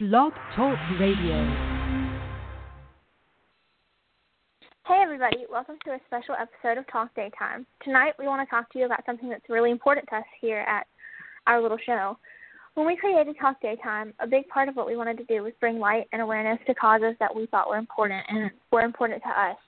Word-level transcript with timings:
Blog 0.00 0.32
Talk 0.56 0.78
Radio. 0.98 1.44
Hey 4.86 5.02
everybody, 5.02 5.44
welcome 5.52 5.76
to 5.84 5.90
a 5.90 5.98
special 6.06 6.34
episode 6.40 6.78
of 6.78 6.90
Talk 6.90 7.14
Daytime. 7.14 7.66
Tonight 7.84 8.14
we 8.18 8.26
want 8.26 8.40
to 8.40 8.50
talk 8.50 8.72
to 8.72 8.78
you 8.78 8.86
about 8.86 9.04
something 9.04 9.28
that's 9.28 9.44
really 9.50 9.70
important 9.70 10.08
to 10.08 10.16
us 10.16 10.24
here 10.40 10.60
at 10.60 10.86
our 11.46 11.60
little 11.60 11.76
show. 11.84 12.16
When 12.76 12.86
we 12.86 12.96
created 12.96 13.36
Talk 13.38 13.60
Daytime, 13.60 14.14
a 14.20 14.26
big 14.26 14.48
part 14.48 14.70
of 14.70 14.74
what 14.74 14.86
we 14.86 14.96
wanted 14.96 15.18
to 15.18 15.24
do 15.24 15.42
was 15.42 15.52
bring 15.60 15.78
light 15.78 16.06
and 16.14 16.22
awareness 16.22 16.58
to 16.66 16.74
causes 16.74 17.14
that 17.20 17.36
we 17.36 17.44
thought 17.44 17.68
were 17.68 17.76
important 17.76 18.24
and 18.30 18.50
were 18.72 18.80
important 18.80 19.22
to 19.22 19.28
us. 19.28 19.58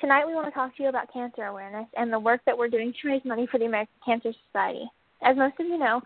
Tonight 0.00 0.26
we 0.26 0.34
want 0.34 0.48
to 0.48 0.52
talk 0.52 0.76
to 0.76 0.82
you 0.82 0.88
about 0.88 1.12
cancer 1.12 1.44
awareness 1.44 1.86
and 1.96 2.12
the 2.12 2.18
work 2.18 2.40
that 2.46 2.58
we're 2.58 2.66
doing 2.66 2.92
to 3.00 3.08
raise 3.08 3.24
money 3.24 3.46
for 3.48 3.58
the 3.58 3.66
American 3.66 3.94
Cancer 4.04 4.32
Society. 4.48 4.90
As 5.22 5.36
most 5.36 5.54
of 5.60 5.66
you 5.66 5.78
know, 5.78 6.02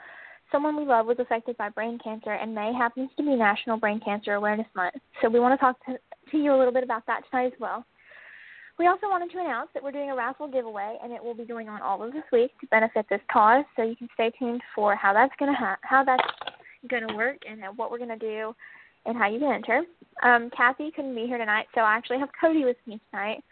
someone 0.52 0.76
we 0.76 0.84
love 0.84 1.06
was 1.06 1.18
affected 1.18 1.56
by 1.56 1.68
brain 1.68 1.98
cancer, 2.02 2.32
and 2.32 2.54
May 2.54 2.72
happens 2.72 3.10
to 3.16 3.22
be 3.22 3.34
National 3.34 3.76
Brain 3.76 4.00
Cancer 4.04 4.34
Awareness 4.34 4.66
Month. 4.74 4.94
So 5.20 5.28
we 5.28 5.40
want 5.40 5.58
to 5.58 5.64
talk 5.64 5.84
to, 5.86 5.98
to 6.30 6.36
you 6.36 6.54
a 6.54 6.58
little 6.58 6.72
bit 6.72 6.84
about 6.84 7.06
that 7.06 7.22
tonight 7.30 7.46
as 7.46 7.60
well. 7.60 7.84
We 8.78 8.88
also 8.88 9.08
wanted 9.08 9.30
to 9.32 9.40
announce 9.40 9.70
that 9.72 9.82
we're 9.82 9.92
doing 9.92 10.10
a 10.10 10.16
raffle 10.16 10.48
giveaway, 10.48 10.98
and 11.02 11.12
it 11.12 11.22
will 11.22 11.34
be 11.34 11.46
going 11.46 11.68
on 11.68 11.80
all 11.80 12.02
of 12.02 12.12
this 12.12 12.24
week 12.30 12.50
to 12.60 12.66
benefit 12.66 13.06
this 13.08 13.22
cause. 13.32 13.64
So 13.74 13.82
you 13.82 13.96
can 13.96 14.08
stay 14.14 14.30
tuned 14.38 14.60
for 14.74 14.94
how 14.94 15.14
that's 15.14 15.32
going 15.38 15.50
to 15.50 15.58
ha- 15.58 15.78
how 15.82 16.04
that's 16.04 16.22
to 16.88 17.14
work 17.14 17.38
and 17.48 17.60
what 17.76 17.90
we're 17.90 17.98
going 17.98 18.10
to 18.10 18.16
do 18.16 18.54
and 19.06 19.16
how 19.16 19.28
you 19.28 19.38
can 19.38 19.52
enter. 19.52 19.82
Um, 20.22 20.50
Kathy 20.56 20.90
couldn't 20.90 21.14
be 21.14 21.26
here 21.26 21.38
tonight, 21.38 21.66
so 21.74 21.80
I 21.80 21.96
actually 21.96 22.18
have 22.18 22.28
Cody 22.40 22.64
with 22.64 22.76
me 22.86 23.00
tonight. 23.10 23.42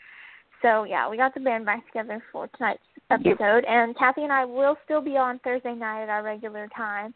So 0.63 0.85
yeah, 0.85 1.09
we 1.09 1.17
got 1.17 1.35
the 1.35 1.41
band 1.41 1.67
back 1.67 1.87
together 1.87 2.23
for 2.33 2.49
tonight's 2.57 2.83
episode, 3.15 3.65
and 3.65 3.97
Kathy 3.97 4.23
and 4.23 4.33
I 4.33 4.45
will 4.45 4.77
still 4.85 5.01
be 5.01 5.17
on 5.17 5.39
Thursday 5.41 5.75
night 5.75 6.05
at 6.05 6.09
our 6.09 6.23
regular 6.23 6.69
time, 6.77 7.15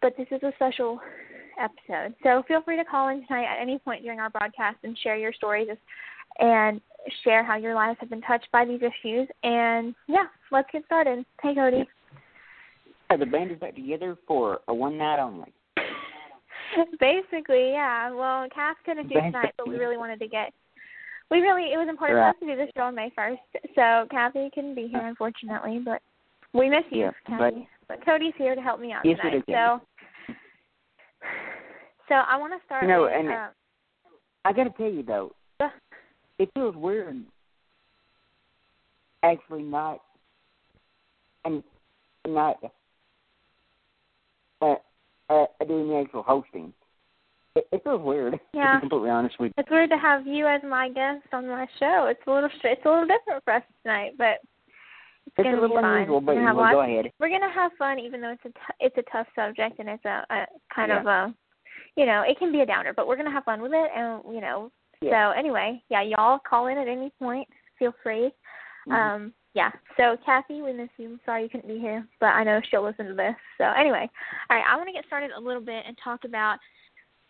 but 0.00 0.14
this 0.16 0.26
is 0.30 0.42
a 0.42 0.52
special 0.56 1.00
episode. 1.60 2.14
So 2.22 2.42
feel 2.48 2.62
free 2.62 2.76
to 2.76 2.84
call 2.84 3.08
in 3.08 3.26
tonight 3.26 3.46
at 3.46 3.60
any 3.60 3.78
point 3.78 4.02
during 4.02 4.20
our 4.20 4.30
broadcast 4.30 4.78
and 4.82 4.96
share 4.98 5.16
your 5.16 5.32
stories 5.32 5.68
and 6.38 6.80
share 7.24 7.44
how 7.44 7.56
your 7.56 7.74
lives 7.74 7.98
have 8.00 8.10
been 8.10 8.22
touched 8.22 8.48
by 8.52 8.64
these 8.64 8.80
issues. 8.80 9.28
And 9.42 9.94
yeah, 10.08 10.26
let's 10.50 10.68
get 10.72 10.84
started. 10.86 11.24
Hey, 11.42 11.54
Cody. 11.54 11.88
Yeah, 13.10 13.16
the 13.16 13.26
band 13.26 13.50
is 13.50 13.58
back 13.58 13.74
together 13.74 14.16
for 14.26 14.60
a 14.68 14.74
one 14.74 14.96
night 14.96 15.20
only. 15.20 15.52
Basically, 17.00 17.72
yeah. 17.72 18.10
Well, 18.10 18.48
Cass 18.54 18.76
couldn't 18.84 19.08
do 19.08 19.14
tonight, 19.14 19.52
but 19.58 19.68
we 19.68 19.76
really 19.76 19.98
wanted 19.98 20.18
to 20.20 20.28
get. 20.28 20.52
We 21.32 21.40
really 21.40 21.72
it 21.72 21.78
was 21.78 21.88
important 21.88 22.18
right. 22.18 22.34
for 22.34 22.36
us 22.36 22.40
to 22.40 22.46
do 22.46 22.56
this 22.60 22.70
show 22.76 22.82
on 22.82 22.94
May 22.94 23.10
first. 23.16 23.40
So 23.74 24.06
Kathy 24.10 24.50
couldn't 24.54 24.74
be 24.74 24.86
here 24.86 25.06
unfortunately, 25.06 25.80
but 25.82 26.02
we 26.52 26.68
miss 26.68 26.84
you, 26.90 27.00
Yeah, 27.00 27.10
Kathy. 27.26 27.66
but- 27.88 27.96
But 27.96 28.04
Cody's 28.04 28.34
here 28.36 28.54
to 28.54 28.60
help 28.60 28.80
me 28.80 28.92
out 28.92 29.02
tonight. 29.02 29.42
So 29.46 29.80
so 32.08 32.14
I 32.14 32.36
want 32.36 32.52
to 32.52 32.64
start 32.66 32.82
You 32.82 32.88
know, 32.88 33.06
and- 33.06 33.30
uh, 33.30 33.48
I 34.44 34.52
got 34.52 34.64
to 34.64 34.70
tell 34.70 34.90
you 34.90 35.02
though, 35.02 35.32
it 36.38 36.50
feels 36.52 36.76
weird. 36.76 37.24
Actually, 39.22 39.62
not 39.62 40.00
and 41.44 41.62
not 42.26 42.58
uh, 44.60 44.74
uh, 45.30 45.46
doing 45.66 45.88
the 45.88 45.96
actual 45.96 46.22
hosting. 46.22 46.74
It, 47.54 47.66
it 47.72 47.84
feels 47.84 48.02
weird. 48.02 48.38
Yeah. 48.54 48.74
To 48.74 48.76
be 48.78 48.80
completely 48.88 49.10
honest 49.10 49.38
with 49.38 49.48
you. 49.48 49.54
It's 49.62 49.70
weird 49.70 49.90
to 49.90 49.98
have 49.98 50.26
you 50.26 50.46
as 50.46 50.60
my 50.68 50.88
guest 50.88 51.26
on 51.32 51.46
my 51.48 51.66
show. 51.78 52.06
It's 52.10 52.20
a 52.26 52.30
little 52.30 52.50
it's 52.64 52.84
a 52.84 52.88
little 52.88 53.06
different 53.06 53.44
for 53.44 53.54
us 53.54 53.62
tonight, 53.82 54.12
but 54.16 54.38
it's, 55.26 55.34
it's 55.38 55.44
gonna 55.44 55.60
a 55.60 55.62
little 55.62 55.78
unusual, 55.78 56.20
but 56.20 56.34
We're 56.36 56.44
gonna 56.44 56.72
go 56.72 56.80
ahead. 56.80 57.12
We're 57.20 57.28
gonna 57.28 57.52
have 57.52 57.72
fun, 57.78 57.98
even 57.98 58.20
though 58.20 58.32
it's 58.32 58.44
a 58.44 58.48
t- 58.48 58.76
it's 58.80 58.96
a 58.98 59.02
tough 59.10 59.26
subject 59.36 59.78
and 59.78 59.88
it's 59.88 60.04
a, 60.04 60.24
a 60.30 60.46
kind 60.74 60.88
Yeah. 60.90 61.00
of 61.00 61.06
a, 61.06 61.34
you 61.96 62.06
know, 62.06 62.22
it 62.26 62.38
can 62.38 62.52
be 62.52 62.60
a 62.60 62.66
downer, 62.66 62.92
but 62.94 63.06
we're 63.06 63.16
gonna 63.16 63.30
have 63.30 63.44
fun 63.44 63.60
with 63.62 63.72
it, 63.72 63.90
and 63.94 64.22
you 64.34 64.40
know. 64.40 64.70
Yeah. 65.00 65.32
So 65.32 65.38
anyway, 65.38 65.82
yeah, 65.90 66.02
y'all 66.02 66.38
call 66.38 66.68
in 66.68 66.78
at 66.78 66.88
any 66.88 67.10
point. 67.18 67.48
Feel 67.78 67.92
free. 68.02 68.30
Mhm. 68.88 68.92
Um, 68.94 69.34
yeah. 69.54 69.70
So 69.96 70.16
Kathy, 70.24 70.62
we 70.62 70.72
miss 70.72 70.88
you. 70.96 71.18
Sorry 71.26 71.42
you 71.42 71.48
couldn't 71.48 71.68
be 71.68 71.78
here, 71.78 72.06
but 72.20 72.26
I 72.26 72.44
know 72.44 72.60
she'll 72.70 72.82
listen 72.84 73.06
to 73.06 73.14
this. 73.14 73.34
So 73.58 73.64
anyway, 73.64 74.08
all 74.48 74.56
right, 74.56 74.64
I 74.68 74.76
want 74.76 74.88
to 74.88 74.92
get 74.92 75.06
started 75.06 75.30
a 75.36 75.40
little 75.40 75.62
bit 75.62 75.84
and 75.86 75.96
talk 76.02 76.24
about. 76.24 76.58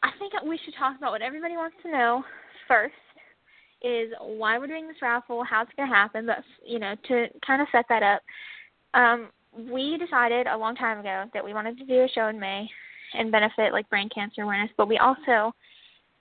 I 0.02 0.10
think 0.18 0.32
we 0.44 0.58
should 0.64 0.74
talk 0.78 0.96
about 0.96 1.12
what 1.12 1.22
everybody 1.22 1.54
wants 1.54 1.76
to 1.82 1.90
know 1.90 2.24
first 2.66 2.94
is 3.82 4.12
why 4.20 4.58
we're 4.58 4.66
doing 4.66 4.86
this 4.86 5.02
raffle, 5.02 5.44
how 5.44 5.62
it's 5.62 5.72
going 5.76 5.88
to 5.88 5.94
happen, 5.94 6.26
but 6.26 6.38
you 6.64 6.78
know, 6.78 6.94
to 7.08 7.26
kind 7.44 7.60
of 7.60 7.68
set 7.72 7.84
that 7.88 8.02
up. 8.02 8.22
Um, 8.94 9.30
we 9.70 9.98
decided 9.98 10.46
a 10.46 10.56
long 10.56 10.74
time 10.74 10.98
ago 10.98 11.24
that 11.34 11.44
we 11.44 11.52
wanted 11.52 11.78
to 11.78 11.84
do 11.84 12.04
a 12.04 12.08
show 12.08 12.28
in 12.28 12.38
May 12.38 12.68
and 13.14 13.30
benefit 13.30 13.72
like 13.72 13.88
brain 13.90 14.08
cancer 14.14 14.42
awareness, 14.42 14.70
but 14.76 14.88
we 14.88 14.98
also 14.98 15.54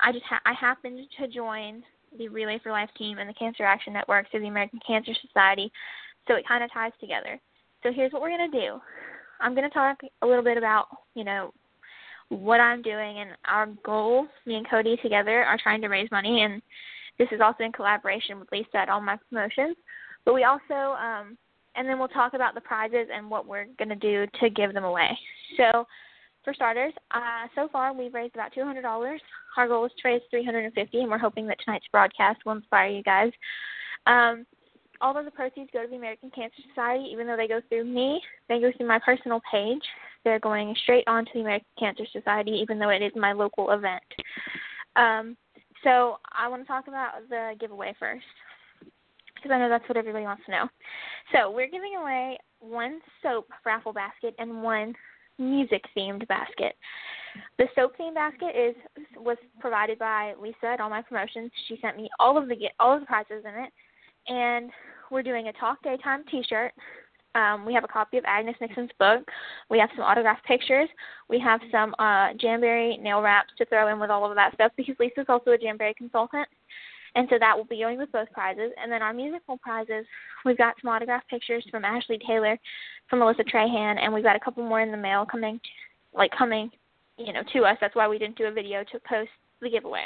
I 0.01 0.11
just 0.11 0.25
ha- 0.25 0.41
I 0.45 0.53
happened 0.53 0.99
to 1.19 1.27
join 1.27 1.83
the 2.17 2.27
Relay 2.27 2.59
for 2.61 2.71
Life 2.71 2.89
team 2.97 3.19
and 3.19 3.29
the 3.29 3.33
Cancer 3.33 3.63
Action 3.63 3.93
Network 3.93 4.29
through 4.29 4.41
the 4.41 4.47
American 4.47 4.79
Cancer 4.85 5.13
Society, 5.25 5.71
so 6.27 6.35
it 6.35 6.47
kind 6.47 6.63
of 6.63 6.73
ties 6.73 6.91
together. 6.99 7.39
So 7.83 7.91
here's 7.93 8.11
what 8.11 8.21
we're 8.21 8.35
going 8.35 8.51
to 8.51 8.59
do. 8.59 8.79
I'm 9.39 9.55
going 9.55 9.67
to 9.67 9.73
talk 9.73 9.97
a 10.21 10.27
little 10.27 10.43
bit 10.43 10.57
about, 10.57 10.87
you 11.15 11.23
know, 11.23 11.53
what 12.31 12.61
I'm 12.61 12.81
doing 12.81 13.19
and 13.19 13.31
our 13.45 13.67
goal, 13.83 14.25
me 14.45 14.55
and 14.55 14.69
Cody 14.69 14.97
together 15.03 15.43
are 15.43 15.57
trying 15.61 15.81
to 15.81 15.89
raise 15.89 16.09
money 16.11 16.43
and 16.43 16.61
this 17.19 17.27
is 17.31 17.41
also 17.41 17.63
in 17.63 17.71
collaboration 17.73 18.39
with 18.39 18.51
Lisa 18.51 18.77
at 18.77 18.89
All 18.89 19.01
My 19.01 19.17
Promotions. 19.29 19.75
But 20.23 20.33
we 20.33 20.45
also 20.45 20.95
um 20.95 21.37
and 21.75 21.87
then 21.87 21.99
we'll 21.99 22.07
talk 22.07 22.33
about 22.33 22.55
the 22.55 22.61
prizes 22.61 23.07
and 23.13 23.29
what 23.29 23.45
we're 23.45 23.65
to 23.89 23.95
do 23.95 24.25
to 24.39 24.49
give 24.49 24.73
them 24.73 24.83
away. 24.83 25.17
So 25.57 25.85
for 26.43 26.53
starters, 26.53 26.93
uh, 27.11 27.47
so 27.53 27.69
far 27.71 27.93
we've 27.93 28.13
raised 28.13 28.35
about 28.35 28.53
two 28.53 28.63
hundred 28.63 28.81
dollars. 28.81 29.21
Our 29.57 29.67
goal 29.67 29.85
is 29.85 29.91
to 30.01 30.07
raise 30.07 30.21
three 30.29 30.43
hundred 30.43 30.65
and 30.65 30.73
fifty, 30.73 30.99
and 30.99 31.09
we're 31.09 31.17
hoping 31.17 31.47
that 31.47 31.57
tonight's 31.63 31.85
broadcast 31.91 32.39
will 32.45 32.53
inspire 32.53 32.89
you 32.89 33.03
guys. 33.03 33.31
Um, 34.07 34.45
all 35.01 35.17
of 35.17 35.25
the 35.25 35.31
proceeds 35.31 35.69
go 35.73 35.81
to 35.81 35.88
the 35.89 35.95
American 35.95 36.29
Cancer 36.29 36.62
Society, 36.69 37.09
even 37.12 37.28
though 37.28 37.38
they 37.38 37.47
go 37.47 37.62
through 37.69 37.85
me. 37.85 38.22
They 38.47 38.59
go 38.59 38.72
through 38.75 38.88
my 38.88 39.00
personal 39.03 39.41
page. 39.51 39.81
They're 40.23 40.39
going 40.39 40.75
straight 40.84 41.03
on 41.07 41.25
to 41.25 41.31
the 41.34 41.41
American 41.41 41.67
Cancer 41.79 42.06
Society, 42.12 42.51
even 42.51 42.79
though 42.79 42.89
it 42.89 43.01
is 43.01 43.11
my 43.16 43.34
local 43.34 43.72
event. 43.72 44.03
Um, 44.95 45.35
so 45.84 46.19
I 46.31 46.47
want 46.47 46.61
to 46.61 46.67
talk 46.67 46.88
about 46.88 47.28
the 47.29 47.53
giveaway 47.59 47.95
first, 48.00 48.25
because 49.35 49.51
I 49.51 49.57
know 49.57 49.69
that's 49.69 49.88
what 49.90 49.97
everybody 49.97 50.25
wants 50.25 50.44
to 50.45 50.51
know. 50.51 50.69
So 51.34 51.50
we're 51.50 51.69
giving 51.69 51.95
away 52.00 52.38
one 52.59 53.00
soap 53.23 53.47
raffle 53.66 53.94
basket 53.94 54.35
and 54.38 54.61
one 54.61 54.94
music 55.40 55.84
themed 55.97 56.28
basket. 56.28 56.75
The 57.57 57.66
soap 57.73 57.94
themed 57.97 58.13
basket 58.13 58.53
is 58.56 58.75
was 59.17 59.38
provided 59.59 59.97
by 59.97 60.34
Lisa 60.40 60.67
at 60.73 60.79
all 60.79 60.90
my 60.90 61.01
promotions. 61.01 61.50
She 61.67 61.79
sent 61.81 61.97
me 61.97 62.09
all 62.19 62.38
of 62.38 62.47
the 62.47 62.56
all 62.79 62.94
of 62.94 63.00
the 63.00 63.06
prizes 63.07 63.44
in 63.44 63.63
it, 63.63 63.72
and 64.28 64.69
we're 65.11 65.22
doing 65.22 65.49
a 65.49 65.53
Talk 65.53 65.83
Daytime 65.83 66.23
T-shirt. 66.31 66.72
Um, 67.35 67.66
we 67.66 67.73
have 67.73 67.83
a 67.83 67.88
copy 67.88 68.17
of 68.17 68.23
Agnes 68.25 68.55
Nixon's 68.59 68.89
book. 68.99 69.23
We 69.69 69.79
have 69.79 69.89
some 69.95 70.03
autographed 70.03 70.45
pictures. 70.45 70.89
We 71.29 71.39
have 71.39 71.61
some 71.72 71.94
uh, 71.99 72.33
Jamberry 72.41 72.97
nail 73.01 73.22
wraps 73.22 73.51
to 73.57 73.66
throw 73.66 73.88
in 73.91 73.99
with 73.99 74.09
all 74.09 74.29
of 74.29 74.35
that 74.35 74.53
stuff 74.53 74.72
because 74.75 74.95
Lisa's 74.99 75.27
also 75.29 75.51
a 75.51 75.57
Jamberry 75.57 75.94
consultant. 75.95 76.47
And 77.16 77.27
so 77.29 77.38
that 77.39 77.57
will 77.57 77.66
be 77.66 77.79
going 77.79 77.97
with 77.97 78.11
both 78.11 78.31
prizes. 78.31 78.72
And 78.81 78.91
then 78.91 79.01
our 79.01 79.13
musical 79.13 79.57
prizes, 79.57 80.05
we've 80.45 80.57
got 80.57 80.75
some 80.81 80.89
autographed 80.89 81.29
pictures 81.29 81.66
from 81.69 81.83
Ashley 81.83 82.19
Taylor, 82.25 82.57
from 83.09 83.19
Alyssa 83.19 83.43
Trahan, 83.53 83.97
and 84.01 84.13
we've 84.13 84.23
got 84.23 84.38
a 84.38 84.39
couple 84.39 84.63
more 84.63 84.81
in 84.81 84.91
the 84.91 84.97
mail 84.97 85.25
coming, 85.25 85.59
like 86.13 86.31
coming, 86.38 86.69
you 87.17 87.33
know, 87.33 87.41
to 87.53 87.63
us. 87.63 87.78
That's 87.81 87.95
why 87.95 88.07
we 88.07 88.17
didn't 88.17 88.38
do 88.38 88.45
a 88.45 88.51
video 88.51 88.83
to 88.91 88.99
post 89.07 89.29
the 89.61 89.69
giveaway. 89.69 90.05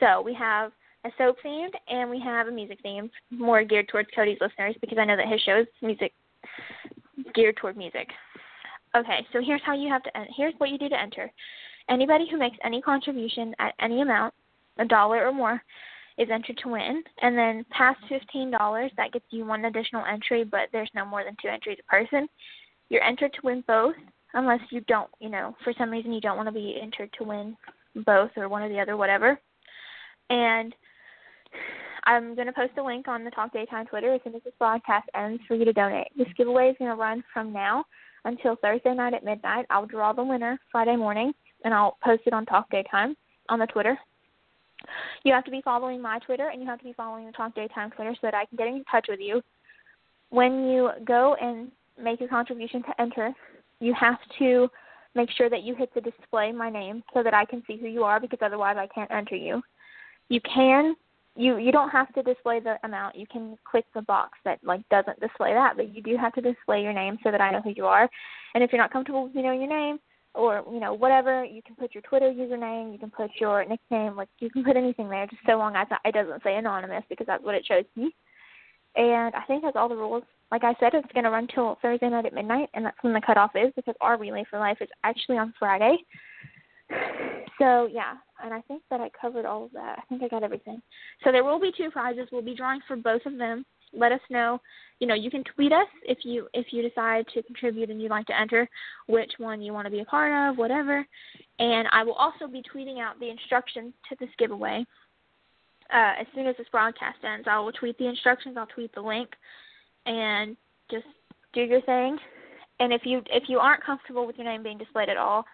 So 0.00 0.20
we 0.20 0.34
have 0.34 0.72
a 1.04 1.10
soap 1.18 1.36
themed 1.44 1.72
and 1.88 2.08
we 2.08 2.20
have 2.20 2.48
a 2.48 2.50
music 2.50 2.78
themed, 2.84 3.10
more 3.30 3.62
geared 3.64 3.88
towards 3.88 4.08
Cody's 4.14 4.38
listeners 4.40 4.74
because 4.80 4.98
I 4.98 5.04
know 5.04 5.16
that 5.16 5.28
his 5.28 5.40
show 5.42 5.60
is 5.60 5.66
music 5.82 6.12
geared 7.34 7.56
toward 7.56 7.76
music. 7.76 8.08
Okay, 8.96 9.26
so 9.32 9.40
here's 9.44 9.62
how 9.64 9.74
you 9.74 9.88
have 9.88 10.02
to. 10.04 10.16
en- 10.16 10.28
Here's 10.36 10.54
what 10.58 10.70
you 10.70 10.78
do 10.78 10.88
to 10.88 11.00
enter. 11.00 11.30
Anybody 11.90 12.26
who 12.30 12.38
makes 12.38 12.56
any 12.64 12.80
contribution 12.80 13.54
at 13.58 13.74
any 13.80 14.00
amount, 14.00 14.32
a 14.78 14.84
dollar 14.84 15.26
or 15.26 15.32
more, 15.32 15.62
is 16.16 16.28
entered 16.30 16.56
to 16.58 16.68
win. 16.70 17.02
And 17.20 17.36
then 17.36 17.66
past 17.70 17.98
fifteen 18.08 18.50
dollars, 18.50 18.90
that 18.96 19.12
gets 19.12 19.26
you 19.30 19.44
one 19.44 19.64
additional 19.64 20.04
entry, 20.04 20.44
but 20.44 20.68
there's 20.72 20.90
no 20.94 21.04
more 21.04 21.24
than 21.24 21.36
two 21.42 21.48
entries 21.48 21.78
a 21.80 21.90
person. 21.90 22.28
You're 22.88 23.02
entered 23.02 23.32
to 23.34 23.40
win 23.42 23.64
both, 23.66 23.96
unless 24.34 24.60
you 24.70 24.80
don't, 24.82 25.10
you 25.20 25.28
know, 25.28 25.56
for 25.64 25.72
some 25.76 25.90
reason 25.90 26.12
you 26.12 26.20
don't 26.20 26.36
want 26.36 26.48
to 26.48 26.52
be 26.52 26.78
entered 26.80 27.10
to 27.18 27.24
win 27.24 27.56
both 28.06 28.30
or 28.36 28.48
one 28.48 28.62
or 28.62 28.68
the 28.68 28.78
other, 28.80 28.96
whatever. 28.96 29.38
And 30.30 30.74
I'm 32.06 32.34
going 32.34 32.46
to 32.46 32.52
post 32.52 32.72
a 32.78 32.82
link 32.82 33.08
on 33.08 33.24
the 33.24 33.30
Talk 33.30 33.52
Daytime 33.52 33.86
Twitter 33.86 34.12
as 34.12 34.20
soon 34.24 34.34
as 34.34 34.42
this 34.42 34.52
broadcast 34.58 35.08
ends 35.14 35.42
for 35.48 35.54
you 35.54 35.64
to 35.64 35.72
donate. 35.72 36.08
This 36.16 36.28
giveaway 36.36 36.68
is 36.68 36.76
going 36.78 36.90
to 36.90 36.96
run 36.96 37.24
from 37.32 37.52
now 37.52 37.84
until 38.24 38.56
Thursday 38.56 38.94
night 38.94 39.14
at 39.14 39.24
midnight. 39.24 39.66
I'll 39.70 39.86
draw 39.86 40.12
the 40.12 40.24
winner 40.24 40.58
Friday 40.70 40.96
morning, 40.96 41.32
and 41.64 41.72
I'll 41.72 41.96
post 42.04 42.22
it 42.26 42.32
on 42.32 42.44
Talk 42.46 42.70
Daytime 42.70 43.16
on 43.48 43.58
the 43.58 43.66
Twitter. 43.66 43.98
You 45.24 45.32
have 45.32 45.44
to 45.44 45.50
be 45.50 45.62
following 45.62 46.02
my 46.02 46.18
Twitter, 46.18 46.48
and 46.48 46.60
you 46.60 46.68
have 46.68 46.78
to 46.78 46.84
be 46.84 46.92
following 46.92 47.26
the 47.26 47.32
Talk 47.32 47.54
Daytime 47.54 47.90
Twitter 47.90 48.14
so 48.14 48.20
that 48.22 48.34
I 48.34 48.44
can 48.44 48.56
get 48.56 48.66
in 48.66 48.84
touch 48.90 49.06
with 49.08 49.20
you. 49.20 49.40
When 50.28 50.68
you 50.68 50.90
go 51.06 51.36
and 51.40 51.70
make 52.00 52.20
a 52.20 52.28
contribution 52.28 52.82
to 52.82 53.00
enter, 53.00 53.32
you 53.80 53.94
have 53.94 54.18
to 54.38 54.68
make 55.14 55.30
sure 55.30 55.48
that 55.48 55.62
you 55.62 55.74
hit 55.74 55.94
the 55.94 56.00
display 56.00 56.52
my 56.52 56.68
name 56.68 57.02
so 57.14 57.22
that 57.22 57.32
I 57.32 57.44
can 57.44 57.62
see 57.66 57.78
who 57.78 57.86
you 57.86 58.02
are 58.04 58.20
because 58.20 58.40
otherwise 58.42 58.76
I 58.78 58.88
can't 58.88 59.10
enter 59.10 59.36
you. 59.36 59.62
You 60.28 60.40
can 60.42 60.96
you 61.36 61.58
you 61.58 61.72
don't 61.72 61.90
have 61.90 62.12
to 62.14 62.22
display 62.22 62.60
the 62.60 62.76
amount. 62.84 63.16
You 63.16 63.26
can 63.26 63.58
click 63.64 63.84
the 63.94 64.02
box 64.02 64.38
that 64.44 64.58
like 64.62 64.88
doesn't 64.88 65.20
display 65.20 65.52
that, 65.52 65.76
but 65.76 65.94
you 65.94 66.02
do 66.02 66.16
have 66.16 66.32
to 66.34 66.40
display 66.40 66.82
your 66.82 66.92
name 66.92 67.18
so 67.22 67.30
that 67.30 67.40
I 67.40 67.50
know 67.50 67.60
who 67.60 67.72
you 67.76 67.86
are. 67.86 68.08
And 68.54 68.62
if 68.62 68.72
you're 68.72 68.80
not 68.80 68.92
comfortable 68.92 69.24
with 69.24 69.34
me 69.34 69.42
knowing 69.42 69.60
your 69.60 69.70
name 69.70 69.98
or 70.34 70.62
you 70.72 70.80
know 70.80 70.94
whatever, 70.94 71.44
you 71.44 71.62
can 71.62 71.74
put 71.74 71.94
your 71.94 72.02
Twitter 72.02 72.30
username, 72.30 72.92
you 72.92 72.98
can 72.98 73.10
put 73.10 73.30
your 73.40 73.64
nickname, 73.64 74.16
like 74.16 74.28
you 74.38 74.50
can 74.50 74.64
put 74.64 74.76
anything 74.76 75.08
there, 75.08 75.26
just 75.26 75.42
so 75.46 75.56
long 75.56 75.74
as 75.76 75.86
it 76.04 76.14
doesn't 76.14 76.42
say 76.42 76.56
anonymous 76.56 77.04
because 77.08 77.26
that's 77.26 77.44
what 77.44 77.54
it 77.54 77.66
shows 77.66 77.84
me. 77.96 78.14
And 78.96 79.34
I 79.34 79.42
think 79.46 79.62
that's 79.62 79.76
all 79.76 79.88
the 79.88 79.96
rules. 79.96 80.22
Like 80.52 80.62
I 80.62 80.74
said, 80.78 80.94
it's 80.94 81.12
going 81.12 81.24
to 81.24 81.30
run 81.30 81.48
till 81.52 81.78
Thursday 81.82 82.08
night 82.08 82.26
at 82.26 82.34
midnight, 82.34 82.68
and 82.74 82.84
that's 82.84 82.96
when 83.02 83.12
the 83.12 83.20
cutoff 83.20 83.50
is 83.56 83.72
because 83.74 83.96
our 84.00 84.16
Relay 84.16 84.44
for 84.48 84.60
Life 84.60 84.78
is 84.80 84.88
actually 85.02 85.36
on 85.36 85.52
Friday. 85.58 85.96
So 87.58 87.86
yeah, 87.90 88.14
and 88.42 88.52
I 88.52 88.60
think 88.62 88.82
that 88.90 89.00
I 89.00 89.10
covered 89.18 89.46
all 89.46 89.64
of 89.64 89.72
that. 89.72 89.98
I 89.98 90.02
think 90.08 90.22
I 90.22 90.28
got 90.28 90.42
everything. 90.42 90.82
So 91.22 91.30
there 91.30 91.44
will 91.44 91.60
be 91.60 91.72
two 91.76 91.90
prizes. 91.90 92.28
We'll 92.32 92.42
be 92.42 92.54
drawing 92.54 92.80
for 92.86 92.96
both 92.96 93.22
of 93.26 93.38
them. 93.38 93.64
Let 93.92 94.12
us 94.12 94.20
know. 94.28 94.60
You 94.98 95.06
know, 95.06 95.14
you 95.14 95.30
can 95.30 95.44
tweet 95.44 95.72
us 95.72 95.86
if 96.02 96.18
you 96.24 96.48
if 96.52 96.66
you 96.72 96.82
decide 96.82 97.26
to 97.34 97.42
contribute 97.42 97.90
and 97.90 98.02
you'd 98.02 98.10
like 98.10 98.26
to 98.26 98.38
enter 98.38 98.68
which 99.06 99.32
one 99.38 99.62
you 99.62 99.72
want 99.72 99.86
to 99.86 99.90
be 99.90 100.00
a 100.00 100.04
part 100.04 100.50
of, 100.50 100.58
whatever. 100.58 101.06
And 101.58 101.88
I 101.92 102.02
will 102.02 102.14
also 102.14 102.48
be 102.48 102.62
tweeting 102.74 103.00
out 103.00 103.20
the 103.20 103.30
instructions 103.30 103.92
to 104.08 104.16
this 104.18 104.30
giveaway. 104.38 104.84
Uh, 105.92 106.14
as 106.20 106.26
soon 106.34 106.46
as 106.46 106.56
this 106.56 106.66
broadcast 106.72 107.18
ends, 107.22 107.46
I 107.48 107.58
will 107.60 107.72
tweet 107.72 107.98
the 107.98 108.08
instructions. 108.08 108.56
I'll 108.58 108.66
tweet 108.66 108.92
the 108.94 109.02
link, 109.02 109.28
and 110.06 110.56
just 110.90 111.06
do 111.52 111.60
your 111.60 111.82
thing. 111.82 112.18
And 112.80 112.92
if 112.92 113.02
you 113.04 113.22
if 113.30 113.44
you 113.48 113.58
aren't 113.58 113.84
comfortable 113.84 114.26
with 114.26 114.36
your 114.36 114.46
name 114.46 114.62
being 114.64 114.78
displayed 114.78 115.08
at 115.08 115.16
all, 115.16 115.44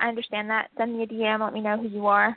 I 0.00 0.08
understand 0.08 0.50
that. 0.50 0.68
Send 0.76 0.96
me 0.96 1.04
a 1.04 1.06
DM, 1.06 1.40
let 1.40 1.52
me 1.52 1.60
know 1.60 1.76
who 1.76 1.88
you 1.88 2.06
are, 2.06 2.36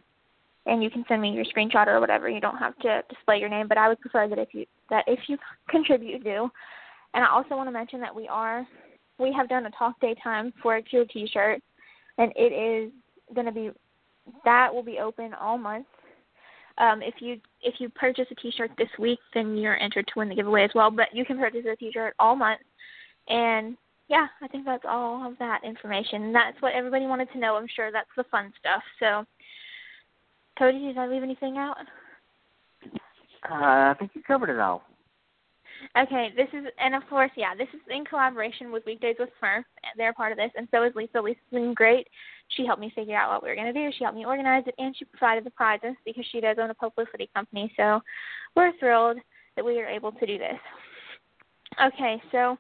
and 0.66 0.84
you 0.84 0.90
can 0.90 1.06
send 1.08 1.22
me 1.22 1.32
your 1.32 1.46
screenshot 1.46 1.88
or 1.88 2.00
whatever. 2.00 2.30
You 2.30 2.42
don't 2.42 2.58
have 2.58 2.78
to 2.80 3.02
display 3.10 3.40
your 3.40 3.50
name, 3.50 3.68
but 3.68 3.78
I 3.78 3.88
would 3.88 4.00
prefer 4.02 4.28
that 4.28 4.38
if 4.38 4.50
you 4.54 4.66
that 4.90 5.06
if 5.08 5.20
you 5.28 5.38
contribute, 5.70 6.24
do. 6.24 6.50
And 7.14 7.24
I 7.24 7.30
also 7.30 7.56
want 7.56 7.68
to 7.68 7.72
mention 7.72 8.00
that 8.02 8.14
we 8.14 8.28
are 8.28 8.68
we 9.18 9.34
have 9.34 9.50
done 9.50 9.66
a 9.66 9.72
talk 9.72 10.00
daytime 10.02 10.54
for 10.62 10.76
a 10.76 10.82
Q 10.82 11.06
T-shirt, 11.12 11.62
and 12.18 12.32
it 12.36 12.52
is 12.52 12.92
going 13.34 13.46
to 13.46 13.52
be 13.52 13.72
that 14.46 14.74
will 14.74 14.84
be 14.84 15.00
open 15.00 15.34
all 15.34 15.58
month. 15.58 15.88
Um, 16.78 17.02
if 17.02 17.16
you 17.20 17.40
if 17.62 17.76
you 17.80 17.90
purchase 17.90 18.26
a 18.32 18.36
T-shirt 18.36 18.72
this 18.78 18.90
week, 19.00 19.20
then 19.34 19.56
you're 19.58 19.80
entered 19.80 20.08
to 20.08 20.14
win 20.18 20.30
the 20.30 20.36
giveaway 20.36 20.64
as 20.64 20.72
well. 20.76 20.92
But 20.92 21.08
you 21.14 21.24
can 21.24 21.38
purchase 21.38 21.66
a 21.72 21.76
T-shirt 21.76 22.16
all 22.20 22.36
month, 22.36 22.62
and 23.30 23.78
yeah, 24.10 24.28
I 24.42 24.48
think 24.48 24.66
that's 24.66 24.86
all 24.88 25.26
of 25.26 25.38
that 25.40 25.62
information. 25.64 26.34
That's 26.34 26.62
what 26.62 26.74
everybody 26.74 27.06
wanted 27.06 27.32
to 27.34 27.40
know. 27.40 27.56
I'm 27.56 27.68
sure 27.74 27.92
that's 27.92 28.10
the 28.18 28.26
fun 28.26 28.52
stuff. 28.60 28.84
So, 29.00 29.26
Cody, 30.58 30.80
did 30.80 30.98
I 30.98 31.08
leave 31.08 31.24
anything 31.24 31.58
out? 31.58 31.78
Uh, 33.50 33.92
I 33.92 33.96
think 33.98 34.12
you 34.14 34.22
covered 34.24 34.50
it 34.50 34.60
all. 34.60 34.84
Okay, 35.98 36.30
this 36.36 36.48
is, 36.54 36.66
and 36.80 36.96
of 36.96 37.04
course, 37.10 37.32
yeah, 37.36 37.54
this 37.58 37.68
is 37.74 37.82
in 37.90 38.06
collaboration 38.06 38.72
with 38.72 38.86
Weekdays 38.86 39.18
with 39.20 39.30
Smurf. 39.42 39.64
They're 39.98 40.14
part 40.14 40.32
of 40.32 40.38
this, 40.38 40.52
and 40.56 40.68
so 40.72 40.84
is 40.84 40.94
Lisa. 40.96 41.20
Lisa's 41.20 41.42
been 41.52 41.74
great. 41.74 42.08
She 42.50 42.66
helped 42.66 42.82
me 42.82 42.92
figure 42.96 43.18
out 43.18 43.32
what 43.32 43.44
we 43.44 43.50
were 43.50 43.56
going 43.56 43.74
to 43.74 43.74
do. 43.74 43.92
She 43.98 44.04
helped 44.04 44.18
me 44.18 44.26
organize 44.26 44.64
it, 44.66 44.76
and 44.78 44.96
she 44.96 45.06
provided 45.06 45.44
the 45.44 45.52
prizes 45.52 45.96
because 46.06 46.26
she 46.32 46.40
does 46.40 46.58
own 46.60 46.70
a 46.70 46.74
publicity 46.74 47.30
company. 47.36 47.74
So 47.76 48.00
we're 48.56 48.78
thrilled 48.80 49.18
that 49.56 49.66
we 49.66 49.80
are 49.82 49.88
able 49.88 50.12
to 50.14 50.26
do 50.26 50.38
this. 50.38 50.60
Okay, 51.84 52.22
so 52.32 52.58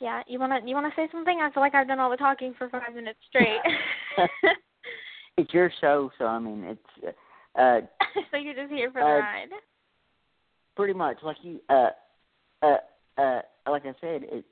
yeah, 0.00 0.22
you 0.26 0.38
wanna 0.38 0.60
you 0.64 0.74
wanna 0.74 0.92
say 0.96 1.08
something? 1.12 1.38
I 1.40 1.50
feel 1.50 1.62
like 1.62 1.74
I've 1.74 1.88
done 1.88 2.00
all 2.00 2.10
the 2.10 2.16
talking 2.16 2.54
for 2.58 2.68
five 2.68 2.94
minutes 2.94 3.18
straight. 3.28 3.60
it's 5.36 5.52
your 5.52 5.70
show, 5.80 6.10
so 6.18 6.26
I 6.26 6.38
mean 6.38 6.64
it's. 6.64 7.16
uh 7.58 7.80
So 8.30 8.36
you're 8.36 8.54
just 8.54 8.72
here 8.72 8.90
for 8.90 9.00
uh, 9.00 9.06
the 9.06 9.12
ride. 9.12 9.48
Pretty 10.76 10.92
much, 10.92 11.18
like 11.22 11.36
you, 11.42 11.60
uh, 11.68 11.90
uh, 12.62 12.76
uh, 13.16 13.40
like 13.68 13.84
I 13.86 13.94
said, 14.00 14.22
it, 14.24 14.44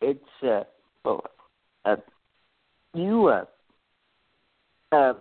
it's 0.00 0.42
uh, 0.42 0.64
well, 1.04 1.22
uh, 1.84 1.96
you 2.94 3.28
uh, 3.28 3.44
uh, 4.92 5.12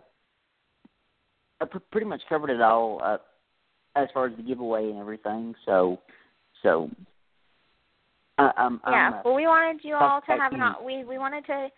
uh, 1.59 1.65
pretty 1.91 2.07
much 2.07 2.21
covered 2.29 2.49
it 2.49 2.61
all 2.61 3.01
uh, 3.03 3.17
as 3.95 4.07
far 4.13 4.27
as 4.27 4.37
the 4.37 4.43
giveaway 4.43 4.89
and 4.89 4.99
everything. 4.99 5.53
So, 5.65 5.99
so 6.63 6.89
uh, 8.37 8.51
um, 8.57 8.81
yeah, 8.87 9.07
um, 9.07 9.21
well, 9.25 9.33
we 9.33 9.47
wanted 9.47 9.83
you 9.83 9.95
all 9.95 10.21
to 10.21 10.31
have 10.31 10.53
an. 10.53 10.61
We 10.85 11.03
we 11.03 11.17
wanted 11.17 11.45
to. 11.47 11.69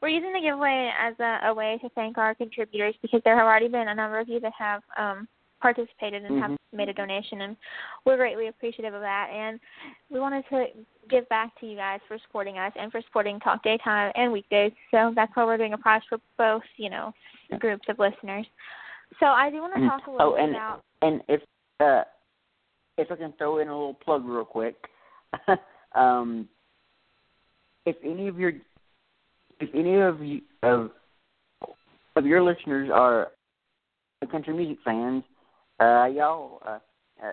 We're 0.00 0.08
using 0.08 0.32
the 0.32 0.40
giveaway 0.40 0.90
as 0.98 1.14
a, 1.20 1.48
a 1.48 1.54
way 1.54 1.78
to 1.82 1.88
thank 1.90 2.18
our 2.18 2.34
contributors 2.34 2.94
because 3.02 3.20
there 3.24 3.36
have 3.36 3.46
already 3.46 3.68
been 3.68 3.88
a 3.88 3.94
number 3.94 4.18
of 4.18 4.28
you 4.28 4.40
that 4.40 4.52
have 4.58 4.82
um, 4.98 5.26
participated 5.60 6.24
and 6.24 6.38
have 6.38 6.50
Mhm. 6.50 6.56
made 6.72 6.88
a 6.88 6.92
donation, 6.92 7.42
and 7.42 7.56
we're 8.04 8.16
greatly 8.16 8.48
appreciative 8.48 8.94
of 8.94 9.00
that. 9.00 9.30
And 9.30 9.58
we 10.10 10.20
wanted 10.20 10.44
to 10.50 10.66
give 11.08 11.28
back 11.28 11.58
to 11.60 11.66
you 11.66 11.76
guys 11.76 12.00
for 12.08 12.18
supporting 12.18 12.58
us 12.58 12.72
and 12.76 12.92
for 12.92 13.00
supporting 13.02 13.40
Talk 13.40 13.62
Daytime 13.62 14.12
and 14.14 14.32
weekdays. 14.32 14.72
So 14.90 15.12
that's 15.14 15.34
why 15.34 15.44
we're 15.44 15.56
doing 15.56 15.72
a 15.72 15.78
prize 15.78 16.02
for 16.08 16.18
both, 16.36 16.62
you 16.76 16.90
know, 16.90 17.12
groups 17.58 17.88
of 17.88 17.98
listeners. 17.98 18.46
So 19.20 19.26
I 19.26 19.50
do 19.50 19.60
want 19.60 19.74
to 19.74 19.80
Mhm. 19.80 19.88
talk 19.88 20.06
a 20.06 20.10
little 20.10 20.32
Oh, 20.32 20.34
bit 20.34 20.44
and 20.44 20.56
about. 20.56 20.80
and 21.02 21.22
if 21.28 21.42
uh, 21.80 22.04
if 22.98 23.10
I 23.10 23.16
can 23.16 23.32
throw 23.34 23.58
in 23.58 23.68
a 23.68 23.76
little 23.76 23.94
plug 23.94 24.24
real 24.24 24.44
quick, 24.44 24.90
um, 25.96 26.48
if 27.86 27.96
any 28.04 28.28
of 28.28 28.38
your 28.38 28.52
if 29.60 29.70
any 29.74 30.00
of 30.00 30.22
you 30.22 30.42
of 30.62 30.90
of 32.14 32.26
your 32.26 32.42
listeners 32.42 32.90
are 32.92 33.28
country 34.30 34.54
music 34.54 34.78
fans, 34.84 35.22
uh, 35.80 36.06
y'all 36.06 36.60
uh, 36.66 36.78
uh, 37.24 37.32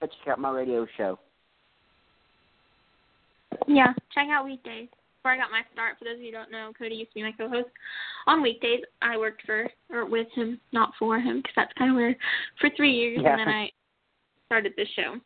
let's 0.00 0.14
check 0.24 0.32
out 0.32 0.38
my 0.38 0.50
radio 0.50 0.86
show. 0.96 1.18
Yeah, 3.66 3.92
check 4.14 4.28
out 4.30 4.44
weekdays. 4.44 4.88
Where 5.22 5.34
I 5.34 5.36
got 5.36 5.50
my 5.50 5.60
start. 5.74 5.96
For 5.98 6.06
those 6.06 6.14
of 6.14 6.20
you 6.20 6.26
who 6.26 6.32
don't 6.32 6.50
know, 6.50 6.72
Cody 6.78 6.94
used 6.94 7.10
to 7.10 7.16
be 7.16 7.22
my 7.22 7.32
co-host 7.32 7.68
on 8.26 8.40
weekdays. 8.40 8.80
I 9.02 9.18
worked 9.18 9.42
for 9.44 9.68
or 9.90 10.06
with 10.06 10.28
him, 10.34 10.58
not 10.72 10.92
for 10.98 11.18
him, 11.18 11.38
because 11.38 11.52
that's 11.56 11.72
kind 11.76 11.90
of 11.90 11.96
weird. 11.96 12.16
For 12.58 12.70
three 12.74 12.92
years, 12.92 13.20
Yeah. 13.22 13.32
and 13.32 13.40
then 13.40 13.48
I 13.48 13.70
started 14.46 14.72
this 14.76 14.88
show. 14.96 15.16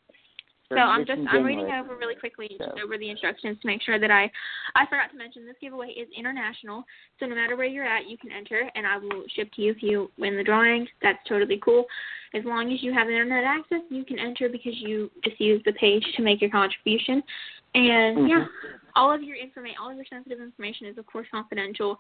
So 0.75 0.81
I'm 0.81 1.06
just 1.06 1.21
I'm 1.29 1.44
reading 1.44 1.67
January. 1.67 1.81
over 1.81 1.97
really 1.97 2.15
quickly 2.15 2.49
just 2.49 2.71
So- 2.76 2.82
over 2.82 2.99
the 2.99 3.09
instructions 3.11 3.59
to 3.61 3.67
make 3.67 3.82
sure 3.82 3.99
that 3.99 4.11
I 4.11 4.31
I 4.75 4.87
forgot 4.87 5.11
to 5.11 5.17
mention 5.17 5.47
this 5.47 5.56
giveaway 5.61 5.91
is 5.91 6.09
international. 6.17 6.85
So 7.21 7.26
no 7.26 7.35
matter 7.35 7.56
where 7.56 7.67
you're 7.67 7.85
at, 7.87 8.09
you 8.09 8.19
can 8.19 8.31
enter 8.32 8.69
and 8.75 8.87
I 8.87 8.99
will 8.99 9.25
ship 9.35 9.50
to 9.55 9.62
you 9.62 9.71
if 9.73 9.82
you 9.82 10.11
win 10.19 10.37
the 10.37 10.44
drawing. 10.44 10.88
That's 11.02 11.19
totally 11.28 11.59
cool. 11.64 11.87
As 12.35 12.45
long 12.45 12.73
as 12.73 12.83
you 12.83 12.93
have 12.93 13.09
internet 13.09 13.45
access, 13.45 13.81
you 13.90 14.04
can 14.04 14.19
enter 14.19 14.49
because 14.49 14.75
you 14.81 15.11
just 15.23 15.40
use 15.40 15.62
the 15.64 15.73
page 15.75 16.04
to 16.16 16.23
make 16.23 16.40
your 16.40 16.50
contribution. 16.50 17.23
And 17.75 18.28
yeah, 18.28 18.45
Mhm. 18.45 18.81
all 18.97 19.12
of 19.12 19.23
your 19.23 19.37
information, 19.37 19.78
all 19.81 19.90
of 19.90 19.97
your 19.97 20.07
sensitive 20.07 20.40
information 20.40 20.87
is 20.87 20.99
of 20.99 21.07
course 21.07 21.28
confidential. 21.31 21.99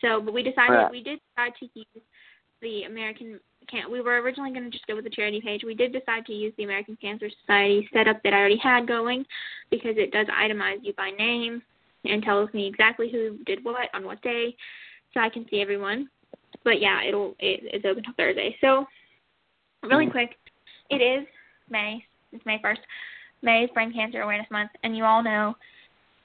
So, 0.00 0.20
but 0.20 0.34
we 0.34 0.42
decided 0.42 0.74
Right. 0.74 0.90
we 0.90 1.02
did 1.02 1.20
decide 1.30 1.54
to 1.56 1.68
use 1.74 2.02
the 2.60 2.84
American 2.84 3.38
can 3.68 3.90
we 3.90 4.00
were 4.00 4.20
originally 4.20 4.50
going 4.50 4.64
to 4.64 4.70
just 4.70 4.86
go 4.86 4.94
with 4.94 5.04
the 5.04 5.10
charity 5.10 5.40
page. 5.40 5.62
We 5.64 5.74
did 5.74 5.92
decide 5.92 6.26
to 6.26 6.32
use 6.32 6.52
the 6.56 6.64
American 6.64 6.96
Cancer 7.00 7.28
Society 7.40 7.88
setup 7.92 8.22
that 8.22 8.32
I 8.32 8.38
already 8.38 8.58
had 8.58 8.86
going 8.86 9.24
because 9.70 9.94
it 9.96 10.12
does 10.12 10.26
itemize 10.26 10.78
you 10.82 10.92
by 10.94 11.10
name 11.10 11.62
and 12.04 12.22
tells 12.22 12.52
me 12.54 12.66
exactly 12.66 13.10
who 13.10 13.38
did 13.44 13.64
what 13.64 13.88
on 13.94 14.04
what 14.04 14.22
day, 14.22 14.56
so 15.12 15.20
I 15.20 15.28
can 15.28 15.46
see 15.50 15.60
everyone. 15.60 16.08
But 16.64 16.80
yeah, 16.80 17.02
it'll 17.04 17.34
it, 17.38 17.60
it's 17.64 17.84
open 17.84 18.02
till 18.02 18.14
Thursday. 18.14 18.56
So 18.60 18.86
really 19.82 20.06
Mhm. 20.06 20.12
quick, 20.12 20.38
it 20.90 21.00
is 21.02 21.26
May. 21.68 22.04
It's 22.32 22.44
May 22.46 22.58
first. 22.60 22.80
May 23.42 23.64
is 23.64 23.70
Brain 23.70 23.92
Cancer 23.92 24.22
Awareness 24.22 24.50
Month, 24.50 24.70
and 24.82 24.96
you 24.96 25.04
all 25.04 25.22
know 25.22 25.56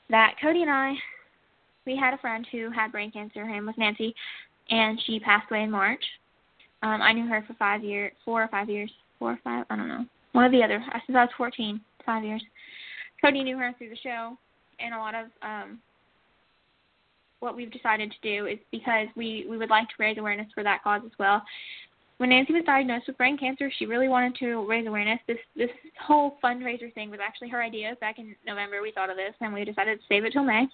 that 0.09 0.35
Cody 0.41 0.61
and 0.61 0.71
I 0.71 0.95
we 1.85 1.95
had 1.95 2.13
a 2.13 2.17
friend 2.17 2.45
who 2.51 2.69
had 2.69 2.91
brain 2.91 3.11
cancer. 3.11 3.45
Her 3.45 3.51
name 3.51 3.65
was 3.65 3.75
Nancy, 3.77 4.15
and 4.69 5.01
she 5.05 5.19
passed 5.19 5.49
away 5.49 5.63
in 5.63 5.71
March. 5.71 6.03
Um, 6.83 7.01
I 7.01 7.13
knew 7.13 7.27
her 7.27 7.43
for 7.47 7.53
five 7.53 7.83
years, 7.83 8.11
four 8.25 8.43
or 8.43 8.47
five 8.47 8.69
years, 8.69 8.91
four 9.19 9.33
or 9.33 9.39
five, 9.43 9.65
I 9.69 9.75
don't 9.75 9.87
know, 9.87 10.05
one 10.31 10.45
or 10.45 10.51
the 10.51 10.63
other. 10.63 10.83
I 10.89 10.99
since 11.05 11.15
I 11.15 11.23
was 11.23 11.29
14, 11.37 11.79
five 12.05 12.23
years. 12.23 12.43
Cody 13.21 13.43
knew 13.43 13.57
her 13.57 13.71
through 13.77 13.89
the 13.89 13.97
show, 13.97 14.35
and 14.79 14.93
a 14.93 14.97
lot 14.97 15.13
of 15.13 15.27
um, 15.43 15.79
what 17.39 17.55
we've 17.55 17.71
decided 17.71 18.11
to 18.11 18.17
do 18.23 18.47
is 18.47 18.57
because 18.71 19.07
we 19.15 19.45
we 19.49 19.57
would 19.57 19.69
like 19.69 19.87
to 19.89 19.95
raise 19.99 20.17
awareness 20.17 20.47
for 20.53 20.63
that 20.63 20.83
cause 20.83 21.01
as 21.05 21.11
well. 21.19 21.41
When 22.17 22.29
Nancy 22.29 22.53
was 22.53 22.63
diagnosed 22.65 23.07
with 23.07 23.17
brain 23.17 23.35
cancer, 23.37 23.71
she 23.77 23.87
really 23.87 24.07
wanted 24.07 24.35
to 24.35 24.67
raise 24.67 24.87
awareness. 24.87 25.19
This 25.27 25.39
this 25.55 25.69
whole 25.99 26.37
fundraiser 26.43 26.93
thing 26.93 27.09
was 27.09 27.19
actually 27.23 27.49
her 27.49 27.61
idea. 27.61 27.95
Back 27.99 28.19
in 28.19 28.35
November, 28.45 28.81
we 28.81 28.91
thought 28.91 29.09
of 29.09 29.17
this, 29.17 29.33
and 29.41 29.53
we 29.53 29.65
decided 29.65 29.99
to 29.99 30.05
save 30.07 30.25
it 30.25 30.33
till 30.33 30.43
May. 30.43 30.67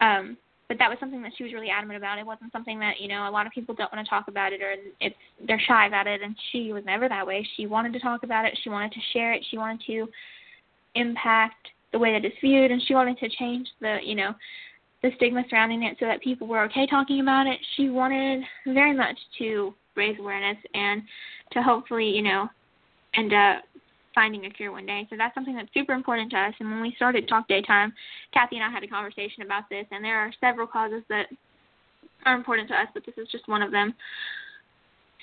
Um, 0.00 0.36
but 0.68 0.78
that 0.78 0.90
was 0.90 0.98
something 1.00 1.22
that 1.22 1.32
she 1.36 1.44
was 1.44 1.52
really 1.52 1.70
adamant 1.70 1.96
about. 1.96 2.18
It 2.18 2.26
wasn't 2.26 2.52
something 2.52 2.78
that 2.80 3.00
you 3.00 3.08
know 3.08 3.28
a 3.28 3.30
lot 3.30 3.46
of 3.46 3.52
people 3.52 3.74
don't 3.74 3.92
want 3.92 4.04
to 4.04 4.08
talk 4.08 4.28
about 4.28 4.52
it 4.52 4.62
or 4.62 4.74
it's 5.00 5.16
they're 5.46 5.60
shy 5.66 5.86
about 5.86 6.06
it. 6.06 6.22
And 6.22 6.36
she 6.52 6.72
was 6.72 6.84
never 6.84 7.08
that 7.08 7.26
way. 7.26 7.46
She 7.56 7.66
wanted 7.66 7.92
to 7.94 8.00
talk 8.00 8.22
about 8.22 8.44
it. 8.44 8.58
She 8.62 8.70
wanted 8.70 8.92
to 8.92 9.00
share 9.12 9.32
it. 9.32 9.44
She 9.50 9.58
wanted 9.58 9.80
to 9.86 10.06
impact 10.94 11.68
the 11.92 11.98
way 11.98 12.12
that 12.12 12.24
it's 12.24 12.36
viewed, 12.40 12.70
and 12.70 12.82
she 12.86 12.94
wanted 12.94 13.18
to 13.18 13.28
change 13.30 13.68
the 13.80 13.98
you 14.04 14.14
know 14.14 14.34
the 15.02 15.10
stigma 15.16 15.42
surrounding 15.48 15.84
it 15.84 15.96
so 16.00 16.06
that 16.06 16.20
people 16.20 16.46
were 16.46 16.64
okay 16.64 16.86
talking 16.86 17.20
about 17.20 17.46
it. 17.46 17.58
She 17.76 17.88
wanted 17.88 18.42
very 18.66 18.94
much 18.94 19.16
to 19.38 19.74
raise 19.94 20.18
awareness 20.18 20.56
and 20.74 21.02
to 21.52 21.62
hopefully, 21.62 22.08
you 22.08 22.22
know, 22.22 22.48
end 23.14 23.32
up 23.32 23.58
uh, 23.58 23.60
finding 24.18 24.46
a 24.46 24.50
cure 24.50 24.72
one 24.72 24.84
day. 24.84 25.06
So 25.10 25.16
that's 25.16 25.32
something 25.32 25.54
that's 25.54 25.72
super 25.72 25.92
important 25.92 26.32
to 26.32 26.36
us. 26.36 26.52
And 26.58 26.68
when 26.68 26.82
we 26.82 26.92
started 26.96 27.28
Talk 27.28 27.46
Daytime, 27.46 27.92
Kathy 28.34 28.56
and 28.56 28.64
I 28.64 28.68
had 28.68 28.82
a 28.82 28.88
conversation 28.88 29.44
about 29.44 29.70
this, 29.70 29.86
and 29.92 30.04
there 30.04 30.18
are 30.18 30.32
several 30.40 30.66
causes 30.66 31.04
that 31.08 31.26
are 32.26 32.34
important 32.34 32.66
to 32.70 32.74
us, 32.74 32.88
but 32.94 33.06
this 33.06 33.14
is 33.16 33.28
just 33.30 33.46
one 33.46 33.62
of 33.62 33.70
them. 33.70 33.94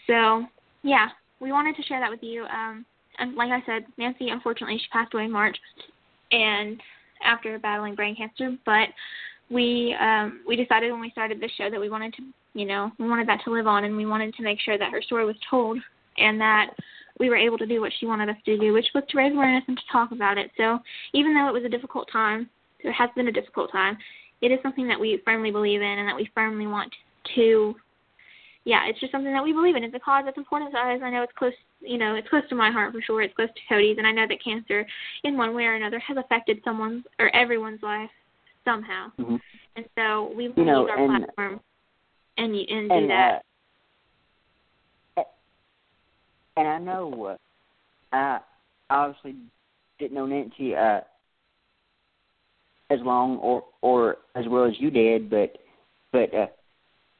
So, 0.07 0.45
yeah, 0.81 1.09
we 1.41 1.51
wanted 1.51 1.75
to 1.75 1.83
share 1.83 1.99
that 1.99 2.09
with 2.09 2.23
you. 2.23 2.45
Um, 2.45 2.85
and 3.19 3.35
like 3.35 3.51
I 3.51 3.61
said, 3.65 3.83
Nancy, 3.97 4.29
unfortunately, 4.29 4.77
she 4.77 4.87
passed 4.93 5.13
away 5.13 5.25
in 5.25 5.31
March, 5.31 5.57
and 6.31 6.79
after 7.21 7.59
battling 7.59 7.95
brain 7.95 8.15
cancer. 8.15 8.55
But 8.65 8.87
we 9.51 9.93
um, 9.99 10.39
we 10.47 10.55
decided 10.55 10.89
when 10.93 11.01
we 11.01 11.11
started 11.11 11.41
this 11.41 11.51
show 11.57 11.69
that 11.69 11.81
we 11.81 11.89
wanted 11.89 12.13
to, 12.13 12.23
you 12.53 12.65
know, 12.65 12.91
we 12.97 13.09
wanted 13.09 13.27
that 13.27 13.41
to 13.43 13.51
live 13.51 13.67
on, 13.67 13.83
and 13.83 13.97
we 13.97 14.05
wanted 14.05 14.33
to 14.35 14.43
make 14.43 14.61
sure 14.61 14.77
that 14.77 14.91
her 14.93 15.01
story 15.01 15.25
was 15.25 15.35
told, 15.49 15.79
and 16.17 16.39
that 16.39 16.67
we 17.19 17.29
were 17.29 17.37
able 17.37 17.57
to 17.57 17.65
do 17.65 17.81
what 17.81 17.91
she 17.99 18.05
wanted 18.05 18.29
us 18.29 18.35
to 18.45 18.57
do, 18.57 18.73
which 18.73 18.87
was 18.93 19.03
to 19.09 19.17
raise 19.17 19.33
awareness 19.33 19.63
and 19.67 19.77
to 19.77 19.83
talk 19.91 20.11
about 20.11 20.37
it. 20.37 20.51
So 20.57 20.79
even 21.13 21.33
though 21.33 21.47
it 21.47 21.53
was 21.53 21.63
a 21.63 21.69
difficult 21.69 22.09
time, 22.11 22.49
it 22.79 22.91
has 22.91 23.09
been 23.15 23.27
a 23.27 23.31
difficult 23.31 23.71
time, 23.71 23.97
it 24.41 24.51
is 24.51 24.59
something 24.61 24.87
that 24.87 24.99
we 24.99 25.21
firmly 25.25 25.51
believe 25.51 25.81
in 25.81 25.87
and 25.99 26.07
that 26.07 26.15
we 26.15 26.29
firmly 26.35 26.67
want 26.67 26.93
to 27.35 27.75
yeah, 28.65 28.87
it's 28.89 28.99
just 28.99 29.11
something 29.11 29.31
that 29.31 29.43
we 29.43 29.53
believe 29.53 29.75
in. 29.75 29.83
It's 29.83 29.93
a 29.93 29.99
cause 29.99 30.23
that's 30.25 30.37
important 30.37 30.71
to 30.71 30.77
us. 30.79 30.99
I 31.03 31.11
know 31.11 31.21
it's 31.21 31.31
close, 31.37 31.53
you 31.81 31.99
know, 31.99 32.15
it's 32.15 32.27
close 32.29 32.41
to 32.49 32.55
my 32.55 32.71
heart 32.71 32.93
for 32.93 33.01
sure. 33.01 33.21
It's 33.21 33.35
close 33.35 33.49
to 33.49 33.61
Cody's, 33.69 33.99
and 33.99 34.07
I 34.07 34.11
know 34.11 34.25
that 34.27 34.43
cancer, 34.43 34.85
in 35.23 35.37
one 35.37 35.53
way 35.55 35.65
or 35.65 35.75
another, 35.75 35.99
has 35.99 36.17
affected 36.17 36.59
someone's 36.65 37.05
or 37.19 37.33
everyone's 37.35 37.83
life 37.83 38.09
somehow. 38.65 39.11
Mm-hmm. 39.19 39.35
And 39.75 39.85
so 39.95 40.33
we 40.35 40.45
you 40.45 40.65
know, 40.65 40.81
use 40.81 40.89
our 40.89 41.03
and, 41.03 41.25
platform 41.25 41.59
and 42.37 42.55
and, 42.55 42.91
and 42.91 43.01
do 43.01 43.07
that. 43.07 43.41
Uh, 45.15 45.23
and 46.57 46.67
I 46.67 46.79
know, 46.79 47.37
uh, 48.13 48.15
I 48.15 48.39
obviously 48.89 49.35
didn't 49.99 50.15
know 50.15 50.25
Nancy 50.25 50.75
uh, 50.75 51.01
as 52.89 52.99
long 53.01 53.37
or 53.37 53.63
or 53.81 54.17
as 54.35 54.45
well 54.47 54.65
as 54.65 54.73
you 54.79 54.91
did, 54.91 55.29
but 55.29 55.57
but 56.11 56.33
uh, 56.33 56.47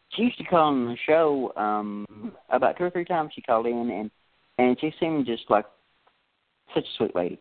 she 0.10 0.24
used 0.24 0.38
to 0.38 0.44
call 0.46 0.68
on 0.68 0.86
the 0.86 0.98
show 1.06 1.52
um 1.56 2.34
about 2.50 2.78
two 2.78 2.84
or 2.86 2.90
three 2.90 3.06
times 3.06 3.32
she 3.34 3.42
called 3.42 3.66
in 3.66 3.90
and 3.90 4.12
and 4.58 4.78
she 4.80 4.94
seemed 5.00 5.26
just 5.26 5.44
like 5.50 5.66
such 6.74 6.84
a 6.84 6.98
sweet 6.98 7.16
lady. 7.16 7.40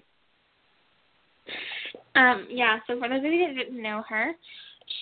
Um, 2.16 2.46
yeah, 2.50 2.78
so 2.86 2.98
for 2.98 3.08
those 3.08 3.18
of 3.18 3.24
you 3.24 3.46
that 3.46 3.54
didn't 3.56 3.82
know 3.82 4.02
her, 4.08 4.32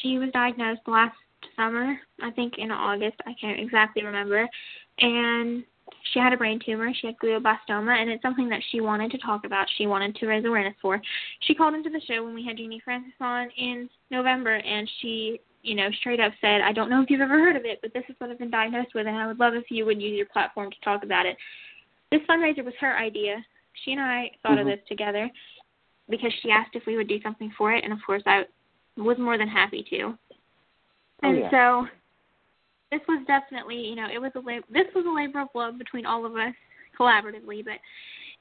she 0.00 0.18
was 0.18 0.30
diagnosed 0.32 0.80
last 0.87 1.14
summer, 1.56 1.99
I 2.22 2.30
think 2.30 2.54
in 2.58 2.70
August, 2.70 3.16
I 3.26 3.34
can't 3.40 3.61
exactly 3.61 4.04
remember. 4.04 4.49
And 4.99 5.64
she 6.12 6.18
had 6.18 6.32
a 6.32 6.37
brain 6.37 6.61
tumor. 6.64 6.90
She 7.00 7.06
had 7.06 7.16
glioblastoma, 7.18 8.00
and 8.00 8.11
it's 8.11 8.22
something 8.22 8.49
that 8.49 8.62
she 8.70 8.80
wanted 8.80 9.11
to 9.12 9.18
talk 9.18 9.44
about. 9.44 9.66
She 9.76 9.87
wanted 9.87 10.16
to 10.16 10.26
raise 10.26 10.44
awareness 10.44 10.75
for. 10.80 11.00
She 11.40 11.54
called 11.54 11.75
into 11.75 11.90
the 11.90 12.00
show 12.06 12.25
when 12.25 12.34
we 12.34 12.44
had 12.44 12.56
Genie 12.56 12.82
Francis 12.84 13.12
on 13.20 13.49
in 13.56 13.88
November, 14.11 14.56
and 14.56 14.90
she 15.00 15.40
you 15.62 15.76
know, 15.76 15.88
straight 16.00 16.20
up 16.20 16.32
said, 16.40 16.61
I 16.61 16.72
don't 16.72 16.90
know 16.90 17.02
if 17.02 17.08
you've 17.08 17.20
ever 17.20 17.38
heard 17.38 17.56
of 17.56 17.64
it, 17.64 17.78
but 17.82 17.94
this 17.94 18.02
is 18.08 18.16
what 18.18 18.30
I've 18.30 18.38
been 18.38 18.50
diagnosed 18.50 18.94
with, 18.94 19.06
and 19.06 19.16
I 19.16 19.26
would 19.26 19.38
love 19.38 19.54
if 19.54 19.70
you 19.70 19.87
would 19.87 20.02
use 20.02 20.16
your 20.16 20.26
platform 20.26 20.70
to 20.70 20.76
talk 20.84 21.04
about 21.04 21.25
it. 21.25 21.37
This 22.11 22.20
fundraiser 22.28 22.64
was 22.64 22.75
her 22.80 22.96
idea. 22.96 23.37
She 23.84 23.92
and 23.92 24.00
I 24.00 24.30
thought 24.42 24.58
mm-hmm. 24.58 24.61
of 24.61 24.66
this 24.66 24.87
together 24.88 25.30
because 26.11 26.32
she 26.42 26.50
asked 26.50 26.75
if 26.75 26.82
we 26.87 26.96
would 26.96 27.08
do 27.08 27.22
something 27.22 27.52
for 27.56 27.72
it, 27.72 27.84
and 27.84 27.92
of 27.92 28.00
course 28.04 28.22
I 28.26 28.42
was 28.96 29.18
more 29.18 29.38
than 29.38 29.49
happy 29.49 29.87
to. 29.90 30.02
Oh, 30.02 30.16
and 31.22 31.38
yeah. 31.38 31.50
so 31.50 31.87
this 32.92 33.00
was 33.08 33.25
definitely, 33.26 33.76
you 33.76 33.96
know, 33.96 34.06
it 34.12 34.20
was 34.20 34.30
a 34.37 34.40
lab- 34.40 34.68
this 34.70 34.87
was 34.94 35.06
a 35.06 35.11
labor 35.11 35.40
of 35.40 35.49
love 35.54 35.78
between 35.78 36.04
all 36.04 36.26
of 36.26 36.37
us 36.37 36.52
collaboratively, 37.00 37.64
but 37.64 37.80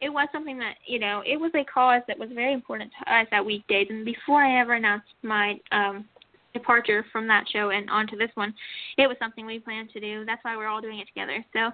it 0.01 0.09
was 0.09 0.27
something 0.33 0.59
that 0.59 0.75
you 0.85 0.99
know 0.99 1.23
it 1.25 1.37
was 1.39 1.51
a 1.55 1.63
cause 1.63 2.01
that 2.07 2.19
was 2.19 2.29
very 2.35 2.53
important 2.53 2.91
to 2.99 3.13
us 3.13 3.27
at 3.31 3.45
weekdays. 3.45 3.87
And 3.89 4.03
before 4.03 4.43
I 4.43 4.59
ever 4.59 4.73
announced 4.73 5.07
my 5.23 5.57
um, 5.71 6.05
departure 6.53 7.05
from 7.13 7.27
that 7.29 7.45
show 7.51 7.69
and 7.69 7.89
onto 7.89 8.17
this 8.17 8.31
one, 8.35 8.53
it 8.97 9.07
was 9.07 9.15
something 9.19 9.45
we 9.45 9.59
planned 9.59 9.89
to 9.93 10.01
do. 10.01 10.25
That's 10.25 10.43
why 10.43 10.57
we're 10.57 10.67
all 10.67 10.81
doing 10.81 10.99
it 10.99 11.07
together. 11.07 11.45
So, 11.53 11.71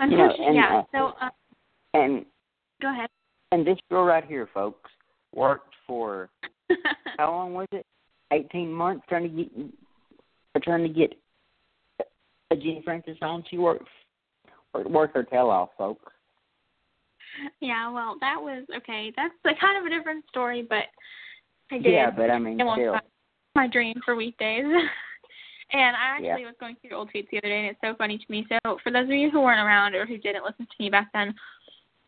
unfortunately, 0.00 0.46
and, 0.46 0.56
yeah. 0.56 0.78
uh, 0.78 0.82
So, 0.92 1.12
um, 1.20 1.30
And 1.94 2.24
go 2.82 2.90
ahead. 2.90 3.08
and 3.52 3.64
this 3.64 3.78
girl 3.90 4.04
right 4.04 4.24
here, 4.24 4.48
folks, 4.52 4.90
worked 5.32 5.74
for 5.86 6.30
how 7.18 7.30
long 7.30 7.54
was 7.54 7.68
it? 7.70 7.86
Eighteen 8.32 8.72
months 8.72 9.04
trying 9.08 9.22
to 9.24 9.28
get 9.28 10.62
trying 10.64 10.82
to 10.82 10.88
get 10.88 11.14
a 12.50 12.56
Genie 12.56 12.82
Francis 12.84 13.16
on. 13.22 13.44
She 13.50 13.58
worked 13.58 13.88
worked 14.74 15.16
her 15.16 15.24
tail 15.24 15.48
off, 15.48 15.70
folks. 15.76 16.12
yeah, 17.60 17.90
well, 17.90 18.16
that 18.20 18.36
was 18.40 18.64
okay. 18.76 19.12
That's 19.16 19.34
a 19.44 19.60
kind 19.60 19.78
of 19.78 19.84
a 19.90 19.96
different 19.96 20.24
story, 20.28 20.62
but 20.68 20.84
I 21.70 21.78
did. 21.78 21.92
Yeah, 21.92 22.10
but 22.10 22.30
I 22.30 22.38
mean, 22.38 22.60
It 22.60 22.64
was 22.64 22.78
still. 22.78 22.96
my 23.54 23.66
dream 23.68 24.00
for 24.04 24.14
weekdays. 24.16 24.64
and 25.72 25.96
I 25.96 26.16
actually 26.16 26.26
Yeah. 26.42 26.46
was 26.46 26.54
going 26.60 26.76
through 26.76 26.96
old 26.96 27.10
tweets 27.12 27.28
the 27.30 27.38
other 27.38 27.48
day, 27.48 27.58
and 27.60 27.66
it's 27.68 27.80
so 27.82 27.94
funny 27.96 28.18
to 28.18 28.24
me. 28.28 28.46
So, 28.48 28.78
for 28.82 28.90
those 28.92 29.04
of 29.04 29.10
you 29.10 29.30
who 29.30 29.40
weren't 29.40 29.60
around 29.64 29.94
or 29.94 30.06
who 30.06 30.18
didn't 30.18 30.44
listen 30.44 30.66
to 30.66 30.82
me 30.82 30.90
back 30.90 31.08
then, 31.12 31.34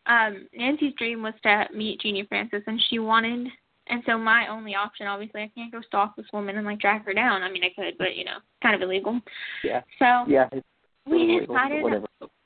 um, 0.05 0.47
Nancy's 0.53 0.93
dream 0.97 1.23
was 1.23 1.33
to 1.43 1.67
meet 1.73 2.01
Genie 2.01 2.25
Francis, 2.27 2.63
and 2.67 2.81
she 2.89 2.99
wanted. 2.99 3.47
And 3.87 4.01
so 4.05 4.17
my 4.17 4.47
only 4.49 4.75
option, 4.75 5.07
obviously, 5.07 5.41
I 5.41 5.51
can't 5.55 5.71
go 5.71 5.81
stalk 5.81 6.15
this 6.15 6.25
woman 6.31 6.57
and 6.57 6.65
like 6.65 6.79
track 6.79 7.05
her 7.05 7.13
down. 7.13 7.43
I 7.43 7.51
mean, 7.51 7.63
I 7.63 7.73
could, 7.75 7.97
but 7.97 8.15
you 8.15 8.23
know, 8.23 8.37
kind 8.61 8.75
of 8.75 8.81
illegal. 8.81 9.19
Yeah. 9.63 9.81
So 9.99 10.25
Yeah. 10.27 10.49
We 11.05 11.41
decided 11.41 11.83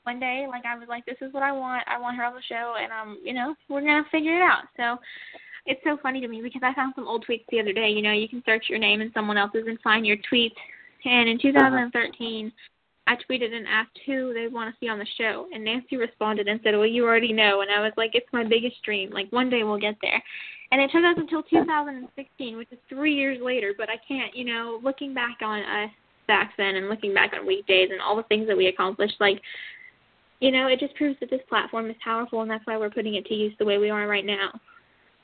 one 0.02 0.18
day, 0.18 0.46
like 0.48 0.64
I 0.66 0.76
was 0.76 0.88
like, 0.88 1.06
this 1.06 1.18
is 1.20 1.32
what 1.32 1.44
I 1.44 1.52
want. 1.52 1.84
I 1.86 2.00
want 2.00 2.16
her 2.16 2.24
on 2.24 2.34
the 2.34 2.42
show, 2.48 2.74
and 2.80 2.90
um, 2.90 3.18
you 3.22 3.32
know, 3.32 3.54
we're 3.68 3.82
gonna 3.82 4.04
figure 4.10 4.34
it 4.34 4.42
out. 4.42 4.64
So 4.76 4.96
it's 5.66 5.80
so 5.84 5.98
funny 6.02 6.20
to 6.20 6.28
me 6.28 6.40
because 6.42 6.62
I 6.64 6.74
found 6.74 6.94
some 6.96 7.06
old 7.06 7.24
tweets 7.28 7.44
the 7.50 7.60
other 7.60 7.72
day. 7.72 7.90
You 7.90 8.02
know, 8.02 8.12
you 8.12 8.28
can 8.28 8.42
search 8.44 8.66
your 8.68 8.78
name 8.78 9.00
and 9.00 9.12
someone 9.14 9.38
else's 9.38 9.64
and 9.66 9.78
find 9.80 10.06
your 10.06 10.16
tweets. 10.32 10.56
And 11.04 11.28
in 11.28 11.38
2013, 11.38 12.50
I 13.08 13.16
tweeted 13.16 13.54
and 13.54 13.66
asked 13.66 13.98
who 14.04 14.34
they 14.34 14.48
want 14.48 14.72
to 14.72 14.78
see 14.78 14.88
on 14.88 14.98
the 14.98 15.06
show, 15.16 15.46
and 15.52 15.64
Nancy 15.64 15.96
responded 15.96 16.46
and 16.46 16.60
said, 16.62 16.76
"Well, 16.76 16.86
you 16.86 17.06
already 17.06 17.32
know." 17.32 17.62
And 17.62 17.70
I 17.70 17.80
was 17.80 17.92
like, 17.96 18.14
"It's 18.14 18.30
my 18.34 18.44
biggest 18.44 18.82
dream. 18.82 19.10
Like 19.10 19.30
one 19.30 19.48
day 19.48 19.64
we'll 19.64 19.78
get 19.78 19.96
there." 20.02 20.22
And 20.70 20.82
it 20.82 20.90
took 20.90 21.02
us 21.02 21.16
until 21.16 21.42
2016, 21.42 22.58
which 22.58 22.70
is 22.70 22.78
three 22.90 23.14
years 23.14 23.40
later. 23.40 23.72
But 23.76 23.88
I 23.88 23.96
can't, 24.06 24.36
you 24.36 24.44
know, 24.44 24.78
looking 24.82 25.14
back 25.14 25.38
on 25.40 25.60
us 25.60 25.90
back 26.26 26.52
then 26.58 26.76
and 26.76 26.90
looking 26.90 27.14
back 27.14 27.32
on 27.32 27.46
weekdays 27.46 27.88
and 27.90 28.02
all 28.02 28.14
the 28.14 28.24
things 28.24 28.46
that 28.46 28.56
we 28.56 28.66
accomplished, 28.66 29.16
like, 29.18 29.40
you 30.40 30.52
know, 30.52 30.66
it 30.66 30.78
just 30.78 30.94
proves 30.96 31.18
that 31.20 31.30
this 31.30 31.40
platform 31.48 31.88
is 31.88 31.96
powerful, 32.04 32.42
and 32.42 32.50
that's 32.50 32.66
why 32.66 32.76
we're 32.76 32.90
putting 32.90 33.14
it 33.14 33.24
to 33.26 33.34
use 33.34 33.54
the 33.58 33.64
way 33.64 33.78
we 33.78 33.88
are 33.88 34.06
right 34.06 34.26
now 34.26 34.50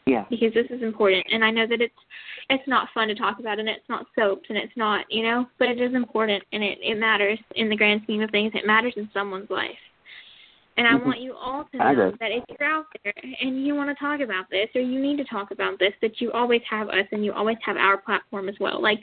Yeah. 0.07 0.25
because 0.29 0.53
this 0.53 0.67
is 0.71 0.83
important 0.83 1.25
and 1.33 1.43
I 1.43 1.51
know 1.51 1.67
that 1.67 1.81
it's 1.81 1.95
it's 2.51 2.67
not 2.69 2.89
fun 2.93 3.09
to 3.09 3.15
talk 3.15 3.39
about 3.39 3.59
and 3.59 3.69
it's 3.69 3.89
not 3.89 4.07
soaps 4.15 4.47
and 4.51 4.59
it's 4.59 4.77
not, 4.77 5.07
you 5.11 5.23
know, 5.23 5.47
but 5.59 5.69
it 5.69 5.81
is 5.81 5.95
important 5.95 6.43
and 6.53 6.63
it 6.63 6.79
it 6.83 6.99
matters 6.99 7.39
in 7.57 7.69
the 7.71 7.77
grand 7.77 8.03
scheme 8.05 8.21
of 8.21 8.31
things. 8.31 8.53
It 8.55 8.67
matters 8.67 8.93
in 8.97 9.09
someone's 9.15 9.49
life. 9.49 9.79
And 10.77 10.87
I 10.87 10.93
Mhm. 10.93 11.05
want 11.07 11.21
you 11.21 11.35
all 11.35 11.65
to 11.65 11.79
know 11.79 12.11
that 12.21 12.33
if 12.33 12.45
you're 12.51 12.69
out 12.69 12.87
there 13.05 13.15
and 13.41 13.65
you 13.65 13.75
want 13.75 13.91
to 13.91 13.95
talk 13.95 14.21
about 14.21 14.51
this 14.51 14.69
or 14.75 14.81
you 14.81 15.01
need 15.01 15.17
to 15.19 15.25
talk 15.25 15.53
about 15.53 15.79
this, 15.79 15.95
that 16.03 16.21
you 16.21 16.33
always 16.33 16.63
have 16.69 16.89
us 16.91 17.07
and 17.13 17.25
you 17.25 17.33
always 17.33 17.59
have 17.65 17.77
our 17.77 17.97
platform 17.97 18.49
as 18.49 18.59
well. 18.59 18.83
Like 18.83 19.03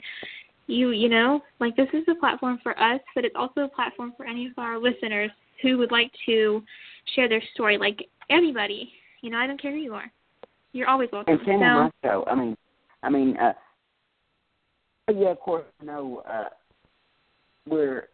you, 0.66 0.90
you 0.90 1.08
know, 1.08 1.42
like 1.58 1.74
this 1.76 1.88
is 1.92 2.04
a 2.08 2.14
platform 2.14 2.58
for 2.62 2.78
us, 2.78 3.00
but 3.14 3.24
it's 3.24 3.36
also 3.36 3.62
a 3.62 3.68
platform 3.68 4.12
for 4.16 4.26
any 4.26 4.46
of 4.46 4.52
our 4.58 4.78
listeners 4.78 5.30
who 5.62 5.78
would 5.78 5.90
like 5.90 6.12
to 6.26 6.62
share 7.14 7.28
their 7.28 7.42
story. 7.54 7.78
Like 7.78 8.08
anybody, 8.30 8.92
you 9.22 9.30
know, 9.30 9.38
I 9.38 9.46
don't 9.46 9.60
care 9.60 9.72
who 9.72 9.78
you 9.78 9.94
are. 9.94 10.10
You're 10.72 10.88
always 10.88 11.10
welcome. 11.12 11.38
And 11.46 11.62
on 11.62 11.84
my 11.84 11.90
show. 12.02 12.24
I 12.26 12.34
mean, 12.34 12.56
I 13.02 13.10
mean, 13.10 13.36
uh, 13.36 13.52
yeah, 15.14 15.30
of 15.30 15.40
course, 15.40 15.64
I 15.80 15.84
know 15.84 16.22
uh, 16.28 16.48
we're 17.68 18.08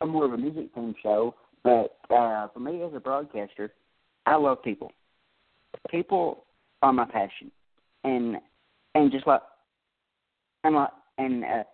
a 0.00 0.06
more 0.06 0.24
of 0.24 0.32
a 0.32 0.36
music 0.36 0.74
themed 0.74 0.94
show, 1.02 1.34
but 1.64 1.96
uh, 2.10 2.48
for 2.52 2.60
me 2.60 2.82
as 2.82 2.92
a 2.94 3.00
broadcaster, 3.00 3.72
I 4.26 4.36
love 4.36 4.62
people. 4.62 4.92
People 5.90 6.44
are 6.82 6.92
my 6.92 7.06
passion, 7.06 7.50
and 8.04 8.36
and 8.94 9.10
just 9.10 9.26
like 9.26 9.42
and 10.64 10.74
like 10.74 10.90
and 11.18 11.44
uh, 11.44 11.64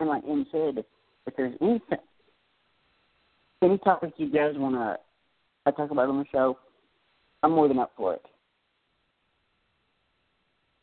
and 0.00 0.08
like 0.08 0.22
Em 0.28 0.46
said, 0.50 0.84
if 1.26 1.36
there's 1.36 1.54
anything, 1.60 1.98
any 3.62 3.78
topic 3.78 4.14
you 4.16 4.30
guys 4.30 4.54
want 4.56 4.74
to 4.74 5.72
talk 5.72 5.90
about 5.90 6.08
on 6.08 6.18
the 6.18 6.24
show, 6.32 6.58
I'm 7.42 7.52
more 7.52 7.68
than 7.68 7.78
up 7.78 7.92
for 7.96 8.14
it. 8.14 8.22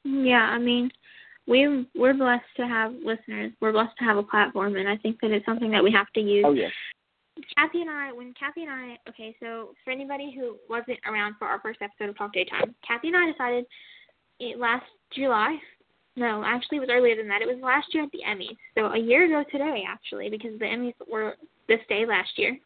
Yeah, 0.03 0.49
I 0.51 0.57
mean, 0.57 0.89
we're 1.47 1.85
we're 1.95 2.13
blessed 2.13 2.45
to 2.57 2.67
have 2.67 2.93
listeners. 3.03 3.51
We're 3.61 3.71
blessed 3.71 3.97
to 3.99 4.05
have 4.05 4.17
a 4.17 4.23
platform, 4.23 4.75
and 4.75 4.87
I 4.87 4.97
think 4.97 5.19
that 5.21 5.31
it's 5.31 5.45
something 5.45 5.71
that 5.71 5.83
we 5.83 5.91
have 5.91 6.07
to 6.13 6.21
use. 6.21 6.45
Oh 6.47 6.53
yes. 6.53 6.71
Kathy 7.57 7.81
and 7.81 7.89
I, 7.89 8.11
when 8.11 8.33
Kathy 8.33 8.63
and 8.63 8.71
I, 8.71 8.97
okay, 9.07 9.33
so 9.39 9.69
for 9.85 9.91
anybody 9.91 10.35
who 10.37 10.57
wasn't 10.69 10.99
around 11.07 11.35
for 11.39 11.47
our 11.47 11.61
first 11.61 11.79
episode 11.81 12.09
of 12.09 12.17
Talk 12.17 12.33
Daytime, 12.33 12.75
Kathy 12.85 13.07
and 13.07 13.17
I 13.17 13.31
decided 13.31 13.65
it 14.41 14.59
last 14.59 14.85
July 15.15 15.57
no, 16.19 16.43
actually 16.45 16.77
it 16.77 16.81
was 16.81 16.89
earlier 16.91 17.15
than 17.15 17.29
that. 17.29 17.41
It 17.41 17.47
was 17.47 17.63
last 17.63 17.93
year 17.93 18.03
at 18.03 18.11
the 18.11 18.19
Emmys. 18.27 18.57
So 18.75 18.93
a 18.93 18.99
year 18.99 19.25
ago 19.25 19.47
today, 19.49 19.83
actually, 19.87 20.29
because 20.29 20.59
the 20.59 20.65
Emmys 20.65 20.93
were 21.09 21.35
this 21.69 21.79
day 21.87 22.05
last 22.05 22.31
year. 22.35 22.57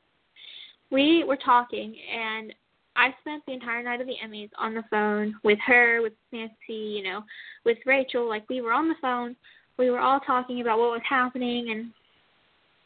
We 0.92 1.24
were 1.24 1.38
talking, 1.38 1.96
and 2.12 2.54
I 2.96 3.14
spent 3.22 3.44
the 3.46 3.54
entire 3.54 3.84
night 3.84 4.02
of 4.02 4.08
the 4.08 4.16
Emmys 4.24 4.50
on 4.58 4.74
the 4.74 4.84
phone 4.90 5.36
with 5.44 5.60
her, 5.66 6.02
with 6.02 6.14
Nancy, 6.32 6.54
you 6.70 7.04
know, 7.04 7.24
with 7.66 7.78
Rachel. 7.86 8.28
Like 8.28 8.48
we 8.50 8.62
were 8.62 8.72
on 8.72 8.88
the 8.88 8.96
phone. 9.02 9.36
We 9.78 9.90
were 9.90 10.00
all 10.00 10.20
talking 10.20 10.62
about 10.62 10.78
what 10.78 10.92
was 10.92 11.02
happening, 11.08 11.72
and 11.72 11.92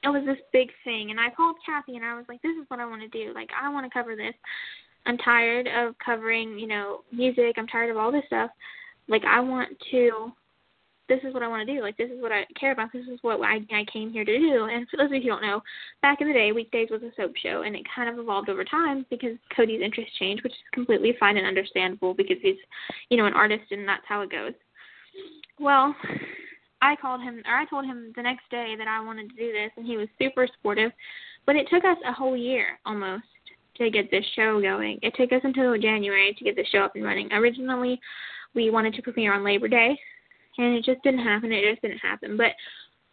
it 0.04 0.10
was 0.10 0.26
this 0.26 0.42
big 0.54 0.70
thing. 0.84 1.12
And 1.12 1.20
I 1.20 1.30
called 1.30 1.58
Kathy, 1.66 1.98
and 1.98 2.06
I 2.06 2.16
was 2.16 2.26
like, 2.30 2.42
"This 2.42 2.56
is 2.56 2.66
what 2.70 2.80
I 2.80 2.86
want 2.86 3.02
to 3.02 3.10
do. 3.10 3.34
Like 3.34 3.50
I 3.60 3.70
want 3.70 3.86
to 3.86 3.90
cover 3.90 4.16
this. 4.16 4.34
I'm 5.06 5.18
tired 5.18 5.68
of 5.68 5.96
covering, 6.04 6.58
you 6.60 6.68
know, 6.68 7.02
music. 7.12 7.56
I'm 7.58 7.68
tired 7.68 7.90
of 7.90 7.98
all 7.98 8.12
this 8.12 8.26
stuff. 8.28 8.52
Like 9.08 9.24
I 9.26 9.40
want 9.40 9.70
to 9.92 10.32
this 11.10 11.20
is 11.24 11.34
what 11.34 11.44
I 11.44 11.48
want 11.48 11.68
to 11.68 11.74
do. 11.74 11.82
Like 11.82 11.98
this 11.98 12.10
is 12.10 12.22
what 12.22 12.32
I 12.32 12.46
care 12.60 12.72
about. 12.72 12.92
This 12.94 13.06
is 13.08 13.20
what 13.22 13.40
I 13.42 13.60
I 13.72 13.86
came 13.92 14.12
here 14.12 14.26
to 14.26 14.38
do. 14.38 14.66
And 14.66 14.88
for 14.90 14.98
those 14.98 15.08
of 15.08 15.14
you 15.14 15.22
who 15.22 15.30
don't 15.30 15.42
know, 15.42 15.62
back 16.02 16.22
in 16.22 16.28
the 16.28 16.34
day, 16.34 16.52
weekdays 16.52 16.90
was 16.90 17.02
a 17.04 17.12
soap 17.16 17.34
show, 17.42 17.64
and 17.64 17.76
it 17.76 17.84
kind 17.94 18.10
of 18.10 18.20
evolved 18.20 18.50
over 18.50 18.64
time 18.64 19.06
because 19.10 19.38
Cody's 19.56 19.82
interests 19.82 20.18
changed, 20.18 20.44
which 20.44 20.54
is 20.54 20.60
completely 20.74 21.16
fine 21.20 21.38
and 21.38 21.48
understandable 21.48 22.14
because 22.14 22.38
he's, 22.42 22.58
you 23.10 23.18
know, 23.18 23.26
an 23.26 23.34
artist, 23.34 23.72
and 23.72 23.88
that's 23.88 24.04
how 24.08 24.22
it 24.22 24.32
goes. 24.32 24.54
Well, 25.60 25.96
I 26.82 26.96
called 26.96 27.22
him, 27.22 27.42
or 27.48 27.56
I 27.56 27.66
told 27.66 27.86
him 27.86 28.14
the 28.16 28.22
next 28.22 28.50
day 28.52 28.76
that 28.78 28.88
I 28.88 29.04
wanted 29.04 29.30
to 29.30 29.36
do 29.36 29.52
this, 29.52 29.72
and 29.78 29.86
he 29.86 29.98
was 29.98 30.08
super 30.20 30.48
supportive. 30.48 30.92
But 31.46 31.56
it 31.56 31.68
took 31.72 31.86
us 31.86 31.98
a 32.08 32.12
whole 32.12 32.38
year 32.38 32.80
almost 32.86 33.24
to 33.78 33.90
get 33.90 34.12
this 34.12 34.26
show 34.36 34.62
going. 34.62 35.00
It 35.02 35.14
took 35.16 35.32
us 35.32 35.42
until 35.44 35.78
January 35.78 36.36
to 36.38 36.44
get 36.44 36.56
the 36.56 36.66
show 36.72 36.80
up 36.80 36.96
and 36.96 37.04
running. 37.04 37.32
Originally, 37.32 38.00
we 38.54 38.70
wanted 38.70 38.94
to 38.96 39.02
premiere 39.02 39.34
on 39.34 39.44
Labor 39.44 39.68
Day, 39.68 39.98
and 40.58 40.76
it 40.76 40.86
just 40.86 41.02
didn't 41.04 41.24
happen. 41.24 41.52
It 41.52 41.70
just 41.70 41.82
didn't 41.82 42.00
happen. 42.00 42.38
But 42.38 42.52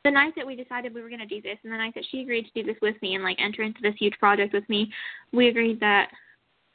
the 0.05 0.11
night 0.11 0.35
that 0.37 0.47
we 0.47 0.55
decided 0.55 0.95
we 0.95 1.03
were 1.03 1.09
going 1.09 1.21
to 1.21 1.27
do 1.27 1.41
this, 1.41 1.59
and 1.65 1.73
the 1.73 1.77
night 1.77 1.95
that 1.95 2.05
she 2.11 2.21
agreed 2.21 2.45
to 2.45 2.63
do 2.63 2.67
this 2.67 2.81
with 2.83 3.01
me 3.03 3.15
and 3.15 3.25
like 3.25 3.39
enter 3.41 3.63
into 3.63 3.81
this 3.83 3.95
huge 3.99 4.19
project 4.19 4.53
with 4.53 4.69
me, 4.69 4.93
we 5.33 5.49
agreed 5.49 5.81
that 5.81 6.09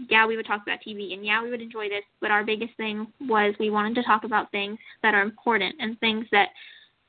yeah, 0.08 0.26
we 0.26 0.38
would 0.38 0.48
talk 0.48 0.62
about 0.64 0.80
TV 0.86 1.14
and 1.14 1.26
yeah, 1.26 1.44
we 1.44 1.50
would 1.50 1.62
enjoy 1.62 1.90
this, 1.90 2.04
but 2.22 2.32
our 2.32 2.44
biggest 2.44 2.76
thing 2.78 3.08
was 3.22 3.54
we 3.60 3.70
wanted 3.70 3.96
to 3.96 4.04
talk 4.04 4.24
about 4.24 4.50
things 4.52 4.80
that 5.04 5.14
are 5.14 5.22
important 5.22 5.76
and 5.80 6.00
things 6.00 6.26
that 6.32 6.50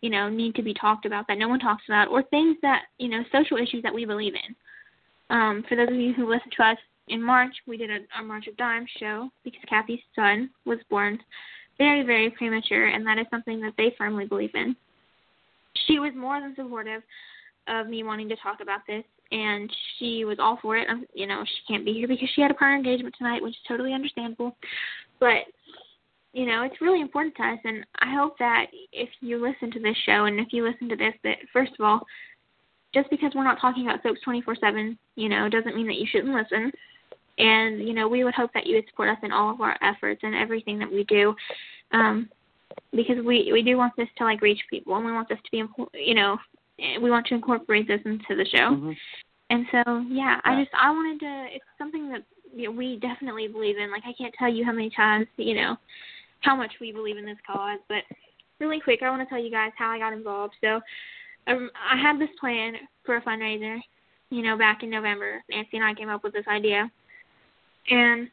you 0.00 0.10
know 0.10 0.28
need 0.28 0.54
to 0.54 0.62
be 0.62 0.74
talked 0.74 1.06
about 1.06 1.26
that 1.28 1.38
no 1.38 1.48
one 1.48 1.60
talks 1.60 1.84
about 1.88 2.08
or 2.08 2.22
things 2.24 2.56
that 2.62 2.84
you 2.98 3.08
know 3.08 3.22
social 3.30 3.58
issues 3.58 3.82
that 3.82 3.94
we 3.94 4.04
believe 4.04 4.34
in. 4.34 4.56
Um, 5.34 5.64
for 5.68 5.76
those 5.76 5.88
of 5.88 5.94
you 5.94 6.12
who 6.12 6.28
listen 6.28 6.50
to 6.56 6.64
us 6.64 6.78
in 7.08 7.22
March, 7.22 7.54
we 7.66 7.76
did 7.76 7.90
a, 7.90 7.98
a 8.18 8.22
March 8.22 8.48
of 8.48 8.56
Dimes 8.56 8.90
show 8.98 9.30
because 9.44 9.60
Kathy's 9.68 10.00
son 10.16 10.50
was 10.64 10.78
born 10.90 11.18
very, 11.80 12.02
very 12.02 12.28
premature, 12.28 12.88
and 12.88 13.06
that 13.06 13.16
is 13.18 13.26
something 13.30 13.58
that 13.62 13.72
they 13.78 13.94
firmly 13.96 14.26
believe 14.26 14.50
in. 14.54 14.76
She 15.86 15.98
was 15.98 16.12
more 16.14 16.38
than 16.38 16.54
supportive 16.54 17.02
of 17.68 17.86
me 17.88 18.04
wanting 18.04 18.28
to 18.28 18.36
talk 18.36 18.58
about 18.60 18.80
this, 18.86 19.02
and 19.32 19.72
she 19.98 20.26
was 20.26 20.36
all 20.38 20.58
for 20.60 20.76
it. 20.76 20.86
Um, 20.90 21.06
you 21.14 21.26
know, 21.26 21.42
she 21.46 21.72
can't 21.72 21.86
be 21.86 21.94
here 21.94 22.06
because 22.06 22.28
she 22.34 22.42
had 22.42 22.50
a 22.50 22.54
prior 22.54 22.76
engagement 22.76 23.14
tonight, 23.16 23.42
which 23.42 23.54
is 23.54 23.66
totally 23.66 23.94
understandable. 23.94 24.54
But 25.20 25.44
you 26.34 26.44
know, 26.44 26.62
it's 26.62 26.82
really 26.82 27.00
important 27.00 27.34
to 27.36 27.42
us, 27.44 27.58
and 27.64 27.84
I 27.98 28.14
hope 28.14 28.38
that 28.38 28.66
if 28.92 29.08
you 29.20 29.40
listen 29.40 29.72
to 29.72 29.80
this 29.80 29.96
show 30.04 30.26
and 30.26 30.38
if 30.38 30.48
you 30.52 30.68
listen 30.68 30.88
to 30.90 30.96
this, 30.96 31.14
that 31.24 31.38
first 31.50 31.72
of 31.78 31.84
all, 31.84 32.02
just 32.92 33.08
because 33.08 33.32
we're 33.34 33.42
not 33.42 33.58
talking 33.58 33.86
about 33.86 34.02
soaps 34.02 34.20
24/7, 34.26 34.98
you 35.16 35.30
know, 35.30 35.48
doesn't 35.48 35.74
mean 35.74 35.86
that 35.86 35.96
you 35.96 36.06
shouldn't 36.06 36.34
listen. 36.34 36.70
And 37.38 37.86
you 37.86 37.94
know, 37.94 38.08
we 38.08 38.24
would 38.24 38.34
hope 38.34 38.50
that 38.54 38.66
you 38.66 38.76
would 38.76 38.88
support 38.88 39.08
us 39.08 39.18
in 39.22 39.32
all 39.32 39.50
of 39.52 39.60
our 39.60 39.76
efforts 39.82 40.20
and 40.22 40.34
everything 40.34 40.78
that 40.78 40.90
we 40.90 41.04
do, 41.04 41.34
um, 41.92 42.28
because 42.92 43.16
we 43.24 43.50
we 43.52 43.62
do 43.62 43.76
want 43.76 43.94
this 43.96 44.08
to 44.18 44.24
like 44.24 44.42
reach 44.42 44.60
people, 44.68 44.96
and 44.96 45.04
we 45.04 45.12
want 45.12 45.28
this 45.28 45.38
to 45.44 45.50
be, 45.50 45.64
you 45.94 46.14
know, 46.14 46.38
we 47.00 47.10
want 47.10 47.26
to 47.26 47.34
incorporate 47.34 47.86
this 47.86 48.00
into 48.04 48.36
the 48.36 48.46
show. 48.46 48.70
Mm-hmm. 48.70 48.92
And 49.50 49.66
so, 49.72 49.82
yeah, 50.08 50.36
yeah, 50.36 50.40
I 50.44 50.60
just 50.62 50.74
I 50.74 50.90
wanted 50.90 51.20
to. 51.20 51.46
It's 51.54 51.64
something 51.78 52.08
that 52.10 52.22
you 52.54 52.64
know, 52.64 52.72
we 52.72 52.98
definitely 53.00 53.48
believe 53.48 53.78
in. 53.78 53.90
Like 53.90 54.04
I 54.06 54.12
can't 54.12 54.34
tell 54.38 54.52
you 54.52 54.64
how 54.64 54.72
many 54.72 54.90
times, 54.90 55.26
you 55.36 55.54
know, 55.54 55.76
how 56.40 56.54
much 56.56 56.72
we 56.80 56.92
believe 56.92 57.16
in 57.16 57.26
this 57.26 57.38
cause. 57.46 57.78
But 57.88 58.04
really 58.58 58.80
quick, 58.80 59.02
I 59.02 59.10
want 59.10 59.22
to 59.22 59.28
tell 59.28 59.42
you 59.42 59.50
guys 59.50 59.72
how 59.76 59.90
I 59.90 59.98
got 59.98 60.12
involved. 60.12 60.54
So, 60.60 60.80
um, 61.46 61.70
I 61.74 62.00
had 62.00 62.20
this 62.20 62.30
plan 62.38 62.74
for 63.04 63.16
a 63.16 63.22
fundraiser. 63.22 63.78
You 64.30 64.42
know, 64.42 64.56
back 64.56 64.84
in 64.84 64.90
November, 64.90 65.42
Nancy 65.50 65.76
and 65.76 65.84
I 65.84 65.94
came 65.94 66.08
up 66.08 66.22
with 66.22 66.32
this 66.32 66.46
idea 66.46 66.88
and 67.88 68.28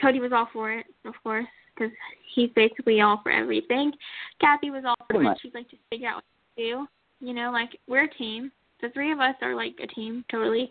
Cody 0.00 0.20
was 0.20 0.32
all 0.32 0.48
for 0.52 0.72
it, 0.72 0.86
of 1.04 1.14
course, 1.22 1.46
because 1.74 1.92
he's 2.34 2.50
basically 2.54 3.00
all 3.00 3.20
for 3.22 3.32
everything. 3.32 3.92
Kathy 4.40 4.70
was 4.70 4.84
all 4.86 4.96
for 5.10 5.22
it. 5.22 5.38
She's 5.42 5.54
like, 5.54 5.68
just 5.70 5.82
figure 5.90 6.08
out 6.08 6.16
what 6.16 6.24
to 6.56 6.62
do. 6.62 6.86
You 7.20 7.34
know, 7.34 7.50
like 7.50 7.70
we're 7.88 8.04
a 8.04 8.14
team. 8.14 8.52
The 8.80 8.90
three 8.90 9.12
of 9.12 9.18
us 9.18 9.34
are 9.42 9.54
like 9.54 9.74
a 9.82 9.86
team, 9.88 10.24
totally. 10.30 10.68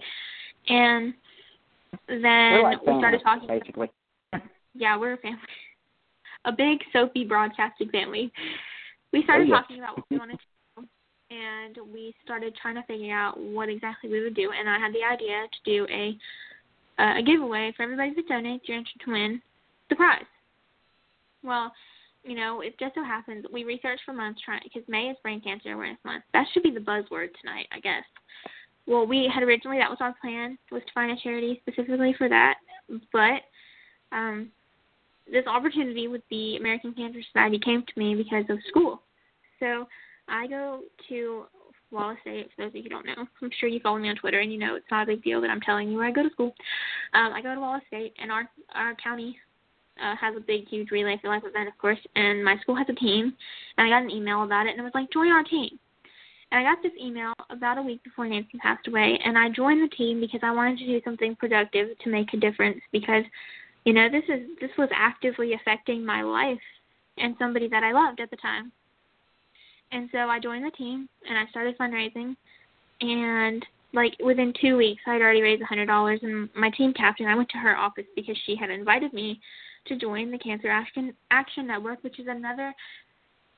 And 0.70 1.14
then 2.08 2.64
like 2.64 2.86
we 2.86 2.98
started 2.98 3.22
talking. 3.24 3.48
basically. 3.48 3.90
Yeah, 4.74 4.98
we're 4.98 5.14
a 5.14 5.18
family. 5.18 5.40
A 6.46 6.52
big 6.52 6.80
soapy 6.94 7.26
broadcasting 7.26 7.90
family. 7.90 8.32
We 9.12 9.24
started 9.24 9.48
oh, 9.50 9.56
yes. 9.56 9.62
talking 9.62 9.80
about 9.80 9.98
what 9.98 10.06
we 10.10 10.18
wanted 10.18 10.38
to 10.40 10.82
do, 10.82 10.88
and 11.32 11.78
we 11.92 12.14
started 12.24 12.56
trying 12.62 12.76
to 12.76 12.84
figure 12.84 13.14
out 13.14 13.40
what 13.40 13.70
exactly 13.70 14.10
we 14.10 14.24
would 14.24 14.36
do. 14.36 14.52
And 14.58 14.70
I 14.70 14.78
had 14.78 14.94
the 14.94 15.04
idea 15.04 15.48
to 15.52 15.60
do 15.66 15.88
a 15.92 16.18
uh, 17.00 17.16
a 17.18 17.24
giveaway 17.24 17.74
for 17.76 17.84
everybody 17.84 18.14
that 18.16 18.30
donates. 18.30 18.62
You're 18.66 18.78
entered 18.78 19.02
to 19.06 19.12
win 19.12 19.42
the 19.90 19.96
prize. 19.96 20.26
Well, 21.44 21.72
you 22.24 22.36
know, 22.36 22.62
it 22.62 22.78
just 22.80 22.96
so 22.96 23.04
happens 23.04 23.46
we 23.52 23.64
researched 23.64 24.04
for 24.06 24.14
months 24.14 24.42
trying 24.44 24.62
because 24.64 24.88
May 24.90 25.10
is 25.10 25.18
Brain 25.24 25.42
Cancer 25.42 25.72
Awareness 25.74 26.00
Month. 26.04 26.24
That 26.34 26.46
should 26.54 26.64
be 26.64 26.72
the 26.72 26.80
buzzword 26.80 27.30
tonight, 27.40 27.68
I 27.72 27.80
guess. 27.80 28.04
Well, 28.86 29.06
we 29.06 29.30
had 29.34 29.44
originally 29.44 29.78
that 29.80 29.90
was 29.90 30.00
our 30.02 30.16
plan 30.22 30.58
was 30.72 30.82
to 30.86 30.94
find 30.94 31.12
a 31.12 31.22
charity 31.22 31.62
specifically 31.62 32.16
for 32.18 32.30
that, 32.30 32.56
but 33.12 33.42
um, 34.12 34.50
this 35.32 35.46
opportunity 35.46 36.08
with 36.08 36.22
the 36.30 36.58
American 36.58 36.94
Cancer 36.94 37.20
Society 37.32 37.60
came 37.60 37.84
to 37.84 38.00
me 38.00 38.16
because 38.16 38.46
of 38.50 38.58
school. 38.70 39.02
So 39.60 39.88
I 40.28 40.48
go 40.48 40.82
to 41.10 41.46
Wallace 41.92 42.18
State, 42.22 42.50
for 42.56 42.64
those 42.64 42.72
of 42.72 42.76
you 42.76 42.84
who 42.84 42.90
don't 42.90 43.06
know. 43.06 43.26
I'm 43.42 43.52
sure 43.60 43.70
you 43.70 43.80
follow 43.80 43.98
me 43.98 44.10
on 44.10 44.16
Twitter 44.16 44.40
and 44.40 44.52
you 44.52 44.60
know 44.60 44.76
it's 44.76 44.86
not 44.92 45.04
a 45.04 45.08
big 45.08 45.24
deal 45.24 45.42
that 45.42 45.50
I'm 45.50 45.62
telling 45.62 45.90
you 45.90 45.98
where 45.98 46.08
I 46.08 46.12
go 46.12 46.24
to 46.24 46.30
school. 46.30 46.54
Um, 47.14 47.34
I 47.34 47.42
go 47.42 47.54
to 47.54 47.62
Wallace 47.62 47.84
State 47.88 48.14
and 48.22 48.32
our 48.32 48.50
our 48.76 48.96
county 48.96 49.38
uh, 50.02 50.16
has 50.20 50.36
a 50.36 50.40
big, 50.40 50.68
huge 50.68 50.92
Relay 50.92 51.18
for 51.22 51.30
Life 51.30 51.44
event, 51.46 51.68
of 51.68 51.78
course, 51.78 52.00
and 52.16 52.44
my 52.44 52.58
school 52.62 52.76
has 52.76 52.88
a 52.90 52.94
team. 52.94 53.34
And 53.78 53.88
I 53.88 53.90
got 53.90 54.04
an 54.04 54.12
email 54.12 54.44
about 54.44 54.68
it, 54.68 54.72
and 54.72 54.80
it 54.80 54.84
was 54.84 54.92
like, 54.94 55.12
join 55.12 55.32
our 55.32 55.44
team. 55.44 55.80
And 56.52 56.66
I 56.66 56.72
got 56.72 56.82
this 56.82 56.94
email 57.02 57.34
about 57.50 57.78
a 57.78 57.82
week 57.82 58.04
before 58.04 58.28
Nancy 58.28 58.58
passed 58.60 58.88
away, 58.88 59.20
and 59.24 59.38
I 59.38 59.50
joined 59.50 59.84
the 59.84 59.96
team 59.96 60.22
because 60.22 60.40
I 60.44 60.52
wanted 60.52 60.80
to 60.80 60.86
do 60.86 61.02
something 61.04 61.36
productive 61.36 61.90
to 62.04 62.10
make 62.10 62.34
a 62.34 62.38
difference. 62.38 62.80
Because, 62.92 63.24
you 63.84 63.94
know, 63.94 64.08
this 64.10 64.24
is 64.30 64.48
this 64.62 64.72
was 64.78 64.90
actively 64.96 65.54
affecting 65.54 66.06
my 66.06 66.22
life 66.22 66.60
and 67.18 67.36
somebody 67.38 67.68
that 67.70 67.84
I 67.84 67.92
loved 67.92 68.20
at 68.20 68.30
the 68.30 68.38
time. 68.38 68.72
And 69.92 70.10
so 70.12 70.20
I 70.20 70.40
joined 70.40 70.66
the 70.66 70.72
team 70.72 71.08
and 71.28 71.38
I 71.38 71.46
started 71.50 71.78
fundraising 71.78 72.36
and 73.02 73.66
like 73.94 74.14
within 74.24 74.54
two 74.60 74.76
weeks 74.78 75.02
I'd 75.08 75.22
already 75.22 75.42
raised 75.42 75.62
a 75.62 75.66
hundred 75.66 75.86
dollars 75.86 76.20
and 76.24 76.50
my 76.56 76.70
team 76.72 76.94
captain 76.94 77.28
I 77.28 77.36
went 77.36 77.50
to 77.50 77.58
her 77.58 77.78
office 77.78 78.06
because 78.16 78.38
she 78.46 78.56
had 78.56 78.70
invited 78.70 79.14
me 79.14 79.40
to 79.88 79.98
join 79.98 80.32
the 80.32 80.38
Cancer 80.38 80.70
Action 80.70 81.14
Action 81.32 81.68
Network, 81.68 82.04
which 82.04 82.20
is 82.20 82.28
another 82.28 82.74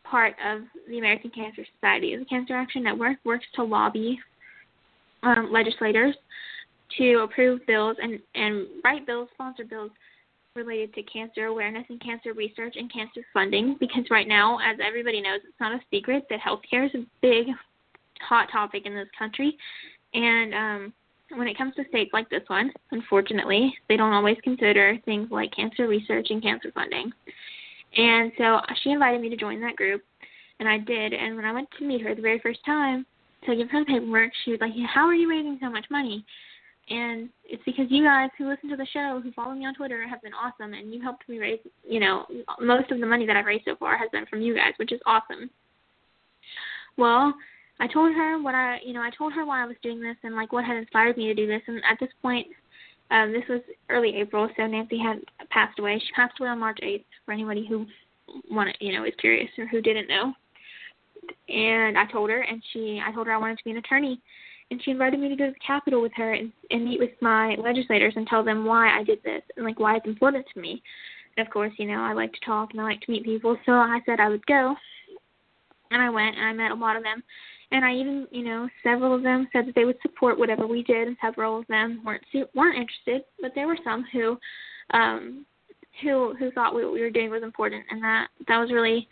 part 0.03 0.35
of 0.45 0.61
the 0.87 0.99
American 0.99 1.31
Cancer 1.31 1.63
Society. 1.75 2.15
The 2.15 2.25
Cancer 2.25 2.55
Action 2.55 2.83
Network 2.83 3.17
works 3.23 3.45
to 3.55 3.63
lobby 3.63 4.19
um, 5.23 5.49
legislators 5.51 6.15
to 6.97 7.19
approve 7.19 7.65
bills 7.67 7.97
and, 8.01 8.19
and 8.35 8.67
write 8.83 9.05
bills, 9.05 9.29
sponsor 9.33 9.63
bills 9.65 9.91
related 10.59 10.93
to 10.93 11.03
cancer 11.03 11.45
awareness 11.45 11.85
and 11.89 12.01
cancer 12.01 12.33
research 12.33 12.75
and 12.75 12.91
cancer 12.91 13.21
funding 13.33 13.77
because 13.79 14.03
right 14.11 14.27
now, 14.27 14.57
as 14.59 14.77
everybody 14.85 15.21
knows, 15.21 15.39
it's 15.43 15.59
not 15.59 15.71
a 15.71 15.79
secret 15.91 16.25
that 16.29 16.39
healthcare 16.39 16.85
is 16.85 16.95
a 16.95 17.05
big 17.21 17.47
hot 18.21 18.49
topic 18.51 18.85
in 18.85 18.93
this 18.93 19.07
country. 19.17 19.57
And 20.13 20.53
um, 20.53 20.93
when 21.35 21.47
it 21.47 21.57
comes 21.57 21.75
to 21.75 21.83
states 21.89 22.11
like 22.13 22.29
this 22.29 22.43
one, 22.47 22.71
unfortunately, 22.91 23.73
they 23.87 23.97
don't 23.97 24.13
always 24.13 24.37
consider 24.43 24.97
things 25.05 25.29
like 25.31 25.55
cancer 25.55 25.87
research 25.87 26.27
and 26.29 26.41
cancer 26.41 26.71
funding. 26.73 27.11
And 27.95 28.31
so 28.37 28.59
she 28.83 28.91
invited 28.91 29.21
me 29.21 29.29
to 29.29 29.37
join 29.37 29.61
that 29.61 29.75
group, 29.75 30.03
and 30.59 30.67
I 30.67 30.77
did. 30.77 31.13
And 31.13 31.35
when 31.35 31.45
I 31.45 31.51
went 31.51 31.69
to 31.79 31.85
meet 31.85 32.01
her 32.01 32.13
the 32.13 32.21
very 32.21 32.39
first 32.39 32.63
time 32.65 33.05
to 33.45 33.55
give 33.55 33.69
her 33.69 33.79
the 33.79 33.85
paperwork, 33.85 34.31
she 34.43 34.51
was 34.51 34.59
like, 34.61 34.73
"How 34.93 35.05
are 35.05 35.15
you 35.15 35.29
raising 35.29 35.57
so 35.59 35.69
much 35.69 35.85
money?" 35.89 36.25
And 36.89 37.30
it's 37.45 37.63
because 37.65 37.86
you 37.89 38.04
guys 38.04 38.30
who 38.38 38.49
listen 38.49 38.69
to 38.69 38.75
the 38.75 38.88
show, 38.91 39.19
who 39.23 39.32
follow 39.34 39.54
me 39.54 39.65
on 39.65 39.75
Twitter, 39.75 40.08
have 40.08 40.21
been 40.21 40.34
awesome, 40.34 40.73
and 40.73 40.93
you 40.93 41.02
helped 41.02 41.28
me 41.30 41.38
raise. 41.38 41.60
You 41.88 41.99
know, 41.99 42.25
most 42.60 42.91
of 42.91 42.99
the 42.99 43.06
money 43.06 43.25
that 43.25 43.36
I've 43.36 43.45
raised 43.45 43.65
so 43.65 43.75
far 43.75 43.97
has 43.97 44.10
been 44.12 44.25
from 44.25 44.41
you 44.41 44.56
guys, 44.56 44.73
which 44.78 44.91
is 44.91 44.99
awesome. 45.06 45.49
Well, 46.97 47.34
I 47.80 47.88
told 47.88 48.13
her 48.13 48.41
what 48.41 48.56
I, 48.56 48.80
you 48.84 48.93
know, 48.93 49.02
I 49.02 49.12
told 49.15 49.34
her 49.34 49.45
why 49.45 49.63
I 49.63 49.65
was 49.65 49.78
doing 49.84 50.02
this 50.02 50.17
and 50.23 50.36
like 50.36 50.52
what 50.52 50.65
had 50.65 50.78
inspired 50.78 51.17
me 51.17 51.28
to 51.28 51.34
do 51.34 51.47
this. 51.47 51.62
And 51.67 51.78
at 51.89 51.97
this 51.99 52.10
point, 52.21 52.47
um, 53.12 53.32
this 53.32 53.43
was 53.47 53.62
early 53.89 54.15
April, 54.17 54.49
so 54.58 54.67
Nancy 54.67 54.99
had 54.99 55.19
passed 55.49 55.80
away. 55.80 55.99
She 55.99 56.12
passed 56.13 56.39
away 56.39 56.49
on 56.49 56.60
March 56.60 56.80
8th. 56.84 57.06
For 57.25 57.32
anybody 57.32 57.65
who 57.67 57.86
wanted, 58.49 58.75
you 58.80 58.93
know, 58.93 59.04
was 59.04 59.13
curious 59.19 59.49
or 59.58 59.67
who 59.67 59.82
didn't 59.82 60.08
know. 60.08 60.34
And 61.47 61.97
I 61.97 62.06
told 62.12 62.30
her, 62.32 62.41
and 62.41 62.62
she, 62.73 63.02
I 63.06 63.12
told 63.12 63.28
her 63.28 63.34
I 63.34 63.38
wanted 63.38 63.60
to 63.60 63.63
be 63.63 63.71
an 63.71 63.78
attorney, 63.78 64.19
and 64.71 64.82
she 64.84 64.91
invited 64.91 65.19
me 65.19 65.29
to 65.29 65.36
go 65.36 65.47
to 65.47 65.51
the 65.51 65.60
Capitol 65.65 66.01
with 66.01 66.12
her 66.15 66.34
and, 66.34 66.51
and 66.69 66.86
meet 66.86 66.99
with 66.99 67.12
my 67.21 67.55
legislators 67.55 68.13
and 68.15 68.27
tell 68.27 68.43
them 68.43 68.65
why 68.65 68.97
I 68.97 69.03
did 69.03 69.19
this 69.23 69.41
and 69.55 69.65
like 69.65 69.79
why 69.79 69.95
it's 69.97 70.05
important 70.05 70.45
to 70.53 70.60
me. 70.60 70.82
And 71.36 71.45
of 71.47 71.51
course, 71.51 71.73
you 71.77 71.88
know, 71.88 72.01
I 72.01 72.13
like 72.13 72.34
to 72.34 72.39
talk 72.45 72.71
and 72.71 72.82
I 72.82 72.84
like 72.84 73.01
to 73.01 73.12
meet 73.12 73.23
people, 73.23 73.58
so 73.65 73.73
I 73.73 73.99
said 74.05 74.19
I 74.19 74.29
would 74.29 74.45
go. 74.45 74.75
And 75.91 76.01
I 76.01 76.10
went 76.10 76.38
and 76.38 76.45
I 76.45 76.53
met 76.53 76.71
a 76.71 76.75
lot 76.75 76.95
of 76.95 77.03
them. 77.03 77.23
And 77.71 77.86
I 77.86 77.93
even, 77.93 78.27
you 78.32 78.43
know, 78.43 78.67
several 78.84 79.13
of 79.13 79.21
them 79.21 79.47
said 79.53 79.67
that 79.67 79.75
they 79.75 79.86
would 79.86 79.97
support 80.01 80.39
whatever 80.39 80.65
we 80.65 80.82
did, 80.84 81.08
and 81.08 81.17
several 81.21 81.60
of 81.60 81.67
them 81.67 82.01
weren't 82.03 82.23
weren't 82.55 82.77
interested. 82.77 83.23
But 83.41 83.51
there 83.53 83.67
were 83.67 83.77
some 83.84 84.05
who, 84.12 84.38
um, 84.91 85.45
who 86.01 86.34
who 86.39 86.51
thought 86.51 86.73
what 86.73 86.91
we 86.91 87.01
were 87.01 87.12
doing 87.12 87.29
was 87.29 87.43
important, 87.43 87.84
and 87.91 88.03
that 88.03 88.27
that 88.47 88.58
was 88.58 88.71
really, 88.71 89.08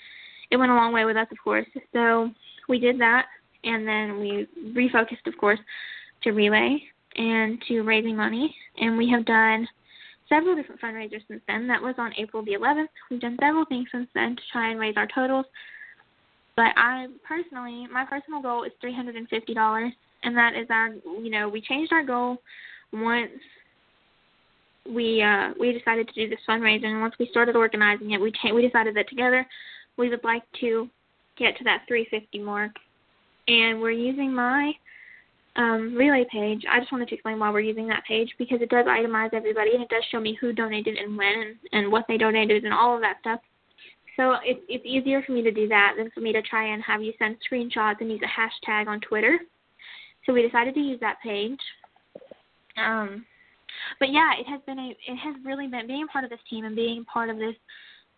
it 0.50 0.58
went 0.58 0.72
a 0.72 0.76
long 0.76 0.92
way 0.92 1.06
with 1.06 1.18
us, 1.18 1.28
of 1.32 1.38
course. 1.44 1.68
So 1.94 2.32
we 2.68 2.80
did 2.80 3.00
that, 3.00 3.26
and 3.64 3.88
then 3.88 4.20
we 4.20 4.48
refocused, 4.76 5.26
of 5.28 5.38
course, 5.38 5.60
to 6.24 6.32
relay 6.32 6.82
and 7.16 7.62
to 7.68 7.82
raising 7.82 8.16
money, 8.16 8.56
and 8.78 8.98
we 8.98 9.10
have 9.10 9.26
done 9.26 9.68
several 10.30 10.56
different 10.56 10.82
fundraisers 10.82 11.22
since 11.28 11.42
then. 11.48 11.68
That 11.68 11.82
was 11.82 11.96
on 11.98 12.14
April 12.18 12.44
the 12.44 12.54
11th. 12.54 12.88
We've 13.10 13.20
done 13.20 13.38
several 13.40 13.66
things 13.66 13.88
since 13.92 14.08
then 14.14 14.36
to 14.36 14.42
try 14.52 14.72
and 14.72 14.80
raise 14.80 14.96
our 14.98 15.08
totals. 15.14 15.46
But 16.56 16.72
I 16.76 17.08
personally, 17.28 17.88
my 17.92 18.06
personal 18.06 18.42
goal 18.42 18.64
is 18.64 18.72
$350, 18.84 19.92
and 20.24 20.36
that 20.36 20.54
is 20.56 20.68
our, 20.70 20.90
you 21.22 21.30
know, 21.30 21.48
we 21.48 21.62
changed 21.62 21.94
our 21.94 22.04
goal 22.04 22.38
once 22.94 23.32
we 24.94 25.22
uh 25.22 25.50
we 25.60 25.74
decided 25.74 26.08
to 26.08 26.14
do 26.14 26.30
this 26.30 26.40
fundraiser, 26.48 26.86
and 26.86 27.02
once 27.02 27.16
we 27.20 27.28
started 27.30 27.56
organizing 27.56 28.12
it, 28.12 28.22
we 28.22 28.32
we 28.54 28.62
decided 28.62 28.96
that 28.96 29.10
together 29.10 29.46
we 29.98 30.10
would 30.10 30.24
like 30.24 30.44
to 30.60 30.90
get 31.38 31.58
to 31.58 31.64
that 31.64 31.84
350 31.88 32.40
mark, 32.40 32.72
and 33.48 33.82
we're 33.82 33.92
using 33.92 34.34
my 34.34 34.74
um, 35.56 35.96
relay 35.96 36.26
page. 36.32 36.64
I 36.70 36.80
just 36.80 36.92
wanted 36.92 37.08
to 37.10 37.16
explain 37.16 37.40
why 37.40 37.50
we're 37.50 37.62
using 37.62 37.88
that 37.88 38.04
page 38.08 38.30
because 38.38 38.62
it 38.62 38.70
does 38.70 38.86
itemize 38.86 39.34
everybody 39.34 39.72
and 39.74 39.82
it 39.82 39.90
does 39.90 40.04
show 40.12 40.20
me 40.20 40.38
who 40.40 40.54
donated 40.54 40.98
and 40.98 41.18
when 41.18 41.28
and, 41.28 41.56
and 41.72 41.92
what 41.92 42.06
they 42.08 42.18
donated 42.18 42.64
and 42.64 42.74
all 42.74 42.96
of 42.96 43.02
that 43.02 43.18
stuff. 43.22 43.40
So 44.16 44.36
it's 44.44 44.60
it's 44.68 44.86
easier 44.86 45.22
for 45.24 45.32
me 45.32 45.42
to 45.44 45.52
do 45.52 45.68
that 45.68 45.94
than 45.98 46.10
for 46.12 46.22
me 46.22 46.34
to 46.34 46.42
try 46.42 46.74
and 46.74 46.84
have 46.84 47.02
you 47.02 47.14
send 47.20 47.38
screenshots 47.52 48.02
and 48.02 48.12
use 48.12 48.22
a 48.24 48.70
hashtag 48.70 48.88
on 48.88 49.00
Twitter. 49.02 49.40
So 50.26 50.34
we 50.34 50.42
decided 50.42 50.74
to 50.74 50.80
use 50.80 51.00
that 51.02 51.18
page. 51.24 51.60
Um, 52.78 53.26
but 54.00 54.12
yeah, 54.12 54.32
it 54.40 54.48
has 54.48 54.60
been 54.66 54.80
a 54.80 54.90
it 54.90 55.16
has 55.18 55.36
really 55.44 55.68
been 55.68 55.88
being 55.88 56.08
part 56.08 56.24
of 56.24 56.30
this 56.30 56.40
team 56.50 56.66
and 56.66 56.76
being 56.76 57.06
part 57.06 57.30
of 57.30 57.38
this 57.38 57.56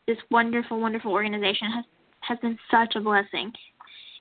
this 0.08 0.18
wonderful 0.32 0.80
wonderful 0.80 1.12
organization 1.12 1.70
has 1.72 1.86
has 2.22 2.40
been 2.40 2.58
such 2.72 2.96
a 2.96 3.02
blessing 3.02 3.52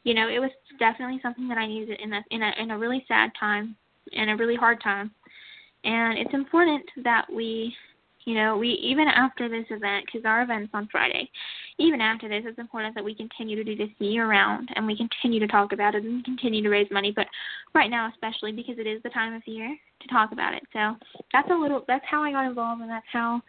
you 0.04 0.14
know, 0.14 0.28
it 0.28 0.38
was 0.38 0.50
definitely 0.78 1.20
something 1.22 1.48
that 1.48 1.58
I 1.58 1.66
needed 1.66 2.00
in 2.00 2.12
a 2.12 2.24
in 2.30 2.42
a 2.42 2.52
in 2.60 2.70
a 2.70 2.78
really 2.78 3.04
sad 3.08 3.30
time, 3.38 3.76
and 4.12 4.30
a 4.30 4.36
really 4.36 4.56
hard 4.56 4.82
time. 4.82 5.10
And 5.84 6.18
it's 6.18 6.34
important 6.34 6.84
that 7.04 7.26
we, 7.32 7.74
you 8.24 8.34
know, 8.34 8.56
we 8.56 8.70
even 8.82 9.06
after 9.06 9.48
this 9.48 9.66
event, 9.70 10.06
because 10.06 10.24
our 10.24 10.42
event's 10.42 10.70
on 10.74 10.88
Friday, 10.90 11.30
even 11.78 12.00
after 12.00 12.28
this, 12.28 12.42
it's 12.44 12.58
important 12.58 12.94
that 12.94 13.04
we 13.04 13.14
continue 13.14 13.56
to 13.56 13.64
do 13.64 13.76
this 13.76 13.94
year 13.98 14.26
round 14.26 14.68
and 14.74 14.86
we 14.86 14.96
continue 14.96 15.40
to 15.40 15.46
talk 15.46 15.72
about 15.72 15.94
it 15.94 16.04
and 16.04 16.24
continue 16.24 16.62
to 16.62 16.68
raise 16.68 16.90
money. 16.90 17.12
But 17.14 17.26
right 17.74 17.90
now, 17.90 18.10
especially 18.10 18.52
because 18.52 18.78
it 18.78 18.86
is 18.86 19.02
the 19.02 19.10
time 19.10 19.34
of 19.34 19.46
year 19.46 19.76
to 20.00 20.08
talk 20.08 20.32
about 20.32 20.54
it. 20.54 20.62
So 20.72 20.96
that's 21.32 21.50
a 21.50 21.54
little. 21.54 21.84
That's 21.86 22.04
how 22.10 22.22
I 22.22 22.32
got 22.32 22.46
involved, 22.46 22.82
and 22.82 22.90
that's 22.90 23.06
how, 23.12 23.40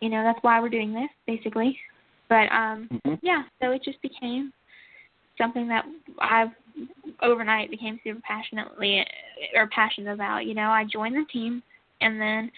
you 0.00 0.08
know, 0.08 0.22
that's 0.22 0.42
why 0.42 0.60
we're 0.60 0.68
doing 0.68 0.94
this 0.94 1.10
basically. 1.26 1.78
But 2.28 2.50
um, 2.52 2.88
mm-hmm. 2.92 3.14
yeah, 3.22 3.42
so 3.60 3.70
it 3.72 3.82
just 3.82 4.00
became 4.02 4.52
something 5.38 5.68
that 5.68 5.84
I've 6.20 6.50
overnight 7.22 7.70
became 7.70 7.98
super 8.04 8.20
passionately 8.26 9.04
or 9.54 9.68
passionate 9.68 10.12
about. 10.12 10.46
You 10.46 10.54
know, 10.54 10.68
I 10.70 10.84
joined 10.84 11.16
the 11.16 11.24
team, 11.32 11.62
and 12.00 12.20
then 12.20 12.50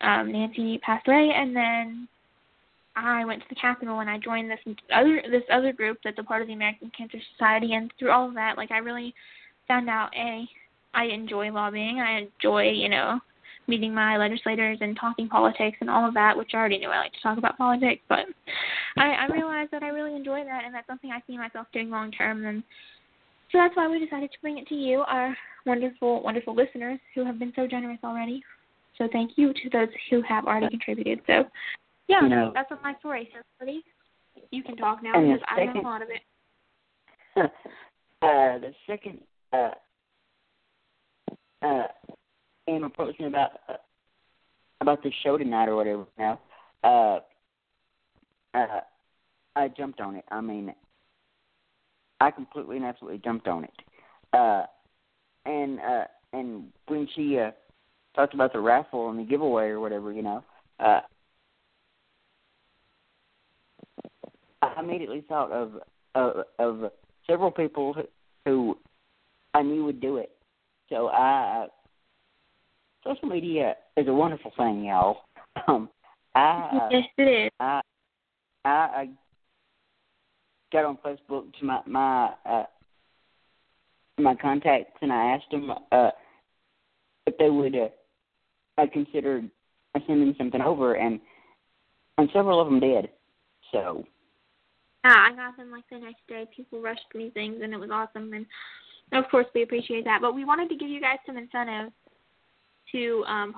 um, 0.00 0.32
Nancy 0.32 0.78
passed 0.78 1.08
away, 1.08 1.32
and 1.34 1.54
then 1.54 2.08
I 2.96 3.24
went 3.24 3.42
to 3.42 3.48
the 3.50 3.54
Capitol 3.56 4.00
and 4.00 4.08
I 4.08 4.18
joined 4.18 4.50
this 4.50 4.58
other 4.94 5.22
this 5.30 5.42
other 5.52 5.72
group 5.72 5.98
that's 6.02 6.18
a 6.18 6.22
part 6.22 6.40
of 6.40 6.48
the 6.48 6.54
American 6.54 6.90
Cancer 6.96 7.18
Society, 7.32 7.74
and 7.74 7.92
through 7.98 8.10
all 8.10 8.28
of 8.28 8.34
that, 8.34 8.56
like 8.56 8.70
I 8.70 8.78
really 8.78 9.14
found 9.68 9.90
out 9.90 10.10
a 10.16 10.48
I 10.94 11.04
enjoy 11.04 11.52
lobbying. 11.52 12.00
I 12.00 12.20
enjoy 12.20 12.70
you 12.70 12.88
know 12.88 13.20
meeting 13.68 13.94
my 13.94 14.16
legislators 14.16 14.78
and 14.80 14.96
talking 15.00 15.28
politics 15.28 15.78
and 15.80 15.90
all 15.90 16.06
of 16.06 16.14
that, 16.14 16.36
which 16.36 16.50
I 16.54 16.58
already 16.58 16.78
knew 16.78 16.88
I 16.88 16.98
like 16.98 17.12
to 17.12 17.22
talk 17.22 17.38
about 17.38 17.58
politics, 17.58 18.02
but 18.08 18.26
I, 18.96 19.10
I 19.10 19.26
realized 19.26 19.70
that 19.72 19.82
I 19.82 19.88
really 19.88 20.14
enjoy 20.14 20.44
that 20.44 20.64
and 20.64 20.74
that's 20.74 20.86
something 20.86 21.10
I 21.10 21.22
see 21.26 21.36
myself 21.36 21.66
doing 21.72 21.90
long 21.90 22.10
term 22.10 22.46
and 22.46 22.62
so 23.52 23.58
that's 23.58 23.76
why 23.76 23.88
we 23.88 24.04
decided 24.04 24.32
to 24.32 24.38
bring 24.42 24.58
it 24.58 24.66
to 24.68 24.74
you, 24.74 25.04
our 25.06 25.36
wonderful, 25.66 26.22
wonderful 26.22 26.54
listeners 26.54 26.98
who 27.14 27.24
have 27.24 27.38
been 27.38 27.52
so 27.54 27.66
generous 27.66 27.98
already. 28.02 28.42
So 28.98 29.08
thank 29.12 29.32
you 29.36 29.52
to 29.52 29.70
those 29.72 29.88
who 30.10 30.22
have 30.22 30.46
already 30.46 30.68
contributed. 30.68 31.20
So 31.26 31.44
yeah, 32.08 32.22
you 32.22 32.28
know, 32.28 32.52
that's 32.54 32.70
my 32.82 32.94
story. 33.00 33.28
So 33.32 33.40
buddy, 33.60 33.82
you 34.50 34.62
can 34.62 34.76
talk 34.76 35.02
now 35.02 35.20
because 35.20 35.40
I 35.48 35.64
know 35.64 35.80
a 35.80 35.82
lot 35.82 36.02
of 36.02 36.08
it. 36.08 36.22
uh 38.22 38.58
the 38.58 38.72
second 38.86 39.20
uh 39.52 39.70
uh 41.62 41.86
came 42.66 42.84
approached 42.84 43.20
me 43.20 43.26
about 43.26 43.52
uh, 43.68 43.76
about 44.80 45.02
the 45.02 45.10
show 45.22 45.38
tonight 45.38 45.68
or 45.68 45.76
whatever. 45.76 46.04
Now, 46.18 46.40
uh, 46.84 47.20
uh, 48.54 48.80
I 49.54 49.68
jumped 49.68 50.00
on 50.00 50.16
it. 50.16 50.24
I 50.30 50.40
mean, 50.40 50.74
I 52.20 52.30
completely 52.30 52.76
and 52.76 52.84
absolutely 52.84 53.18
jumped 53.18 53.48
on 53.48 53.64
it. 53.64 53.72
Uh, 54.32 54.64
and 55.44 55.80
uh, 55.80 56.04
and 56.32 56.64
when 56.88 57.08
she 57.14 57.38
uh, 57.38 57.52
talked 58.14 58.34
about 58.34 58.52
the 58.52 58.60
raffle 58.60 59.10
and 59.10 59.18
the 59.18 59.24
giveaway 59.24 59.68
or 59.68 59.80
whatever, 59.80 60.12
you 60.12 60.22
know, 60.22 60.44
uh, 60.80 61.00
I 64.62 64.80
immediately 64.80 65.24
thought 65.28 65.52
of 65.52 65.72
of, 66.14 66.44
of 66.58 66.90
several 67.26 67.50
people 67.50 67.94
who 68.44 68.76
I 69.54 69.62
knew 69.62 69.84
would 69.84 70.00
do 70.00 70.16
it. 70.16 70.30
So 70.88 71.08
I 71.08 71.66
social 73.06 73.28
media 73.28 73.76
is 73.96 74.08
a 74.08 74.12
wonderful 74.12 74.52
thing, 74.56 74.84
y'all. 74.84 75.22
Um, 75.68 75.88
I, 76.34 76.88
yes, 76.90 77.04
it 77.16 77.22
is. 77.22 77.50
I, 77.58 77.80
I, 78.64 78.68
I 78.68 79.08
got 80.70 80.84
on 80.84 80.98
Facebook 80.98 81.44
to 81.58 81.64
my 81.64 81.80
my 81.86 82.30
uh, 82.44 82.64
my 84.18 84.34
contacts 84.34 84.98
and 85.00 85.12
I 85.12 85.34
asked 85.34 85.50
them 85.50 85.70
uh, 85.90 86.10
if 87.26 87.38
they 87.38 87.48
would 87.48 87.74
uh, 87.74 87.88
I 88.76 88.86
considered 88.86 89.50
sending 90.06 90.34
something 90.36 90.60
over, 90.60 90.94
and 90.94 91.18
and 92.18 92.28
several 92.34 92.60
of 92.60 92.66
them 92.66 92.80
did. 92.80 93.08
So. 93.72 94.04
Yeah, 95.04 95.14
I 95.14 95.34
got 95.34 95.56
them 95.56 95.70
like 95.70 95.84
the 95.90 95.98
next 95.98 96.26
day. 96.28 96.46
People 96.54 96.82
rushed 96.82 97.06
me 97.14 97.30
things, 97.30 97.60
and 97.62 97.72
it 97.72 97.78
was 97.78 97.90
awesome. 97.90 98.32
And 98.34 98.44
of 99.12 99.30
course, 99.30 99.46
we 99.54 99.62
appreciate 99.62 100.04
that. 100.04 100.18
But 100.20 100.34
we 100.34 100.44
wanted 100.44 100.68
to 100.68 100.76
give 100.76 100.88
you 100.88 101.00
guys 101.00 101.18
some 101.24 101.38
incentives 101.38 101.92
to 102.92 103.24
um, 103.26 103.54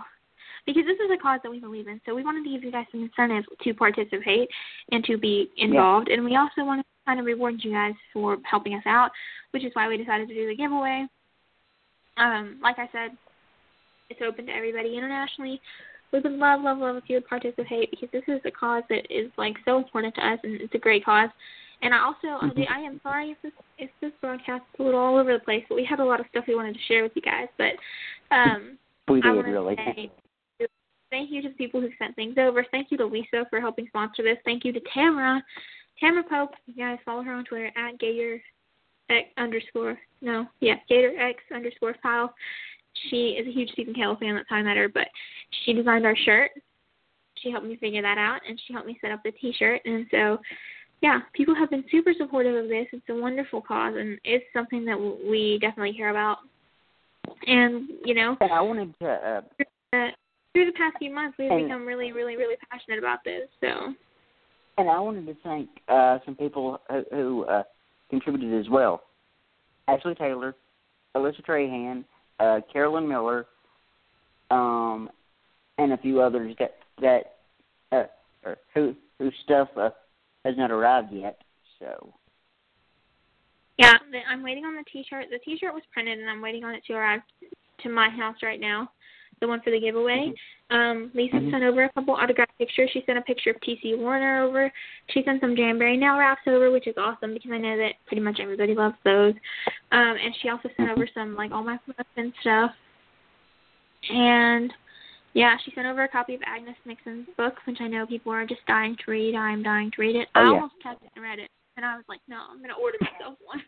because 0.66 0.84
this 0.84 0.98
is 1.02 1.10
a 1.12 1.20
cause 1.20 1.40
that 1.42 1.50
we 1.50 1.60
believe 1.60 1.88
in. 1.88 2.00
So 2.04 2.14
we 2.14 2.22
wanted 2.22 2.44
to 2.44 2.50
give 2.50 2.62
you 2.62 2.70
guys 2.70 2.84
some 2.92 3.02
incentive 3.02 3.44
to 3.64 3.74
participate 3.74 4.48
and 4.92 5.02
to 5.04 5.16
be 5.16 5.48
involved. 5.56 6.08
Yeah. 6.08 6.16
And 6.16 6.24
we 6.24 6.36
also 6.36 6.62
wanted 6.64 6.82
to 6.82 6.88
kind 7.06 7.18
of 7.18 7.26
reward 7.26 7.54
you 7.60 7.72
guys 7.72 7.94
for 8.12 8.36
helping 8.44 8.74
us 8.74 8.82
out, 8.86 9.10
which 9.52 9.64
is 9.64 9.70
why 9.72 9.88
we 9.88 9.96
decided 9.96 10.28
to 10.28 10.34
do 10.34 10.46
the 10.46 10.54
giveaway. 10.54 11.06
Um, 12.18 12.58
like 12.62 12.78
I 12.78 12.88
said, 12.92 13.16
it's 14.10 14.20
open 14.26 14.46
to 14.46 14.52
everybody 14.52 14.96
internationally. 14.96 15.60
We 16.12 16.20
would 16.20 16.32
love, 16.32 16.62
love, 16.62 16.78
love 16.78 16.96
if 16.96 17.04
you 17.06 17.16
would 17.16 17.28
participate 17.28 17.90
because 17.90 18.08
this 18.12 18.24
is 18.28 18.40
a 18.44 18.50
cause 18.50 18.82
that 18.90 19.06
is 19.10 19.30
like 19.38 19.56
so 19.64 19.78
important 19.78 20.14
to 20.16 20.26
us 20.26 20.38
and 20.42 20.60
it's 20.60 20.74
a 20.74 20.78
great 20.78 21.04
cause. 21.04 21.30
And 21.80 21.94
I 21.94 21.98
also, 21.98 22.44
mm-hmm. 22.44 22.62
I 22.70 22.80
am 22.80 23.00
sorry 23.02 23.30
if 23.30 23.38
this 23.42 23.52
if 23.78 23.90
this 24.00 24.10
broadcast 24.20 24.64
is 24.74 24.80
a 24.80 24.82
little 24.82 25.00
all 25.00 25.16
over 25.16 25.32
the 25.32 25.44
place, 25.44 25.64
but 25.68 25.76
we 25.76 25.84
had 25.84 26.00
a 26.00 26.04
lot 26.04 26.18
of 26.18 26.26
stuff 26.30 26.44
we 26.48 26.56
wanted 26.56 26.74
to 26.74 26.80
share 26.88 27.04
with 27.04 27.12
you 27.14 27.22
guys. 27.22 27.46
But 27.56 28.34
um, 28.34 28.78
we 29.08 29.20
did, 29.20 29.28
really. 29.28 29.76
thank 31.10 31.30
you 31.30 31.42
to 31.42 31.48
the 31.48 31.54
people 31.54 31.80
who 31.80 31.88
sent 31.98 32.14
things 32.16 32.36
over. 32.38 32.64
Thank 32.70 32.90
you 32.90 32.96
to 32.98 33.06
Lisa 33.06 33.46
for 33.50 33.60
helping 33.60 33.86
sponsor 33.88 34.22
this. 34.22 34.38
Thank 34.44 34.64
you 34.64 34.72
to 34.72 34.80
Tamara. 34.94 35.42
Tamara 36.00 36.24
Pope, 36.28 36.50
you 36.66 36.74
guys 36.74 36.98
follow 37.04 37.22
her 37.22 37.32
on 37.32 37.44
Twitter 37.44 37.70
at 37.76 37.98
Gator 37.98 38.40
X 39.10 39.28
underscore 39.36 39.98
no, 40.20 40.46
yeah, 40.60 40.74
Gator 40.88 41.18
X 41.18 41.42
underscore 41.54 41.94
file. 42.02 42.34
She 43.08 43.36
is 43.38 43.46
a 43.46 43.52
huge 43.52 43.70
Stephen 43.70 43.94
Cale 43.94 44.16
fan. 44.16 44.34
That's 44.34 44.48
how 44.48 44.56
I 44.56 44.62
met 44.62 44.76
her. 44.76 44.88
But 44.88 45.06
she 45.64 45.72
designed 45.72 46.04
our 46.04 46.16
shirt. 46.16 46.50
She 47.36 47.50
helped 47.50 47.66
me 47.66 47.76
figure 47.76 48.02
that 48.02 48.18
out, 48.18 48.40
and 48.48 48.60
she 48.66 48.72
helped 48.72 48.88
me 48.88 48.98
set 49.00 49.12
up 49.12 49.20
the 49.24 49.30
T-shirt. 49.30 49.82
And 49.84 50.06
so, 50.10 50.38
yeah, 51.02 51.20
people 51.34 51.54
have 51.54 51.70
been 51.70 51.84
super 51.90 52.12
supportive 52.18 52.56
of 52.56 52.68
this. 52.68 52.86
It's 52.92 53.08
a 53.08 53.14
wonderful 53.14 53.60
cause, 53.60 53.94
and 53.96 54.18
it's 54.24 54.44
something 54.52 54.84
that 54.86 54.98
we 54.98 55.58
definitely 55.60 55.96
care 55.96 56.10
about. 56.10 56.38
And 57.46 57.88
you 58.04 58.14
know, 58.14 58.36
and 58.40 58.52
I 58.52 58.60
wanted 58.60 58.94
to. 59.00 59.08
Uh, 59.08 60.10
through 60.52 60.66
the 60.66 60.72
past 60.72 60.96
few 60.98 61.14
months, 61.14 61.36
we've 61.38 61.50
become 61.50 61.86
really, 61.86 62.12
really, 62.12 62.36
really 62.36 62.56
passionate 62.70 62.98
about 62.98 63.22
this. 63.24 63.48
So. 63.60 63.94
and 64.76 64.90
I 64.90 64.98
wanted 64.98 65.26
to 65.26 65.36
thank 65.44 65.68
uh, 65.88 66.18
some 66.24 66.34
people 66.34 66.80
who, 66.90 67.04
who 67.10 67.44
uh, 67.44 67.62
contributed 68.10 68.58
as 68.58 68.68
well. 68.70 69.02
Ashley 69.86 70.14
Taylor, 70.14 70.54
Alyssa 71.16 71.44
Trahan, 71.46 72.04
uh, 72.40 72.60
Carolyn 72.72 73.08
Miller, 73.08 73.46
um, 74.50 75.10
and 75.78 75.92
a 75.92 75.98
few 75.98 76.20
others 76.20 76.54
that 76.58 76.76
that 77.00 77.36
uh, 77.92 78.04
or 78.44 78.56
who 78.74 78.94
whose 79.18 79.34
stuff 79.44 79.68
uh, 79.76 79.90
has 80.44 80.54
not 80.56 80.70
arrived 80.70 81.12
yet. 81.12 81.40
So. 81.78 82.12
Yeah, 83.78 83.94
I'm 84.28 84.42
waiting 84.42 84.64
on 84.64 84.74
the 84.74 84.84
T-shirt. 84.92 85.26
The 85.30 85.38
T-shirt 85.38 85.72
was 85.72 85.84
printed, 85.92 86.18
and 86.18 86.28
I'm 86.28 86.42
waiting 86.42 86.64
on 86.64 86.74
it 86.74 86.84
to 86.86 86.94
arrive 86.94 87.20
to 87.82 87.88
my 87.88 88.08
house 88.08 88.36
right 88.42 88.60
now. 88.60 88.90
The 89.40 89.46
one 89.46 89.60
for 89.62 89.70
the 89.70 89.78
giveaway. 89.80 90.32
Mm-hmm. 90.32 90.76
Um, 90.76 91.10
Lisa 91.14 91.36
mm-hmm. 91.36 91.50
sent 91.52 91.62
over 91.62 91.84
a 91.84 91.92
couple 91.92 92.14
autographed 92.14 92.58
pictures. 92.58 92.90
She 92.92 93.02
sent 93.06 93.18
a 93.18 93.22
picture 93.22 93.50
of 93.50 93.60
T.C. 93.60 93.94
Warner 93.94 94.42
over. 94.42 94.70
She 95.10 95.22
sent 95.24 95.40
some 95.40 95.54
Jamberry 95.54 95.96
nail 95.96 96.18
wraps 96.18 96.42
over, 96.48 96.72
which 96.72 96.88
is 96.88 96.96
awesome 96.98 97.34
because 97.34 97.52
I 97.52 97.58
know 97.58 97.76
that 97.76 97.92
pretty 98.06 98.20
much 98.20 98.40
everybody 98.42 98.74
loves 98.74 98.96
those. 99.04 99.34
Um, 99.92 100.16
and 100.22 100.34
she 100.42 100.48
also 100.48 100.68
sent 100.76 100.90
over 100.90 101.08
some 101.14 101.36
like 101.36 101.52
all 101.52 101.62
my 101.62 101.78
and 102.16 102.32
stuff. 102.40 102.72
And 104.10 104.72
yeah, 105.34 105.56
she 105.64 105.72
sent 105.74 105.86
over 105.86 106.02
a 106.02 106.08
copy 106.08 106.34
of 106.34 106.40
Agnes 106.44 106.76
Nixon's 106.84 107.28
book, 107.36 107.54
which 107.66 107.78
I 107.80 107.86
know 107.86 108.06
people 108.06 108.32
are 108.32 108.44
just 108.44 108.66
dying 108.66 108.96
to 109.04 109.10
read. 109.10 109.36
I'm 109.36 109.62
dying 109.62 109.90
to 109.92 110.00
read 110.00 110.16
it. 110.16 110.28
Oh, 110.34 110.40
I 110.40 110.44
yeah. 110.44 110.50
almost 110.50 110.74
kept 110.82 111.04
it 111.04 111.10
and 111.14 111.22
read 111.22 111.38
it, 111.38 111.50
and 111.78 111.86
I 111.86 111.96
was 111.96 112.04
like, 112.08 112.20
no, 112.28 112.36
I'm 112.50 112.60
gonna 112.60 112.74
order 112.74 112.98
myself 113.00 113.38
one. 113.44 113.62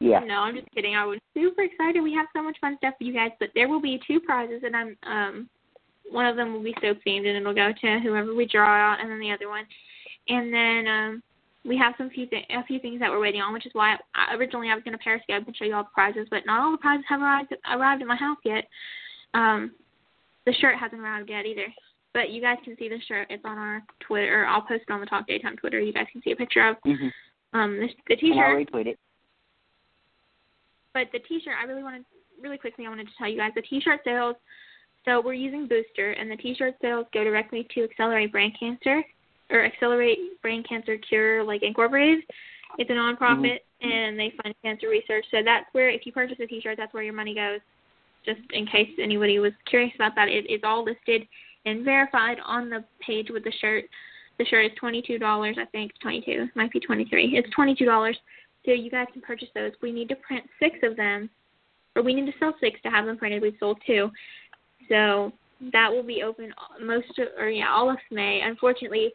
Yeah. 0.00 0.20
No, 0.20 0.40
I'm 0.40 0.56
just 0.56 0.70
kidding. 0.74 0.96
I 0.96 1.04
was 1.04 1.20
super 1.34 1.62
excited. 1.62 2.02
We 2.02 2.14
have 2.14 2.26
so 2.34 2.42
much 2.42 2.56
fun 2.60 2.76
stuff 2.78 2.94
for 2.98 3.04
you 3.04 3.12
guys, 3.12 3.30
but 3.38 3.50
there 3.54 3.68
will 3.68 3.80
be 3.80 4.00
two 4.06 4.18
prizes, 4.18 4.62
and 4.64 4.74
I'm 4.74 4.96
um, 5.06 5.48
one 6.10 6.26
of 6.26 6.36
them 6.36 6.52
will 6.52 6.62
be 6.62 6.74
soap 6.80 6.98
themed, 7.06 7.26
and 7.26 7.36
it'll 7.36 7.54
go 7.54 7.70
to 7.72 8.00
whoever 8.00 8.34
we 8.34 8.46
draw 8.46 8.66
out, 8.66 9.00
and 9.00 9.10
then 9.10 9.20
the 9.20 9.30
other 9.30 9.48
one, 9.48 9.64
and 10.28 10.52
then 10.52 10.86
um, 10.88 11.22
we 11.64 11.78
have 11.78 11.94
some 11.96 12.10
few 12.10 12.26
th- 12.26 12.46
a 12.50 12.64
few 12.64 12.80
things 12.80 12.98
that 13.00 13.10
we're 13.10 13.20
waiting 13.20 13.40
on, 13.40 13.52
which 13.52 13.66
is 13.66 13.74
why 13.74 13.96
I, 14.14 14.34
originally 14.34 14.70
I 14.70 14.74
was 14.74 14.82
going 14.82 14.96
to 14.96 15.04
Periscope 15.04 15.46
and 15.46 15.56
show 15.56 15.64
you 15.64 15.74
all 15.74 15.84
the 15.84 15.90
prizes, 15.94 16.26
but 16.30 16.46
not 16.46 16.60
all 16.60 16.72
the 16.72 16.78
prizes 16.78 17.04
have 17.08 17.20
arrived 17.20 17.54
arrived 17.70 18.02
at 18.02 18.08
my 18.08 18.16
house 18.16 18.38
yet. 18.44 18.64
Um, 19.34 19.72
the 20.46 20.52
shirt 20.54 20.76
hasn't 20.76 21.00
arrived 21.00 21.30
yet 21.30 21.46
either. 21.46 21.66
But 22.14 22.30
you 22.30 22.42
guys 22.42 22.58
can 22.62 22.76
see 22.76 22.88
the 22.88 23.00
shirt. 23.08 23.28
It's 23.30 23.44
on 23.44 23.56
our 23.56 23.82
Twitter. 24.00 24.44
I'll 24.46 24.62
post 24.62 24.84
it 24.86 24.92
on 24.92 25.00
the 25.00 25.06
Talk 25.06 25.26
Daytime 25.26 25.56
Twitter. 25.56 25.80
You 25.80 25.92
guys 25.92 26.06
can 26.12 26.22
see 26.22 26.32
a 26.32 26.36
picture 26.36 26.68
of 26.68 26.76
mm-hmm. 26.86 27.58
um 27.58 27.78
the, 27.78 27.88
the 28.08 28.16
T-shirt. 28.16 28.36
And 28.36 28.40
I'll 28.40 28.82
retweet 28.82 28.86
it. 28.86 28.98
But 30.92 31.06
the 31.12 31.20
T-shirt, 31.20 31.54
I 31.58 31.64
really 31.64 31.82
wanted, 31.82 32.04
really 32.42 32.58
quickly, 32.58 32.84
I 32.84 32.90
wanted 32.90 33.06
to 33.06 33.12
tell 33.16 33.28
you 33.28 33.38
guys 33.38 33.52
the 33.54 33.62
T-shirt 33.62 34.00
sales. 34.04 34.36
So 35.06 35.20
we're 35.20 35.32
using 35.32 35.66
Booster, 35.66 36.12
and 36.12 36.30
the 36.30 36.36
T-shirt 36.36 36.74
sales 36.82 37.06
go 37.14 37.24
directly 37.24 37.66
to 37.74 37.84
Accelerate 37.84 38.30
Brain 38.30 38.52
Cancer 38.60 39.02
or 39.50 39.64
Accelerate 39.64 40.18
Brain 40.42 40.62
Cancer 40.68 40.98
Cure, 40.98 41.42
like 41.42 41.62
Incorporated. 41.62 42.24
It's 42.78 42.88
a 42.88 42.92
nonprofit, 42.92 43.58
mm-hmm. 43.82 43.90
and 43.90 44.18
they 44.18 44.32
fund 44.42 44.54
cancer 44.62 44.88
research. 44.88 45.24
So 45.30 45.38
that's 45.44 45.66
where, 45.72 45.90
if 45.90 46.06
you 46.06 46.12
purchase 46.12 46.38
a 46.40 46.46
T-shirt, 46.46 46.76
that's 46.76 46.94
where 46.94 47.02
your 47.02 47.14
money 47.14 47.34
goes. 47.34 47.60
Just 48.24 48.40
in 48.52 48.66
case 48.66 48.88
anybody 49.02 49.38
was 49.40 49.52
curious 49.66 49.92
about 49.96 50.14
that, 50.14 50.28
it 50.28 50.48
is 50.48 50.60
all 50.62 50.84
listed 50.84 51.26
and 51.64 51.84
verified 51.84 52.38
on 52.44 52.70
the 52.70 52.84
page 53.04 53.28
with 53.30 53.44
the 53.44 53.52
shirt. 53.60 53.84
The 54.38 54.44
shirt 54.46 54.66
is 54.66 54.72
twenty-two 54.78 55.18
dollars. 55.18 55.56
I 55.60 55.66
think 55.66 55.92
twenty-two. 56.00 56.48
Might 56.54 56.72
be 56.72 56.80
twenty-three. 56.80 57.36
It's 57.36 57.48
twenty-two 57.54 57.84
dollars. 57.84 58.18
So 58.64 58.72
you 58.72 58.90
guys 58.90 59.06
can 59.12 59.22
purchase 59.22 59.48
those. 59.54 59.72
We 59.82 59.92
need 59.92 60.08
to 60.08 60.16
print 60.16 60.44
six 60.58 60.76
of 60.82 60.96
them, 60.96 61.28
or 61.96 62.02
we 62.02 62.14
need 62.14 62.26
to 62.26 62.38
sell 62.38 62.54
six 62.60 62.80
to 62.82 62.90
have 62.90 63.06
them 63.06 63.18
printed. 63.18 63.42
We've 63.42 63.56
sold 63.60 63.78
two. 63.86 64.10
So 64.88 65.32
that 65.72 65.90
will 65.90 66.02
be 66.02 66.22
open 66.22 66.52
most 66.80 67.18
of, 67.18 67.28
or 67.38 67.48
yeah, 67.48 67.70
all 67.70 67.90
of 67.90 67.98
May. 68.10 68.40
Unfortunately, 68.42 69.10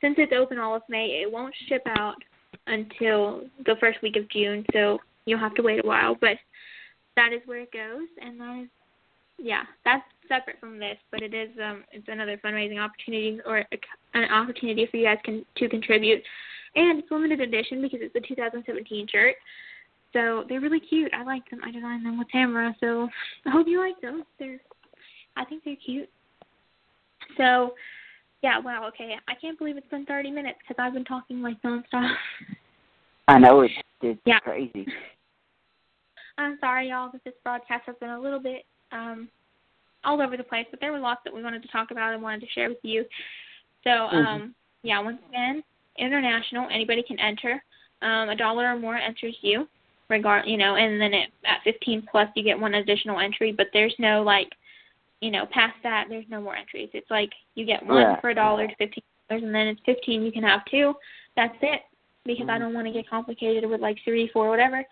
since 0.00 0.14
it's 0.18 0.32
open 0.34 0.58
all 0.58 0.74
of 0.74 0.82
May, 0.88 1.22
it 1.22 1.30
won't 1.30 1.54
ship 1.68 1.82
out 1.86 2.16
until 2.66 3.42
the 3.66 3.76
first 3.80 4.00
week 4.02 4.16
of 4.16 4.28
June. 4.30 4.64
So 4.72 4.98
you'll 5.26 5.38
have 5.40 5.54
to 5.56 5.62
wait 5.62 5.84
a 5.84 5.86
while. 5.86 6.16
But 6.20 6.38
that 7.16 7.32
is 7.32 7.40
where 7.46 7.60
it 7.60 7.72
goes, 7.72 8.08
and 8.20 8.40
that 8.40 8.62
is 8.62 8.68
yeah, 9.38 9.62
that's 9.84 10.04
separate 10.28 10.58
from 10.60 10.78
this, 10.78 10.96
but 11.10 11.22
it 11.22 11.34
is 11.34 11.50
um 11.62 11.84
it's 11.92 12.08
another 12.08 12.40
fundraising 12.44 12.80
opportunity 12.80 13.40
or 13.46 13.58
a, 13.58 13.66
an 14.14 14.30
opportunity 14.30 14.86
for 14.90 14.96
you 14.96 15.06
guys 15.06 15.18
can 15.24 15.44
to 15.56 15.68
contribute, 15.68 16.22
and 16.76 16.98
it's 16.98 17.10
limited 17.10 17.40
edition 17.40 17.82
because 17.82 18.00
it's 18.02 18.14
a 18.14 18.20
2017 18.20 19.06
shirt. 19.10 19.36
So 20.12 20.44
they're 20.48 20.60
really 20.60 20.80
cute. 20.80 21.12
I 21.12 21.24
like 21.24 21.48
them. 21.50 21.60
I 21.64 21.72
designed 21.72 22.06
them 22.06 22.18
with 22.18 22.28
Tamara, 22.30 22.74
so 22.78 23.08
I 23.46 23.50
hope 23.50 23.66
you 23.66 23.80
like 23.80 24.00
them. 24.00 24.24
They're 24.38 24.60
I 25.36 25.44
think 25.44 25.64
they're 25.64 25.76
cute. 25.84 26.08
So 27.36 27.74
yeah, 28.42 28.58
wow, 28.58 28.86
okay. 28.88 29.14
I 29.26 29.34
can't 29.40 29.58
believe 29.58 29.76
it's 29.76 29.88
been 29.88 30.06
30 30.06 30.30
minutes 30.30 30.58
because 30.60 30.80
I've 30.80 30.92
been 30.92 31.04
talking 31.04 31.42
like 31.42 31.60
nonstop. 31.62 32.14
I 33.28 33.38
know 33.38 33.62
it's 33.62 33.74
it's 34.02 34.20
yeah. 34.26 34.38
crazy. 34.40 34.86
I'm 36.36 36.58
sorry, 36.60 36.90
y'all, 36.90 37.10
that 37.12 37.24
this 37.24 37.34
broadcast 37.42 37.84
has 37.86 37.96
been 38.00 38.10
a 38.10 38.20
little 38.20 38.40
bit 38.40 38.64
um, 38.94 39.28
all 40.04 40.20
over 40.20 40.36
the 40.36 40.44
place, 40.44 40.66
but 40.70 40.80
there 40.80 40.92
were 40.92 40.98
lots 40.98 41.20
that 41.24 41.34
we 41.34 41.42
wanted 41.42 41.62
to 41.62 41.68
talk 41.68 41.90
about 41.90 42.12
and 42.14 42.22
wanted 42.22 42.40
to 42.40 42.46
share 42.54 42.68
with 42.68 42.78
you. 42.82 43.04
So, 43.82 43.90
Mm-hmm. 43.90 44.16
um, 44.16 44.54
yeah, 44.82 45.00
once 45.00 45.18
again, 45.28 45.62
international, 45.98 46.68
anybody 46.70 47.02
can 47.02 47.18
enter. 47.18 47.62
Um, 48.02 48.28
a 48.28 48.36
dollar 48.36 48.66
or 48.72 48.78
more 48.78 48.96
enters 48.96 49.36
you, 49.40 49.66
regard, 50.10 50.46
you 50.46 50.58
know, 50.58 50.76
and 50.76 51.00
then 51.00 51.14
it, 51.14 51.30
at 51.46 51.62
15 51.64 52.06
plus, 52.10 52.28
you 52.36 52.42
get 52.44 52.58
one 52.58 52.74
additional 52.74 53.18
entry. 53.18 53.50
But 53.52 53.68
there's 53.72 53.94
no 53.98 54.22
like, 54.22 54.48
you 55.20 55.30
know, 55.30 55.46
past 55.50 55.76
that, 55.82 56.06
there's 56.10 56.26
no 56.28 56.40
more 56.40 56.54
entries. 56.54 56.90
It's 56.92 57.10
like 57.10 57.30
you 57.54 57.64
get 57.64 57.84
one 57.84 57.96
Right. 57.96 58.20
for 58.20 58.30
a 58.30 58.34
dollar 58.34 58.66
to 58.66 58.74
15 58.76 59.02
dollars, 59.30 59.42
and 59.42 59.54
then 59.54 59.68
it's 59.68 59.80
15. 59.86 60.22
You 60.22 60.32
can 60.32 60.42
have 60.42 60.60
two. 60.70 60.94
That's 61.34 61.56
it. 61.62 61.80
Because 62.26 62.48
I 62.48 62.56
Mhm. 62.56 62.60
don't 62.60 62.74
want 62.74 62.86
to 62.86 62.92
get 62.92 63.08
complicated 63.08 63.68
with 63.68 63.80
like 63.80 63.98
three, 64.04 64.28
four, 64.28 64.48
whatever. 64.50 64.84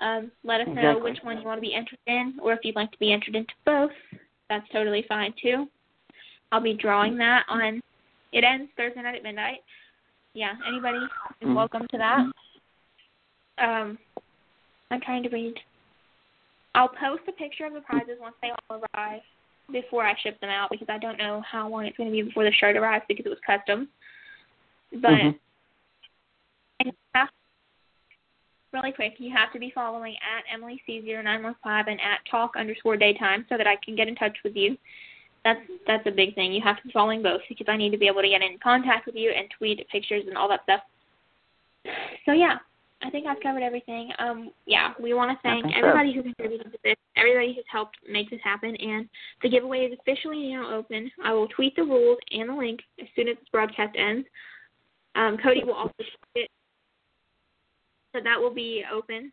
Um, 0.00 0.32
let 0.44 0.62
us 0.62 0.66
know 0.68 0.72
Exactly. 0.96 1.10
which 1.10 1.22
one 1.22 1.38
you 1.38 1.44
want 1.44 1.58
to 1.58 1.62
be 1.62 1.74
entered 1.74 1.98
in, 2.06 2.38
or 2.42 2.52
if 2.52 2.60
you'd 2.64 2.76
like 2.76 2.90
to 2.92 2.98
be 2.98 3.12
entered 3.12 3.36
into 3.36 3.52
both. 3.66 3.92
That's 4.48 4.68
totally 4.70 5.04
fine 5.08 5.34
too. 5.40 5.68
I'll 6.52 6.60
be 6.60 6.74
drawing 6.74 7.16
that 7.18 7.44
on. 7.48 7.80
It 8.32 8.44
ends 8.44 8.70
Thursday 8.76 9.02
night 9.02 9.14
at 9.16 9.22
midnight. 9.22 9.62
Yeah, 10.34 10.54
anybody 10.66 10.98
is 11.40 11.48
Mhm. 11.48 11.54
welcome 11.54 11.86
to 11.88 11.98
that. 11.98 12.26
Um, 13.58 13.98
I'm 14.90 15.00
trying 15.00 15.22
to 15.22 15.28
read. 15.28 15.60
I'll 16.74 16.88
post 16.88 17.22
a 17.28 17.32
picture 17.32 17.66
of 17.66 17.74
the 17.74 17.80
prizes 17.82 18.18
once 18.20 18.36
they 18.40 18.50
all 18.50 18.82
arrive 18.94 19.22
before 19.70 20.04
I 20.04 20.14
ship 20.16 20.40
them 20.40 20.50
out 20.50 20.70
because 20.70 20.88
I 20.88 20.98
don't 20.98 21.18
know 21.18 21.42
how 21.42 21.68
long 21.68 21.84
it's 21.86 21.96
going 21.96 22.08
to 22.08 22.12
be 22.12 22.22
before 22.22 22.44
the 22.44 22.52
shirt 22.52 22.76
arrives 22.76 23.04
because 23.06 23.26
it 23.26 23.28
was 23.28 23.38
custom. 23.40 23.88
But 24.92 25.10
Mhm. 25.12 25.38
and 26.80 26.86
you 26.86 26.92
have- 27.14 27.30
really 28.72 28.92
quick, 28.92 29.14
you 29.18 29.30
have 29.36 29.52
to 29.52 29.58
be 29.58 29.72
following 29.74 30.14
at 30.14 30.44
Emily 30.52 30.82
C0915 30.88 31.54
and 31.64 32.00
at 32.00 32.20
talk 32.30 32.52
underscore 32.56 32.96
daytime 32.96 33.44
so 33.48 33.56
that 33.56 33.66
I 33.66 33.76
can 33.84 33.96
get 33.96 34.08
in 34.08 34.14
touch 34.14 34.36
with 34.44 34.56
you. 34.56 34.76
That's 35.44 35.60
that's 35.86 36.06
a 36.06 36.10
big 36.10 36.34
thing. 36.34 36.52
You 36.52 36.60
have 36.62 36.76
to 36.76 36.82
be 36.86 36.92
following 36.92 37.22
both 37.22 37.40
because 37.48 37.66
I 37.68 37.76
need 37.76 37.90
to 37.90 37.98
be 37.98 38.06
able 38.06 38.20
to 38.20 38.28
get 38.28 38.42
in 38.42 38.58
contact 38.62 39.06
with 39.06 39.14
you 39.14 39.30
and 39.30 39.48
tweet 39.56 39.86
pictures 39.88 40.24
and 40.26 40.36
all 40.36 40.48
that 40.50 40.62
stuff. 40.64 40.80
So 42.26 42.32
yeah, 42.32 42.58
I 43.02 43.08
think 43.08 43.26
I've 43.26 43.40
covered 43.42 43.62
everything. 43.62 44.10
Um, 44.18 44.50
yeah, 44.66 44.92
we 45.00 45.14
want 45.14 45.30
to 45.30 45.38
thank 45.42 45.64
think 45.64 45.74
so. 45.74 45.80
everybody 45.80 46.12
who 46.12 46.22
contributed 46.22 46.70
to 46.70 46.78
this, 46.84 46.96
everybody 47.16 47.54
who's 47.54 47.64
helped 47.70 47.96
make 48.10 48.28
this 48.28 48.40
happen, 48.44 48.76
and 48.76 49.08
the 49.42 49.48
giveaway 49.48 49.86
is 49.86 49.98
officially 49.98 50.52
now 50.52 50.74
open. 50.74 51.10
I 51.24 51.32
will 51.32 51.48
tweet 51.48 51.74
the 51.76 51.82
rules 51.82 52.18
and 52.30 52.50
the 52.50 52.54
link 52.54 52.80
as 53.00 53.06
soon 53.16 53.28
as 53.28 53.36
this 53.36 53.48
broadcast 53.50 53.96
ends. 53.96 54.26
Um, 55.14 55.38
Cody 55.42 55.64
will 55.64 55.74
also 55.74 55.94
tweet 55.96 56.44
it, 56.44 56.50
so 58.12 58.20
that 58.22 58.38
will 58.40 58.52
be 58.54 58.84
open. 58.92 59.32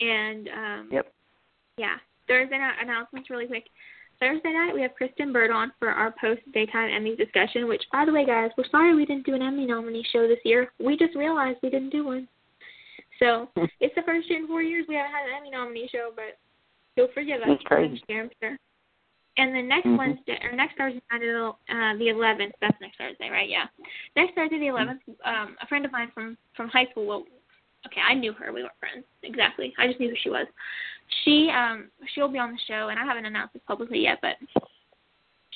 And 0.00 0.48
um, 0.48 0.88
Yep. 0.90 1.12
yeah, 1.76 1.96
Thursday 2.28 2.58
night 2.58 2.76
announcements 2.82 3.30
really 3.30 3.46
quick. 3.46 3.64
Thursday 4.20 4.52
night 4.52 4.72
we 4.72 4.82
have 4.82 4.94
Kristen 4.94 5.32
Bird 5.32 5.50
on 5.50 5.72
for 5.78 5.88
our 5.90 6.12
post 6.20 6.40
daytime 6.52 6.90
Emmy 6.94 7.16
discussion. 7.16 7.66
Which, 7.66 7.82
by 7.92 8.04
the 8.04 8.12
way, 8.12 8.24
guys, 8.24 8.50
we're 8.56 8.68
sorry 8.70 8.94
we 8.94 9.04
didn't 9.04 9.26
do 9.26 9.34
an 9.34 9.42
Emmy 9.42 9.66
nominee 9.66 10.06
show 10.12 10.28
this 10.28 10.38
year. 10.44 10.70
We 10.78 10.96
just 10.96 11.16
realized 11.16 11.58
we 11.62 11.70
didn't 11.70 11.90
do 11.90 12.06
one. 12.06 12.28
So 13.18 13.48
it's 13.80 13.94
the 13.94 14.02
first 14.02 14.30
year 14.30 14.38
in 14.40 14.46
four 14.46 14.62
years 14.62 14.86
we 14.88 14.94
haven't 14.94 15.12
had 15.12 15.28
an 15.28 15.34
Emmy 15.38 15.50
nominee 15.50 15.88
show, 15.90 16.10
but 16.14 16.38
you'll 16.96 17.08
forgive 17.14 17.42
us 17.42 17.48
It's 17.50 17.62
crazy. 17.64 18.00
year, 18.08 18.22
I'm 18.22 18.30
sure. 18.40 18.56
And 19.38 19.54
then 19.54 19.66
next 19.66 19.86
Mhm. 19.86 19.96
Wednesday 19.98 20.38
or 20.44 20.52
next 20.52 20.76
Thursday 20.76 21.00
night, 21.10 21.22
uh, 21.22 21.96
the 21.96 22.08
11th. 22.10 22.52
That's 22.60 22.78
next 22.82 22.98
Thursday, 22.98 23.30
right? 23.30 23.48
Yeah. 23.48 23.66
Next 24.14 24.34
Thursday, 24.34 24.58
the 24.58 24.66
11th. 24.68 25.00
Um, 25.24 25.56
a 25.60 25.66
friend 25.66 25.84
of 25.86 25.90
mine 25.90 26.10
from 26.12 26.36
from 26.54 26.68
high 26.68 26.84
school. 26.90 27.06
Well, 27.06 27.24
okay, 27.86 28.00
I 28.08 28.14
knew 28.14 28.32
her. 28.34 28.52
We 28.52 28.62
weren't 28.62 28.72
friends 28.80 29.04
exactly. 29.22 29.74
I 29.78 29.86
just 29.86 30.00
knew 30.00 30.10
who 30.10 30.16
she 30.22 30.30
was. 30.30 30.46
She 31.24 31.50
um 31.50 31.90
she'll 32.14 32.28
be 32.28 32.38
on 32.38 32.52
the 32.52 32.58
show, 32.66 32.88
and 32.88 32.98
I 32.98 33.04
haven't 33.04 33.26
announced 33.26 33.54
this 33.54 33.62
publicly 33.66 34.00
yet, 34.00 34.18
but 34.22 34.36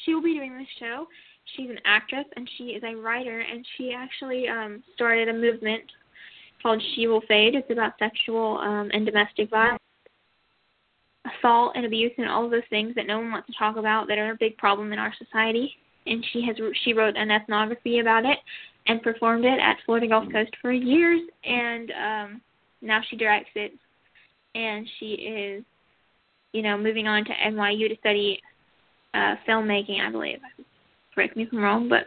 she 0.05 0.15
will 0.15 0.23
be 0.23 0.35
doing 0.35 0.57
this 0.59 0.69
show. 0.79 1.07
She's 1.55 1.71
an 1.71 1.79
actress 1.85 2.27
and 2.37 2.49
she 2.59 2.65
is 2.71 2.83
a 2.85 2.95
writer, 2.97 3.41
and 3.41 3.65
she 3.77 3.93
actually 3.93 4.49
um 4.49 4.83
started 4.95 5.29
a 5.29 5.33
movement 5.33 5.83
called 6.63 6.83
She 6.95 7.07
Will 7.07 7.23
Fade. 7.29 7.55
It's 7.55 7.71
about 7.71 7.93
sexual 7.99 8.59
um 8.59 8.91
and 8.93 9.07
domestic 9.07 9.51
violence, 9.51 9.83
assault 11.39 11.73
and 11.75 11.87
abuse, 11.87 12.13
and 12.19 12.29
all 12.29 12.45
of 12.45 12.51
those 12.51 12.69
things 12.71 12.95
that 12.97 13.07
no 13.07 13.19
one 13.19 13.31
wants 13.31 13.47
to 13.47 13.55
talk 13.59 13.77
about 13.77 14.09
that 14.09 14.19
are 14.19 14.33
a 14.33 14.37
big 14.37 14.57
problem 14.57 14.93
in 14.93 14.99
our 14.99 15.15
society. 15.19 15.77
and 16.07 16.25
she 16.33 16.43
has 16.47 16.57
she 16.85 16.93
wrote 16.93 17.17
an 17.17 17.31
ethnography 17.31 17.99
about 18.01 18.25
it 18.25 18.39
and 18.87 19.03
performed 19.03 19.45
it 19.45 19.59
at 19.61 19.77
Florida 19.85 20.09
Gulf 20.09 20.31
Coast 20.33 20.51
for 20.63 20.73
years, 20.73 21.21
and 21.45 21.91
um, 21.91 22.41
now 22.83 23.01
she 23.09 23.17
directs 23.17 23.51
it, 23.55 23.73
and 24.55 24.87
she 24.99 25.07
is, 25.07 25.65
you 26.53 26.63
know, 26.63 26.79
moving 26.79 27.07
on 27.07 27.25
to 27.25 27.31
NYU 27.31 27.89
to 27.89 27.97
study 27.99 28.41
uh, 29.15 29.35
filmmaking, 29.49 30.01
I 30.01 30.11
believe 30.11 30.39
correct 31.17 31.37
me 31.37 31.45
if 31.45 31.49
I'm 31.51 31.59
wrong, 31.59 31.89
but 31.89 32.05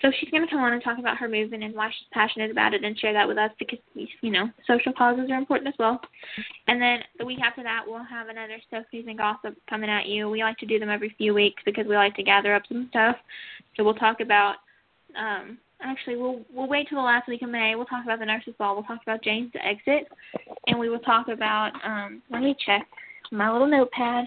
so 0.00 0.10
she's 0.18 0.30
going 0.30 0.44
to 0.44 0.48
come 0.48 0.60
on 0.60 0.72
and 0.72 0.82
talk 0.82 0.98
about 0.98 1.16
her 1.18 1.28
movement 1.28 1.64
and 1.64 1.74
why 1.74 1.88
she's 1.88 2.06
passionate 2.12 2.52
about 2.52 2.72
it 2.72 2.84
and 2.84 2.98
share 2.98 3.12
that 3.12 3.26
with 3.26 3.36
us 3.36 3.50
because 3.58 3.80
you 3.94 4.30
know 4.30 4.48
social 4.66 4.92
causes 4.92 5.28
are 5.30 5.36
important 5.36 5.68
as 5.68 5.74
well. 5.78 6.00
And 6.68 6.80
then 6.80 7.00
the 7.18 7.26
week 7.26 7.40
after 7.44 7.64
that, 7.64 7.82
we'll 7.84 8.04
have 8.04 8.28
another 8.28 8.58
stuff 8.68 8.84
and 8.92 9.18
gossip 9.18 9.56
coming 9.68 9.90
at 9.90 10.06
you. 10.06 10.30
We 10.30 10.44
like 10.44 10.56
to 10.58 10.66
do 10.66 10.78
them 10.78 10.88
every 10.88 11.14
few 11.18 11.34
weeks 11.34 11.62
because 11.66 11.86
we 11.86 11.96
like 11.96 12.14
to 12.14 12.22
gather 12.22 12.54
up 12.54 12.62
some 12.68 12.86
stuff. 12.90 13.16
So 13.76 13.82
we'll 13.82 13.94
talk 13.94 14.20
about. 14.20 14.54
um 15.18 15.58
Actually, 15.80 16.16
we'll 16.16 16.40
we'll 16.52 16.68
wait 16.68 16.88
till 16.88 16.98
the 16.98 17.04
last 17.04 17.28
week 17.28 17.42
of 17.42 17.50
May. 17.50 17.74
We'll 17.74 17.84
talk 17.84 18.04
about 18.04 18.18
the 18.18 18.26
nurses' 18.26 18.54
ball. 18.58 18.74
We'll 18.74 18.84
talk 18.84 19.00
about 19.02 19.22
Jane's 19.22 19.52
exit, 19.62 20.08
and 20.66 20.78
we 20.78 20.88
will 20.88 21.00
talk 21.00 21.28
about. 21.28 21.72
um 21.84 22.22
Let 22.30 22.42
me 22.42 22.56
check 22.64 22.86
my 23.30 23.50
little 23.50 23.66
notepad. 23.66 24.26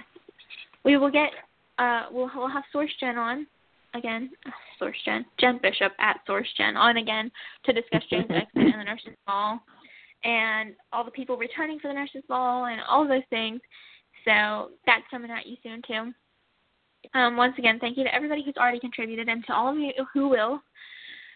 We 0.84 0.98
will 0.98 1.12
get 1.12 1.32
uh, 1.80 2.06
we'll, 2.12 2.30
we'll 2.36 2.50
have 2.50 2.64
Source 2.72 2.92
Gen 3.00 3.18
on 3.18 3.48
again, 3.94 4.30
Source 4.80 4.98
Gen, 5.06 5.26
Jen 5.40 5.60
Bishop 5.62 5.92
at 6.00 6.20
Source 6.26 6.48
Gen 6.58 6.76
on 6.78 6.98
again 6.98 7.32
to 7.66 7.74
discuss 7.74 8.04
Jane's 8.10 8.26
exit 8.30 8.50
and 8.56 8.74
the 8.74 8.84
nurses' 8.84 9.18
ball, 9.26 9.60
and 10.24 10.74
all 10.92 11.04
the 11.04 11.12
people 11.12 11.38
returning 11.38 11.80
for 11.80 11.88
the 11.88 11.94
nurses' 11.94 12.24
ball 12.28 12.66
and 12.66 12.82
all 12.88 13.08
those 13.08 13.24
things. 13.30 13.62
So 14.26 14.72
that's 14.86 15.04
coming 15.10 15.32
at 15.32 15.48
you 15.48 15.56
soon 15.64 15.82
too. 15.88 16.14
Um, 17.14 17.38
once 17.38 17.54
again, 17.58 17.80
thank 17.80 17.98
you 17.98 18.04
to 18.04 18.14
everybody 18.14 18.44
who's 18.44 18.58
already 18.58 18.80
contributed 18.80 19.30
and 19.30 19.46
to 19.46 19.54
all 19.54 19.72
of 19.72 19.78
you 19.78 19.92
who 20.14 20.28
will. 20.28 20.62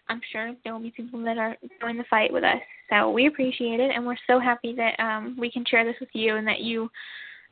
I'm 0.08 0.20
sure 0.30 0.52
there 0.64 0.72
will 0.72 0.80
be 0.80 0.90
people 0.90 1.22
that 1.24 1.38
are 1.38 1.56
join 1.80 1.96
the 1.96 2.04
fight 2.10 2.32
with 2.32 2.44
us. 2.44 2.60
So 2.90 3.10
we 3.10 3.26
appreciate 3.26 3.80
it, 3.80 3.90
and 3.94 4.06
we're 4.06 4.16
so 4.26 4.38
happy 4.38 4.74
that 4.76 4.98
um, 5.00 5.36
we 5.38 5.50
can 5.50 5.64
share 5.64 5.84
this 5.84 5.96
with 6.00 6.10
you 6.12 6.36
and 6.36 6.46
that 6.46 6.60
you 6.60 6.90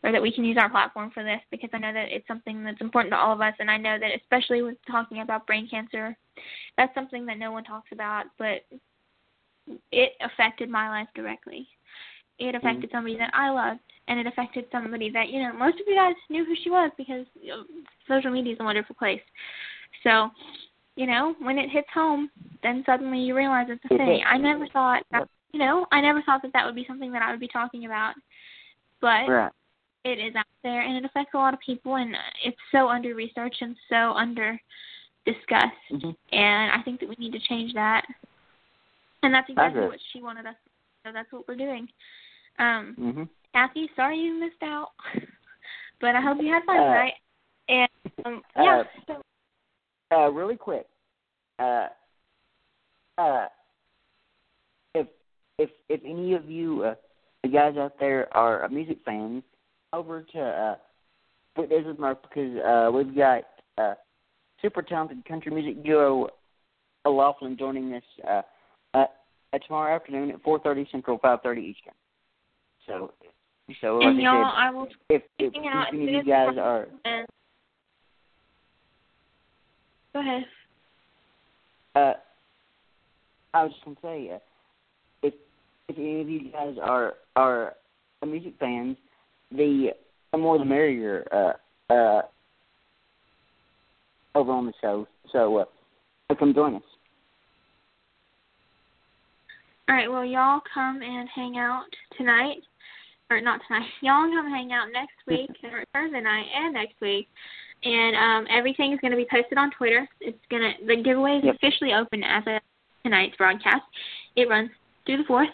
or 0.03 0.13
that 0.13 0.23
we 0.23 0.33
can 0.33 0.45
use 0.45 0.57
our 0.59 0.71
platform 0.71 1.11
for 1.13 1.23
this 1.23 1.41
because 1.51 1.71
I 1.73 1.79
know 1.79 1.93
that 1.93 2.09
it's 2.11 2.27
something 2.27 2.65
that's 2.65 2.81
important 2.81 3.13
to 3.13 3.19
all 3.19 3.33
of 3.33 3.41
us 3.41 3.55
and 3.59 3.71
I 3.71 3.77
know 3.77 3.99
that 3.99 4.11
especially 4.17 4.63
with 4.63 4.77
talking 4.91 5.21
about 5.21 5.47
brain 5.47 5.69
cancer, 5.69 6.17
that's 6.77 6.95
something 6.95 7.27
that 7.27 7.39
no 7.39 7.53
one 7.53 7.65
talks 7.65 7.91
about, 7.93 8.25
but 8.39 8.65
it 9.93 10.13
affected 10.23 10.71
my 10.71 10.89
life 10.89 11.09
directly. 11.15 11.69
It 12.39 12.55
affected 12.55 12.89
mm-hmm. 12.89 12.97
somebody 12.97 13.19
that 13.19 13.31
I 13.35 13.51
loved 13.51 13.81
and 14.09 14.19
it 14.19 14.27
affected 14.27 14.65
somebody 14.73 15.11
that, 15.11 15.29
you 15.29 15.43
know, 15.43 15.53
most 15.53 15.75
of 15.75 15.87
you 15.87 15.95
guys 15.95 16.15
knew 16.31 16.45
who 16.47 16.55
she 16.63 16.71
was 16.71 16.91
because 16.97 17.27
you 17.41 17.49
know, 17.49 17.65
social 18.09 18.31
media 18.31 18.55
is 18.55 18.61
a 18.61 18.65
wonderful 18.65 18.97
place. 18.97 19.21
So, 20.03 20.31
you 21.01 21.07
know, 21.07 21.35
when 21.41 21.59
it 21.59 21.71
hits 21.71 21.89
home, 21.95 22.31
then 22.63 22.83
suddenly 22.85 23.19
you 23.21 23.35
realize 23.35 23.67
it's 23.71 23.85
a 23.87 23.89
thing. 23.89 24.23
I 24.27 24.37
never 24.37 24.67
thought 24.69 25.03
that, 25.13 25.29
you 25.53 25.59
know, 25.59 25.87
I 25.91 26.01
never 26.01 26.23
thought 26.23 26.43
that 26.43 26.53
that 26.53 26.67
would 26.67 26.75
be 26.75 26.85
something 26.87 27.11
that 27.13 27.23
I 27.23 27.31
would 27.31 27.41
be 27.41 27.49
talking 27.49 27.87
about. 27.87 28.15
But 29.01 29.29
right 29.29 29.53
it 30.05 30.19
is 30.19 30.35
out 30.35 30.47
there 30.63 30.83
and 30.83 30.97
it 30.97 31.05
affects 31.05 31.35
a 31.35 31.37
lot 31.37 31.55
of 31.55 31.61
people 31.61 31.97
and 31.97 32.15
it's 32.45 32.57
so 32.73 32.89
under 32.89 33.15
researched 33.15 33.61
and 33.61 33.77
so 33.89 34.13
under 34.13 34.59
discussed 35.27 35.77
mm-hmm. 35.93 36.11
and 36.33 36.73
I 36.73 36.83
think 36.85 37.01
that 37.01 37.09
we 37.09 37.17
need 37.19 37.33
to 37.33 37.49
change 37.49 37.75
that. 37.75 38.07
And 39.23 39.35
that's 39.35 39.51
exactly 39.51 39.83
what 39.83 39.99
she 40.13 40.23
wanted 40.23 40.47
us 40.47 40.55
so 41.05 41.11
that's 41.13 41.31
what 41.33 41.47
we're 41.47 41.57
doing. 41.57 41.87
Um 42.59 42.97
mm-hmm. 42.99 43.23
Cathy, 43.53 43.91
sorry 43.95 44.19
you 44.19 44.41
missed 44.41 44.63
out. 44.63 44.89
but 46.01 46.17
I 46.17 46.23
hope 46.23 46.39
you 46.41 46.53
had 46.53 46.65
fun 46.65 46.79
uh, 46.79 46.85
tonight. 46.85 47.15
And 47.69 47.91
um 48.25 48.43
yeah. 48.57 48.81
Uh, 48.81 48.85
so 49.07 49.23
uh 50.13 50.31
really 50.31 50.57
quick. 50.57 50.87
Uh 51.59 51.89
uh 53.19 53.47
if 54.95 55.07
if 55.59 55.71
if 55.89 56.01
any 56.05 56.35
of 56.35 56.51
you 56.51 56.83
uh 56.85 56.95
the 57.43 57.49
guys 57.49 57.77
out 57.77 57.95
there 57.99 58.29
are 58.37 58.65
uh, 58.65 58.69
music 58.69 58.99
fans 59.05 59.43
over 59.93 60.23
to 60.33 60.41
uh, 60.41 60.77
Fort 61.55 61.71
Desert 61.71 61.99
Mark 61.99 62.23
because 62.23 62.59
uh, 62.59 62.91
we've 62.93 63.15
got 63.15 63.45
uh, 63.79 63.95
super 64.61 64.83
talented 64.83 65.25
country 65.25 65.53
music 65.53 65.83
duo 65.85 66.29
Laughlin 67.07 67.57
joining 67.59 67.95
us 67.95 68.03
uh, 68.29 68.43
uh, 68.95 69.07
tomorrow 69.67 69.95
afternoon 69.95 70.31
at 70.31 70.43
4:30 70.43 70.91
Central, 70.91 71.19
5:30 71.19 71.59
Eastern. 71.59 71.93
So, 72.87 73.13
so 73.81 73.97
like 73.97 74.07
and 74.09 74.19
I 74.19 74.23
y'all, 74.23 74.53
said, 74.53 74.59
I 74.59 74.71
will 74.71 74.89
if, 75.09 75.23
if, 75.39 75.53
if 75.55 75.89
any 75.93 76.17
of 76.19 76.27
you 76.27 76.31
guys 76.31 76.57
are. 76.59 76.89
And... 77.05 77.27
Go 80.13 80.21
ahead. 80.21 80.45
Uh, 81.95 82.13
I 83.55 83.65
was 83.65 83.73
just 83.73 83.85
gonna 83.85 83.97
say, 84.03 84.31
uh, 84.35 84.39
if 85.23 85.35
if 85.89 85.99
any 85.99 86.21
of 86.21 86.29
you 86.29 86.53
guys 86.53 86.77
are 86.81 87.15
are 87.37 87.75
music 88.27 88.55
fans 88.61 88.97
the 89.51 89.91
the 90.33 90.39
more 90.39 90.59
the 90.59 90.65
merrier 90.65 91.27
uh, 91.33 91.93
uh, 91.93 92.23
over 94.35 94.53
on 94.53 94.67
the 94.67 94.73
show. 94.81 95.07
So 95.33 95.59
uh, 95.59 96.35
come 96.39 96.55
join 96.55 96.77
us. 96.77 96.83
All 99.89 99.97
right. 99.97 100.11
Well, 100.11 100.25
y'all 100.25 100.61
come 100.73 101.03
and 101.03 101.29
hang 101.35 101.59
out 101.59 101.87
tonight, 102.17 102.59
or 103.31 103.41
not 103.41 103.61
tonight. 103.67 103.89
Y'all 104.03 104.31
come 104.31 104.49
hang 104.51 104.73
out 104.73 104.87
next 104.93 105.15
week, 105.27 105.51
or 105.65 105.85
Thursday 105.93 106.21
night, 106.21 106.47
and 106.55 106.75
next 106.75 107.01
week. 107.01 107.27
And 107.83 108.17
um, 108.17 108.47
everything 108.51 108.93
is 108.93 109.01
going 109.01 109.13
to 109.13 109.17
be 109.17 109.27
posted 109.31 109.57
on 109.57 109.71
Twitter. 109.71 110.07
It's 110.21 110.39
gonna 110.51 110.73
the 110.87 111.03
giveaway 111.03 111.39
is 111.39 111.45
yep. 111.45 111.55
officially 111.57 111.95
open 111.95 112.23
as 112.23 112.43
of 112.47 112.61
tonight's 113.03 113.37
broadcast. 113.37 113.83
It 114.37 114.49
runs 114.49 114.71
through 115.07 115.19
the 115.19 115.25
fourth. 115.25 115.49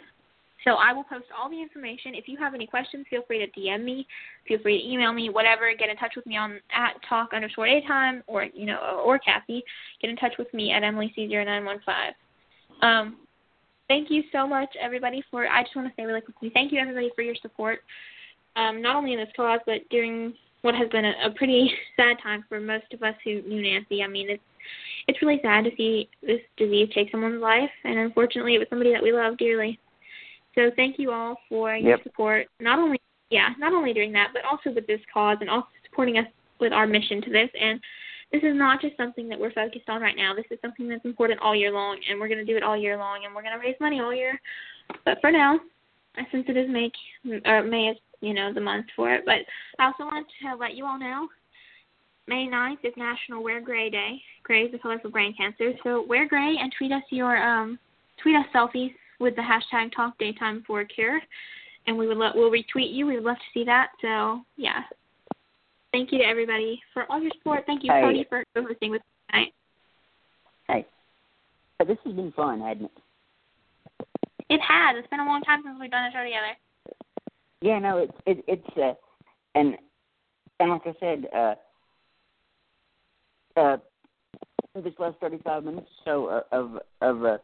So 0.66 0.72
I 0.72 0.92
will 0.92 1.04
post 1.04 1.26
all 1.36 1.48
the 1.48 1.62
information. 1.62 2.16
If 2.16 2.26
you 2.26 2.36
have 2.38 2.52
any 2.52 2.66
questions, 2.66 3.06
feel 3.08 3.22
free 3.28 3.38
to 3.38 3.60
DM 3.60 3.84
me, 3.84 4.04
feel 4.48 4.58
free 4.58 4.82
to 4.82 4.92
email 4.92 5.12
me, 5.12 5.30
whatever. 5.30 5.70
Get 5.78 5.90
in 5.90 5.96
touch 5.96 6.14
with 6.16 6.26
me 6.26 6.36
on 6.36 6.58
at 6.74 6.94
talk 7.08 7.28
underscore 7.32 7.66
daytime 7.66 8.24
or 8.26 8.46
you 8.52 8.66
know 8.66 9.00
or 9.04 9.20
Cathy. 9.20 9.62
Get 10.02 10.10
in 10.10 10.16
touch 10.16 10.32
with 10.36 10.52
me 10.52 10.72
at 10.72 10.82
Emily 10.82 11.12
C 11.14 11.28
zero 11.28 11.44
nine 11.44 11.64
one 11.64 11.80
five. 11.86 12.14
Um, 12.82 13.18
thank 13.86 14.10
you 14.10 14.24
so 14.32 14.48
much, 14.48 14.70
everybody. 14.80 15.22
For 15.30 15.46
I 15.46 15.62
just 15.62 15.76
want 15.76 15.86
to 15.86 15.94
say 15.94 16.04
really 16.04 16.20
quickly, 16.20 16.50
thank 16.52 16.72
you 16.72 16.80
everybody 16.80 17.10
for 17.14 17.22
your 17.22 17.36
support. 17.40 17.78
Um, 18.56 18.82
not 18.82 18.96
only 18.96 19.12
in 19.12 19.20
this 19.20 19.28
cause, 19.36 19.60
but 19.66 19.88
during 19.90 20.34
what 20.62 20.74
has 20.74 20.88
been 20.90 21.04
a, 21.04 21.12
a 21.24 21.30
pretty 21.30 21.70
sad 21.96 22.16
time 22.22 22.44
for 22.48 22.60
most 22.60 22.92
of 22.92 23.02
us 23.02 23.14
who 23.24 23.42
knew 23.42 23.62
Nancy. 23.62 24.02
I 24.02 24.08
mean, 24.08 24.30
it's 24.30 24.42
it's 25.08 25.22
really 25.22 25.38
sad 25.42 25.64
to 25.64 25.70
see 25.76 26.08
this 26.22 26.40
disease 26.56 26.90
take 26.92 27.10
someone's 27.12 27.40
life, 27.40 27.70
and 27.84 27.98
unfortunately, 27.98 28.56
it 28.56 28.58
was 28.58 28.66
somebody 28.68 28.92
that 28.92 29.02
we 29.02 29.12
love 29.12 29.38
dearly. 29.38 29.78
So 30.56 30.70
thank 30.74 30.98
you 30.98 31.12
all 31.12 31.36
for 31.48 31.76
your 31.76 31.96
yep. 31.96 32.02
support. 32.02 32.46
Not 32.60 32.78
only 32.78 33.00
yeah, 33.30 33.50
not 33.58 33.72
only 33.72 33.92
doing 33.92 34.12
that, 34.12 34.30
but 34.32 34.44
also 34.44 34.74
with 34.74 34.86
this 34.86 35.00
cause 35.12 35.38
and 35.40 35.50
also 35.50 35.68
supporting 35.88 36.18
us 36.18 36.26
with 36.60 36.72
our 36.72 36.86
mission 36.86 37.20
to 37.22 37.30
this. 37.30 37.50
And 37.60 37.80
this 38.32 38.42
is 38.42 38.56
not 38.56 38.80
just 38.80 38.96
something 38.96 39.28
that 39.28 39.38
we're 39.38 39.52
focused 39.52 39.88
on 39.88 40.00
right 40.00 40.16
now. 40.16 40.34
This 40.34 40.46
is 40.50 40.58
something 40.62 40.88
that's 40.88 41.04
important 41.04 41.40
all 41.40 41.54
year 41.54 41.72
long, 41.72 41.98
and 42.08 42.18
we're 42.18 42.28
going 42.28 42.44
to 42.44 42.44
do 42.44 42.56
it 42.56 42.62
all 42.62 42.76
year 42.76 42.96
long, 42.96 43.20
and 43.24 43.34
we're 43.34 43.42
going 43.42 43.58
to 43.58 43.64
raise 43.64 43.76
money 43.80 44.00
all 44.00 44.14
year. 44.14 44.40
But 45.04 45.18
for 45.20 45.30
now, 45.30 45.60
since 46.32 46.46
it 46.48 46.56
is 46.56 46.68
May, 46.68 46.90
or 47.44 47.58
uh, 47.58 47.62
May 47.62 47.88
is 47.88 47.98
you 48.20 48.34
know 48.34 48.52
the 48.52 48.60
month 48.60 48.86
for 48.94 49.12
it. 49.12 49.24
But 49.24 49.40
I 49.78 49.86
also 49.86 50.04
want 50.04 50.26
to 50.42 50.56
let 50.56 50.74
you 50.74 50.84
all 50.84 50.98
know 50.98 51.28
May 52.28 52.48
9th 52.48 52.84
is 52.84 52.92
National 52.96 53.42
Wear 53.42 53.60
Gray 53.60 53.88
Day. 53.88 54.20
Gray 54.42 54.62
is 54.62 54.72
the 54.72 54.78
color 54.78 54.98
for 55.00 55.08
brain 55.08 55.34
cancer. 55.36 55.72
So 55.84 56.04
wear 56.08 56.28
gray 56.28 56.56
and 56.60 56.72
tweet 56.76 56.92
us 56.92 57.02
your 57.10 57.36
um 57.36 57.78
tweet 58.22 58.36
us 58.36 58.46
selfies 58.54 58.92
with 59.20 59.36
the 59.36 59.42
hashtag 59.42 59.94
Talk 59.94 60.18
Daytime 60.18 60.64
for 60.66 60.80
a 60.80 60.86
Cure, 60.86 61.20
and 61.86 61.96
we 61.96 62.06
would 62.06 62.16
lo- 62.16 62.32
we'll 62.34 62.50
retweet 62.50 62.92
you. 62.92 63.06
We 63.06 63.14
would 63.14 63.24
love 63.24 63.36
to 63.36 63.58
see 63.58 63.64
that. 63.64 63.90
So 64.00 64.40
yeah, 64.56 64.82
thank 65.92 66.10
you 66.12 66.18
to 66.18 66.24
everybody 66.24 66.80
for 66.92 67.10
all 67.10 67.20
your 67.20 67.30
support. 67.38 67.64
Thank 67.66 67.84
you, 67.84 67.92
hey. 67.92 68.02
Cody, 68.02 68.26
for 68.28 68.44
hosting 68.56 68.90
with 68.90 69.02
me 69.02 69.30
tonight. 69.30 69.52
Hey, 70.68 70.86
this 71.86 71.98
has 72.04 72.14
been 72.14 72.32
fun, 72.32 72.60
hasn't 72.60 72.84
it? 72.84 74.06
It 74.48 74.60
has. 74.60 74.96
It's 74.98 75.08
been 75.08 75.20
a 75.20 75.26
long 75.26 75.42
time 75.42 75.62
since 75.64 75.76
we've 75.80 75.90
done 75.90 76.06
a 76.06 76.12
show 76.12 76.22
together. 76.22 76.54
Yeah, 77.62 77.78
no, 77.78 77.98
it's 77.98 78.12
it, 78.26 78.44
it's 78.46 78.76
uh, 78.76 78.94
and 79.54 79.76
and 80.60 80.70
like 80.70 80.82
I 80.86 80.94
said, 81.00 81.26
uh, 81.34 81.54
uh, 83.58 83.76
this 84.74 84.92
last 84.98 85.16
thirty 85.20 85.38
five 85.44 85.64
minutes 85.64 85.88
or 86.06 86.44
so 86.50 86.56
of 86.56 86.78
of 87.00 87.24
uh, 87.24 87.38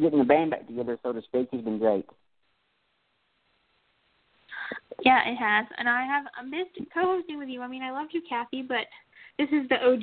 getting 0.00 0.18
the 0.18 0.24
band 0.24 0.50
back 0.50 0.66
together, 0.66 0.98
so 1.02 1.12
to 1.12 1.22
speak, 1.22 1.48
has 1.52 1.62
been 1.62 1.78
great. 1.78 2.06
Yeah, 5.04 5.20
it 5.26 5.36
has, 5.36 5.66
and 5.78 5.88
I 5.88 6.04
have 6.04 6.24
I 6.36 6.42
missed 6.42 6.76
co-hosting 6.92 7.38
with 7.38 7.48
you. 7.48 7.62
I 7.62 7.68
mean, 7.68 7.82
I 7.82 7.92
loved 7.92 8.12
you, 8.12 8.22
Cathy, 8.28 8.62
but 8.62 8.86
this 9.38 9.48
is 9.48 9.68
the 9.68 9.76
OG 9.76 10.02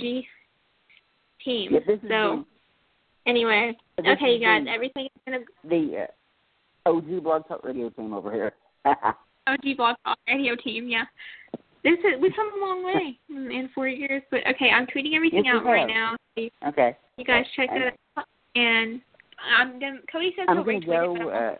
team. 1.43 1.71
Yeah, 1.71 1.79
this 1.85 1.99
so, 2.01 2.07
the, 2.07 3.29
anyway, 3.29 3.77
okay, 3.99 4.33
you 4.33 4.39
guys, 4.39 4.63
the, 4.65 4.71
everything 4.71 5.05
is 5.05 5.21
gonna 5.25 5.39
the 5.63 6.07
uh, 6.85 6.89
OG 6.89 7.23
Blog 7.23 7.47
Talk 7.47 7.63
Radio 7.63 7.89
team 7.89 8.13
over 8.13 8.31
here. 8.31 8.53
OG 8.85 9.77
Blog 9.77 9.95
Talk 10.05 10.17
Radio 10.27 10.55
team, 10.55 10.87
yeah. 10.87 11.03
This 11.83 11.99
is 11.99 12.21
we've 12.21 12.33
come 12.35 12.51
a 12.61 12.65
long 12.65 12.83
way 12.83 13.17
in, 13.29 13.51
in 13.51 13.69
four 13.73 13.87
years, 13.87 14.21
but 14.29 14.41
okay, 14.47 14.69
I'm 14.69 14.85
tweeting 14.87 15.15
everything 15.15 15.45
yes, 15.45 15.55
out 15.55 15.65
right 15.65 15.87
now. 15.87 16.15
Okay. 16.67 16.97
You 17.17 17.23
guys 17.25 17.45
check 17.55 17.69
it 17.71 17.93
out. 18.17 18.25
And 18.55 18.99
I'm 19.57 19.79
gonna. 19.79 19.99
Cody 20.11 20.33
says 20.35 20.47
I'm 20.49 20.57
he'll 20.57 20.65
retweet 20.65 20.85
go 20.85 21.15
it, 21.15 21.19
but 21.19 21.33
I'm 21.33 21.53
uh, 21.53 21.55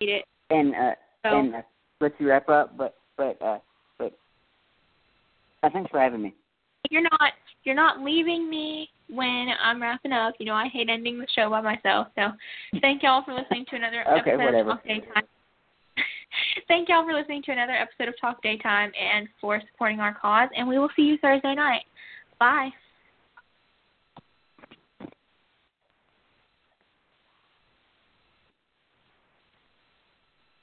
read 0.00 0.08
it. 0.08 0.24
and 0.50 0.74
uh, 0.74 0.94
So 1.24 1.38
and 1.38 1.54
uh, 1.56 1.62
let 2.00 2.12
you 2.18 2.28
wrap 2.28 2.48
up. 2.48 2.76
But 2.78 2.94
but 3.16 3.40
uh, 3.42 3.58
but 3.98 4.12
uh, 5.62 5.70
thanks 5.72 5.90
for 5.90 6.00
having 6.00 6.22
me. 6.22 6.34
you're 6.90 7.02
not 7.02 7.32
you're 7.64 7.74
not 7.74 8.00
leaving 8.00 8.48
me 8.48 8.88
when 9.10 9.48
I'm 9.62 9.82
wrapping 9.82 10.12
up. 10.12 10.34
You 10.38 10.46
know 10.46 10.54
I 10.54 10.68
hate 10.68 10.88
ending 10.88 11.18
the 11.18 11.26
show 11.34 11.50
by 11.50 11.60
myself. 11.60 12.06
So 12.14 12.28
thank 12.80 13.02
y'all 13.02 13.24
for 13.24 13.34
listening 13.34 13.66
to 13.70 13.76
another 13.76 14.02
Okay, 14.08 14.30
episode 14.30 14.44
whatever. 14.44 14.70
of 14.72 14.82
Daytime. 14.84 15.24
Thank 16.68 16.88
y'all 16.88 17.04
for 17.04 17.12
listening 17.12 17.42
to 17.44 17.52
another 17.52 17.72
episode 17.72 18.08
of 18.08 18.14
Talk 18.20 18.42
Daytime 18.42 18.92
and 18.98 19.28
for 19.40 19.60
supporting 19.72 20.00
our 20.00 20.14
cause. 20.14 20.48
And 20.56 20.68
we 20.68 20.78
will 20.78 20.90
see 20.96 21.02
you 21.02 21.18
Thursday 21.18 21.54
night. 21.54 21.82
Bye. 22.38 22.70